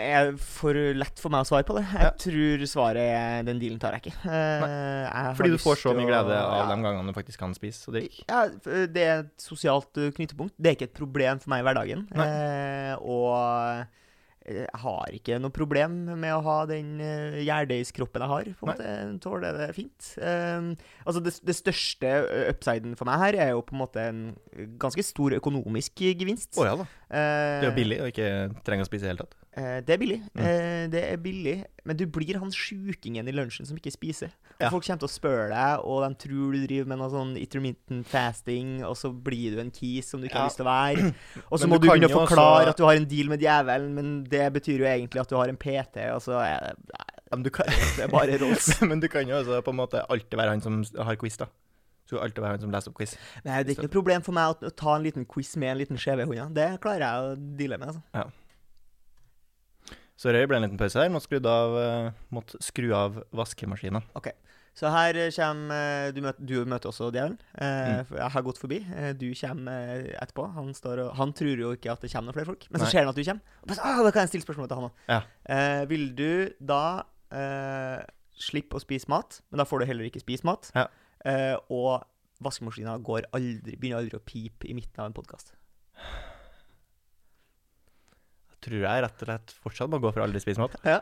er 0.10 0.32
for 0.42 0.74
lett 0.98 1.20
for 1.22 1.30
meg 1.30 1.44
å 1.46 1.48
svare 1.52 1.66
på 1.68 1.76
det. 1.78 1.84
Jeg 1.94 2.08
Ja. 2.08 2.10
tror 2.18 2.64
svaret 2.66 2.98
er 3.14 3.44
den 3.46 3.60
dealen 3.62 3.78
tar 3.80 3.94
jeg 3.94 4.02
ikke. 4.08 4.16
Eh, 4.26 5.06
jeg 5.06 5.36
Fordi 5.38 5.52
du 5.54 5.58
får 5.62 5.76
så 5.78 5.94
mye 5.94 6.08
å- 6.08 6.10
glede 6.10 6.34
av 6.42 6.70
ja. 6.70 6.76
de 6.76 6.82
gangene 6.82 7.06
du 7.06 7.14
faktisk 7.14 7.38
kan 7.38 7.54
spise 7.54 7.88
og 7.88 7.94
drikke. 8.00 8.24
Ja, 8.28 8.48
det 8.88 8.98
er 8.98 9.20
et 9.20 9.38
sosialt 9.38 9.94
knyttepunkt. 9.94 10.54
Det 10.60 10.72
er 10.72 10.76
ikke 10.76 10.90
et 10.90 10.98
problem 10.98 11.40
for 11.40 11.50
meg 11.54 11.62
i 11.62 11.68
hverdagen. 11.70 12.08
Eh, 12.18 12.96
og 12.98 13.86
jeg 14.44 14.68
har 14.74 15.06
ikke 15.14 15.40
noe 15.40 15.52
problem 15.54 16.18
med 16.20 16.34
å 16.34 16.42
ha 16.42 16.66
den 16.66 16.98
gjærdeiskroppen 16.98 18.22
jeg 18.26 18.28
har. 18.28 18.44
På 18.58 18.66
en 18.66 18.74
måte, 18.74 18.88
Jeg 18.90 19.20
tåler 19.22 19.54
det 19.68 19.76
fint. 19.76 20.18
Eh, 20.18 20.74
altså 21.06 21.22
det, 21.24 21.40
det 21.46 21.56
største 21.56 22.50
upsiden 22.50 22.98
for 22.98 23.06
meg 23.06 23.20
her 23.20 23.34
er 23.46 23.50
jo 23.52 23.62
på 23.62 23.74
en 23.78 23.86
måte 23.86 23.98
en 24.10 24.36
ganske 24.80 25.04
stor 25.06 25.30
økonomisk 25.38 25.94
gevinst. 26.18 26.58
Oh, 26.58 26.66
ja 26.66 26.76
da. 26.76 26.88
Det 27.12 27.66
er 27.66 27.70
jo 27.70 27.76
billig 27.76 27.98
og 28.02 28.08
ikke 28.14 28.28
trenger 28.64 28.86
å 28.86 28.88
spise 28.88 29.04
i 29.04 29.08
det 29.08 29.12
hele 29.12 29.24
tatt. 29.26 29.36
Eh, 29.52 29.78
det 29.84 29.92
er 29.92 30.00
billig. 30.00 30.18
Mm. 30.32 30.44
Eh, 30.48 30.84
det 30.94 31.02
er 31.12 31.18
billig, 31.20 31.56
men 31.84 31.98
du 32.00 32.06
blir 32.08 32.38
han 32.40 32.54
sjukingen 32.56 33.28
i 33.28 33.34
lunsjen 33.36 33.68
som 33.68 33.76
ikke 33.76 33.92
spiser. 33.92 34.32
Og 34.32 34.62
Ja. 34.64 34.70
Folk 34.72 34.86
kommer 34.86 35.02
til 35.02 35.10
å 35.10 35.12
spørre 35.12 35.48
deg, 35.52 35.84
og 35.84 36.04
de 36.06 36.16
tror 36.24 36.54
du 36.54 36.60
driver 36.68 36.88
med 36.88 37.00
noe 37.02 37.10
sånn 37.12 37.34
intermittent 37.42 38.08
fasting, 38.08 38.84
og 38.88 38.96
så 38.96 39.12
blir 39.12 39.56
du 39.56 39.60
en 39.60 39.72
kis 39.72 40.08
som 40.08 40.22
du 40.22 40.28
ikke 40.30 40.36
Ja. 40.38 40.44
har 40.46 40.50
lyst 40.50 40.62
til 40.62 40.66
å 40.66 40.72
være. 40.72 41.14
Og 41.52 41.60
så 41.60 41.68
må 41.68 41.80
du 41.82 41.88
begynne 41.90 42.08
å 42.08 42.28
forklare 42.28 42.68
også- 42.68 42.70
at 42.70 42.78
du 42.78 42.84
har 42.86 42.96
en 42.96 43.06
deal 43.06 43.28
med 43.28 43.42
djevelen, 43.42 43.92
men 43.94 44.24
det 44.24 44.54
betyr 44.54 44.78
jo 44.80 44.86
egentlig 44.86 45.20
at 45.20 45.28
du 45.28 45.36
har 45.36 45.50
en 45.50 45.58
PT, 45.58 45.98
og 46.14 46.22
så 46.22 46.40
er 46.40 46.60
det, 46.70 46.76
nei, 46.96 47.10
men, 47.32 47.44
du 47.44 47.50
kan, 47.50 47.66
det 47.98 48.06
er 48.06 48.08
bare 48.08 48.38
Rolls. 48.40 48.82
men 48.88 49.00
du 49.02 49.08
kan 49.10 49.28
jo 49.28 49.36
også 49.42 49.62
på 49.66 49.70
en 49.76 49.82
måte 49.82 50.06
alltid 50.08 50.38
være 50.40 50.50
han 50.56 50.62
som 50.62 50.84
har 51.04 51.16
quiz, 51.18 51.36
da. 51.38 51.48
Så 52.12 52.18
du 52.18 52.20
kan 52.20 52.26
alltid 52.28 52.44
være 52.44 52.58
han 52.58 52.64
som 52.66 52.74
leser 52.76 52.92
opp 52.92 52.98
quiz. 53.00 53.14
Nei, 53.46 53.62
det 53.64 53.72
er 53.72 53.78
ikke 53.78 53.86
noe 53.88 53.94
problem 53.94 54.24
for 54.26 54.36
meg 54.36 54.52
å, 54.68 54.72
ta 54.76 54.98
en 54.98 55.06
liten 55.06 55.24
quiz 55.32 55.54
med 55.56 55.72
en 55.72 55.80
liten 55.80 56.00
skjeve 56.02 56.26
i 56.26 56.28
hånda. 56.28 56.50
Det 56.58 56.68
klarer 56.84 57.06
jeg 57.08 57.24
å 57.24 57.36
deale 57.62 57.78
med, 57.80 57.94
altså. 57.94 58.28
Sorry, 60.20 60.38
det 60.44 60.50
ble 60.52 60.60
en 60.60 60.66
liten 60.68 60.78
pause 60.78 61.00
her. 61.00 61.10
Måtte 61.10 61.26
skru 61.32 61.40
av, 61.50 61.78
eh, 61.80 62.12
måtte 62.36 62.60
skru 62.62 62.92
av 62.94 63.22
vaskemaskinen. 63.34 64.04
Så 64.78 64.88
her 64.92 65.18
eh, 65.20 65.32
kommer 65.36 65.76
eh, 66.08 66.12
Du 66.16 66.22
møter, 66.24 66.46
du 66.48 66.54
møter 66.70 66.92
også 66.92 67.08
djevelen. 67.10 67.40
Eh, 67.56 67.80
Mm. 67.92 68.14
Jeg 68.20 68.30
har 68.36 68.42
gått 68.46 68.60
forbi. 68.62 68.78
Du 69.18 69.26
kommer 69.40 70.06
etterpå. 70.22 70.46
Han, 70.54 70.74
står 70.76 71.06
og, 71.08 71.16
han 71.18 71.34
tror 71.34 71.58
jo 71.64 71.72
ikke 71.76 71.92
at 71.96 72.02
det 72.04 72.12
kommer 72.12 72.30
noen 72.30 72.38
flere 72.38 72.52
folk, 72.52 72.68
men 72.70 72.82
så 72.84 72.92
ser 72.92 73.06
han 73.06 73.10
at 73.10 73.16
du 73.18 73.24
kommer. 73.24 73.42
Og 73.64 73.68
bare, 73.72 73.80
så, 73.80 73.84
ah, 73.88 74.04
da 74.04 74.12
kan 74.12 74.22
jeg 74.28 74.30
stille 74.36 74.46
spørsmål 74.46 74.68
til 74.68 74.78
han 74.82 74.90
òg. 74.92 75.04
Ja. 75.10 75.22
Eh, 75.56 75.84
vil 75.90 76.06
du 76.16 76.32
da 76.60 77.04
eh, 77.32 78.04
slippe 78.42 78.78
å 78.78 78.84
spise 78.84 79.10
mat, 79.12 79.42
men 79.52 79.60
da 79.62 79.66
får 79.68 79.82
du 79.82 79.86
heller 79.90 80.08
ikke 80.08 80.22
spise 80.24 80.46
mat, 80.48 80.72
Ja. 80.76 80.86
Eh, 81.28 81.56
og 81.74 82.02
vaskemaskina 82.42 82.98
begynner 83.02 84.00
aldri 84.00 84.18
å 84.18 84.26
pipe 84.26 84.70
i 84.70 84.76
midten 84.78 85.04
av 85.04 85.10
en 85.10 85.16
podkast? 85.16 85.54
Jeg 88.52 88.60
tror 88.66 88.84
jeg 88.86 89.06
rett 89.06 89.24
og 89.24 89.30
slett 89.30 89.56
fortsatt 89.64 89.92
må 89.92 90.02
gå 90.02 90.12
for 90.14 90.26
aldri 90.26 90.42
spise 90.42 90.62
mat. 90.62 90.76
Ja. 90.86 91.02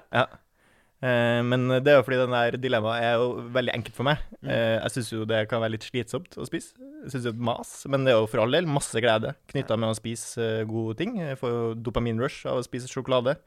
Eh, 1.00 1.40
men 1.48 1.68
det 1.80 1.92
er 1.92 2.00
jo 2.00 2.06
fordi 2.08 2.20
den 2.20 2.36
der 2.36 2.58
dilemmaet 2.60 3.06
er 3.08 3.22
jo 3.22 3.48
veldig 3.56 3.76
enkelt 3.78 3.96
for 3.96 4.08
meg. 4.08 4.22
Mm. 4.42 4.52
Eh, 4.52 4.76
jeg 4.78 4.96
syns 4.96 5.12
jo 5.16 5.28
det 5.28 5.42
kan 5.52 5.64
være 5.64 5.78
litt 5.78 5.88
slitsomt 5.88 6.40
å 6.40 6.48
spise. 6.48 6.76
Jeg 7.06 7.16
syns 7.16 7.28
det 7.28 7.34
er 7.34 7.50
mas, 7.52 7.74
men 7.92 8.08
det 8.08 8.14
er 8.14 8.20
jo 8.20 8.30
for 8.32 8.44
all 8.44 8.56
del 8.56 8.68
masse 8.68 9.04
glede 9.04 9.36
knytta 9.52 9.80
med 9.80 9.94
å 9.94 10.00
spise 10.00 10.52
gode 10.70 10.98
ting. 11.00 11.20
Jeg 11.22 11.40
får 11.40 11.56
jo 11.56 11.66
dopaminrush 11.88 12.44
av 12.52 12.60
å 12.60 12.66
spise 12.68 12.92
sjokolade. 12.92 13.38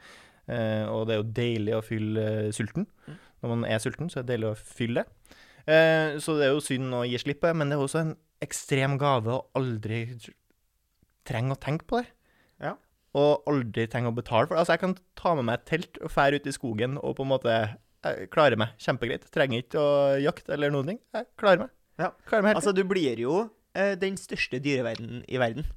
Og 0.42 1.04
det 1.06 1.14
er 1.14 1.20
jo 1.20 1.32
deilig 1.36 1.74
å 1.76 1.84
fylle 1.86 2.24
sulten. 2.52 2.88
Mm. 3.06 3.18
Når 3.42 3.50
man 3.52 3.66
er 3.68 3.82
sulten, 3.82 4.08
så 4.10 4.18
er 4.18 4.24
det 4.24 4.34
deilig 4.34 4.48
å 4.50 4.56
fylle 4.58 5.04
det. 5.04 5.36
Eh, 5.66 6.18
så 6.22 6.36
det 6.38 6.48
er 6.48 6.54
jo 6.54 6.64
synd 6.64 6.94
å 6.98 7.04
gi 7.06 7.20
slipp 7.22 7.42
på, 7.44 7.52
men 7.56 7.70
det 7.70 7.78
er 7.78 7.84
også 7.84 8.02
en 8.02 8.14
ekstrem 8.42 8.96
gave 9.00 9.36
å 9.36 9.44
aldri 9.58 10.04
trenge 11.28 11.54
å 11.54 11.60
tenke 11.62 11.86
på 11.88 12.00
det. 12.00 12.08
Ja. 12.62 12.74
Og 13.18 13.46
aldri 13.50 13.86
trenge 13.90 14.10
å 14.10 14.16
betale 14.16 14.48
for 14.48 14.56
det. 14.56 14.62
Altså, 14.64 14.74
jeg 14.76 14.82
kan 14.82 14.96
ta 15.18 15.34
med 15.38 15.46
meg 15.48 15.60
et 15.60 15.68
telt 15.70 16.00
og 16.02 16.12
fære 16.12 16.40
ut 16.40 16.48
i 16.50 16.54
skogen 16.54 16.98
og 16.98 17.16
på 17.18 17.26
en 17.26 17.32
måte 17.34 17.56
klare 18.02 18.26
klarer 18.34 18.58
meg 18.58 18.72
kjempegreit. 18.82 19.28
Trenger 19.30 19.62
ikke 19.62 19.78
å 19.78 19.92
jakte 20.18 20.56
eller 20.56 20.72
noen 20.74 20.88
ting. 20.90 20.98
Jeg 21.14 21.28
klarer 21.38 21.64
meg. 21.64 21.74
Ja. 22.00 22.08
Klarer 22.26 22.48
meg 22.48 22.58
Altså, 22.58 22.72
du 22.74 22.82
blir 22.88 23.20
jo 23.22 23.44
eh, 23.78 23.92
den 24.00 24.16
største 24.18 24.58
dyreverdenen 24.62 25.22
i 25.30 25.38
verden. 25.38 25.68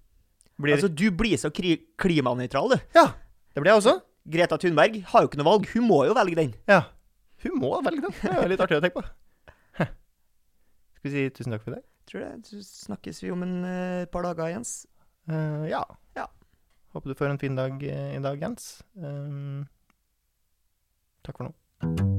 Blir, 0.58 0.78
Altså, 0.78 0.90
du 0.90 1.10
blir 1.12 1.38
så 1.38 1.52
klimanøytral, 1.52 2.74
du. 2.74 2.80
Ja, 2.96 3.10
det 3.54 3.62
blir 3.62 3.74
jeg 3.74 3.84
også. 3.84 4.00
Greta 4.26 4.58
Thunberg 4.58 4.98
har 5.12 5.22
jo 5.22 5.30
ikke 5.30 5.38
noe 5.38 5.52
valg. 5.52 5.68
Hun 5.76 5.86
må 5.86 6.00
jo 6.08 6.16
velge 6.18 6.40
den. 6.40 6.56
Ja. 6.72 6.82
Hun 7.44 7.60
må 7.62 7.76
velge 7.86 8.08
den. 8.08 8.16
Det 8.24 8.32
er 8.34 8.50
litt 8.50 8.64
artig 8.64 8.80
å 8.80 8.82
tenke 8.82 9.04
på. 9.04 9.06
Skal 11.06 11.14
vi 11.14 11.20
si 11.22 11.34
tusen 11.38 11.54
takk 11.54 11.62
for 11.62 11.70
i 11.70 11.76
dag? 11.76 11.84
Tror 12.10 12.24
det. 12.24 12.48
Så 12.50 12.62
snakkes 12.66 13.24
vi 13.24 13.30
om 13.30 13.44
en 13.46 13.60
uh, 13.62 14.06
par 14.10 14.26
dager, 14.26 14.48
Jens. 14.48 14.88
Uh, 15.30 15.70
ja. 15.70 15.84
Ja. 16.18 16.26
Håper 16.98 17.10
du 17.10 17.16
får 17.16 17.30
en 17.30 17.40
fin 17.40 17.56
dag 17.56 17.78
uh, 17.78 18.16
i 18.16 18.24
dag, 18.26 18.42
Jens. 18.42 18.82
Um, 18.98 19.68
takk 21.22 21.38
for 21.38 21.52
nå. 21.52 22.15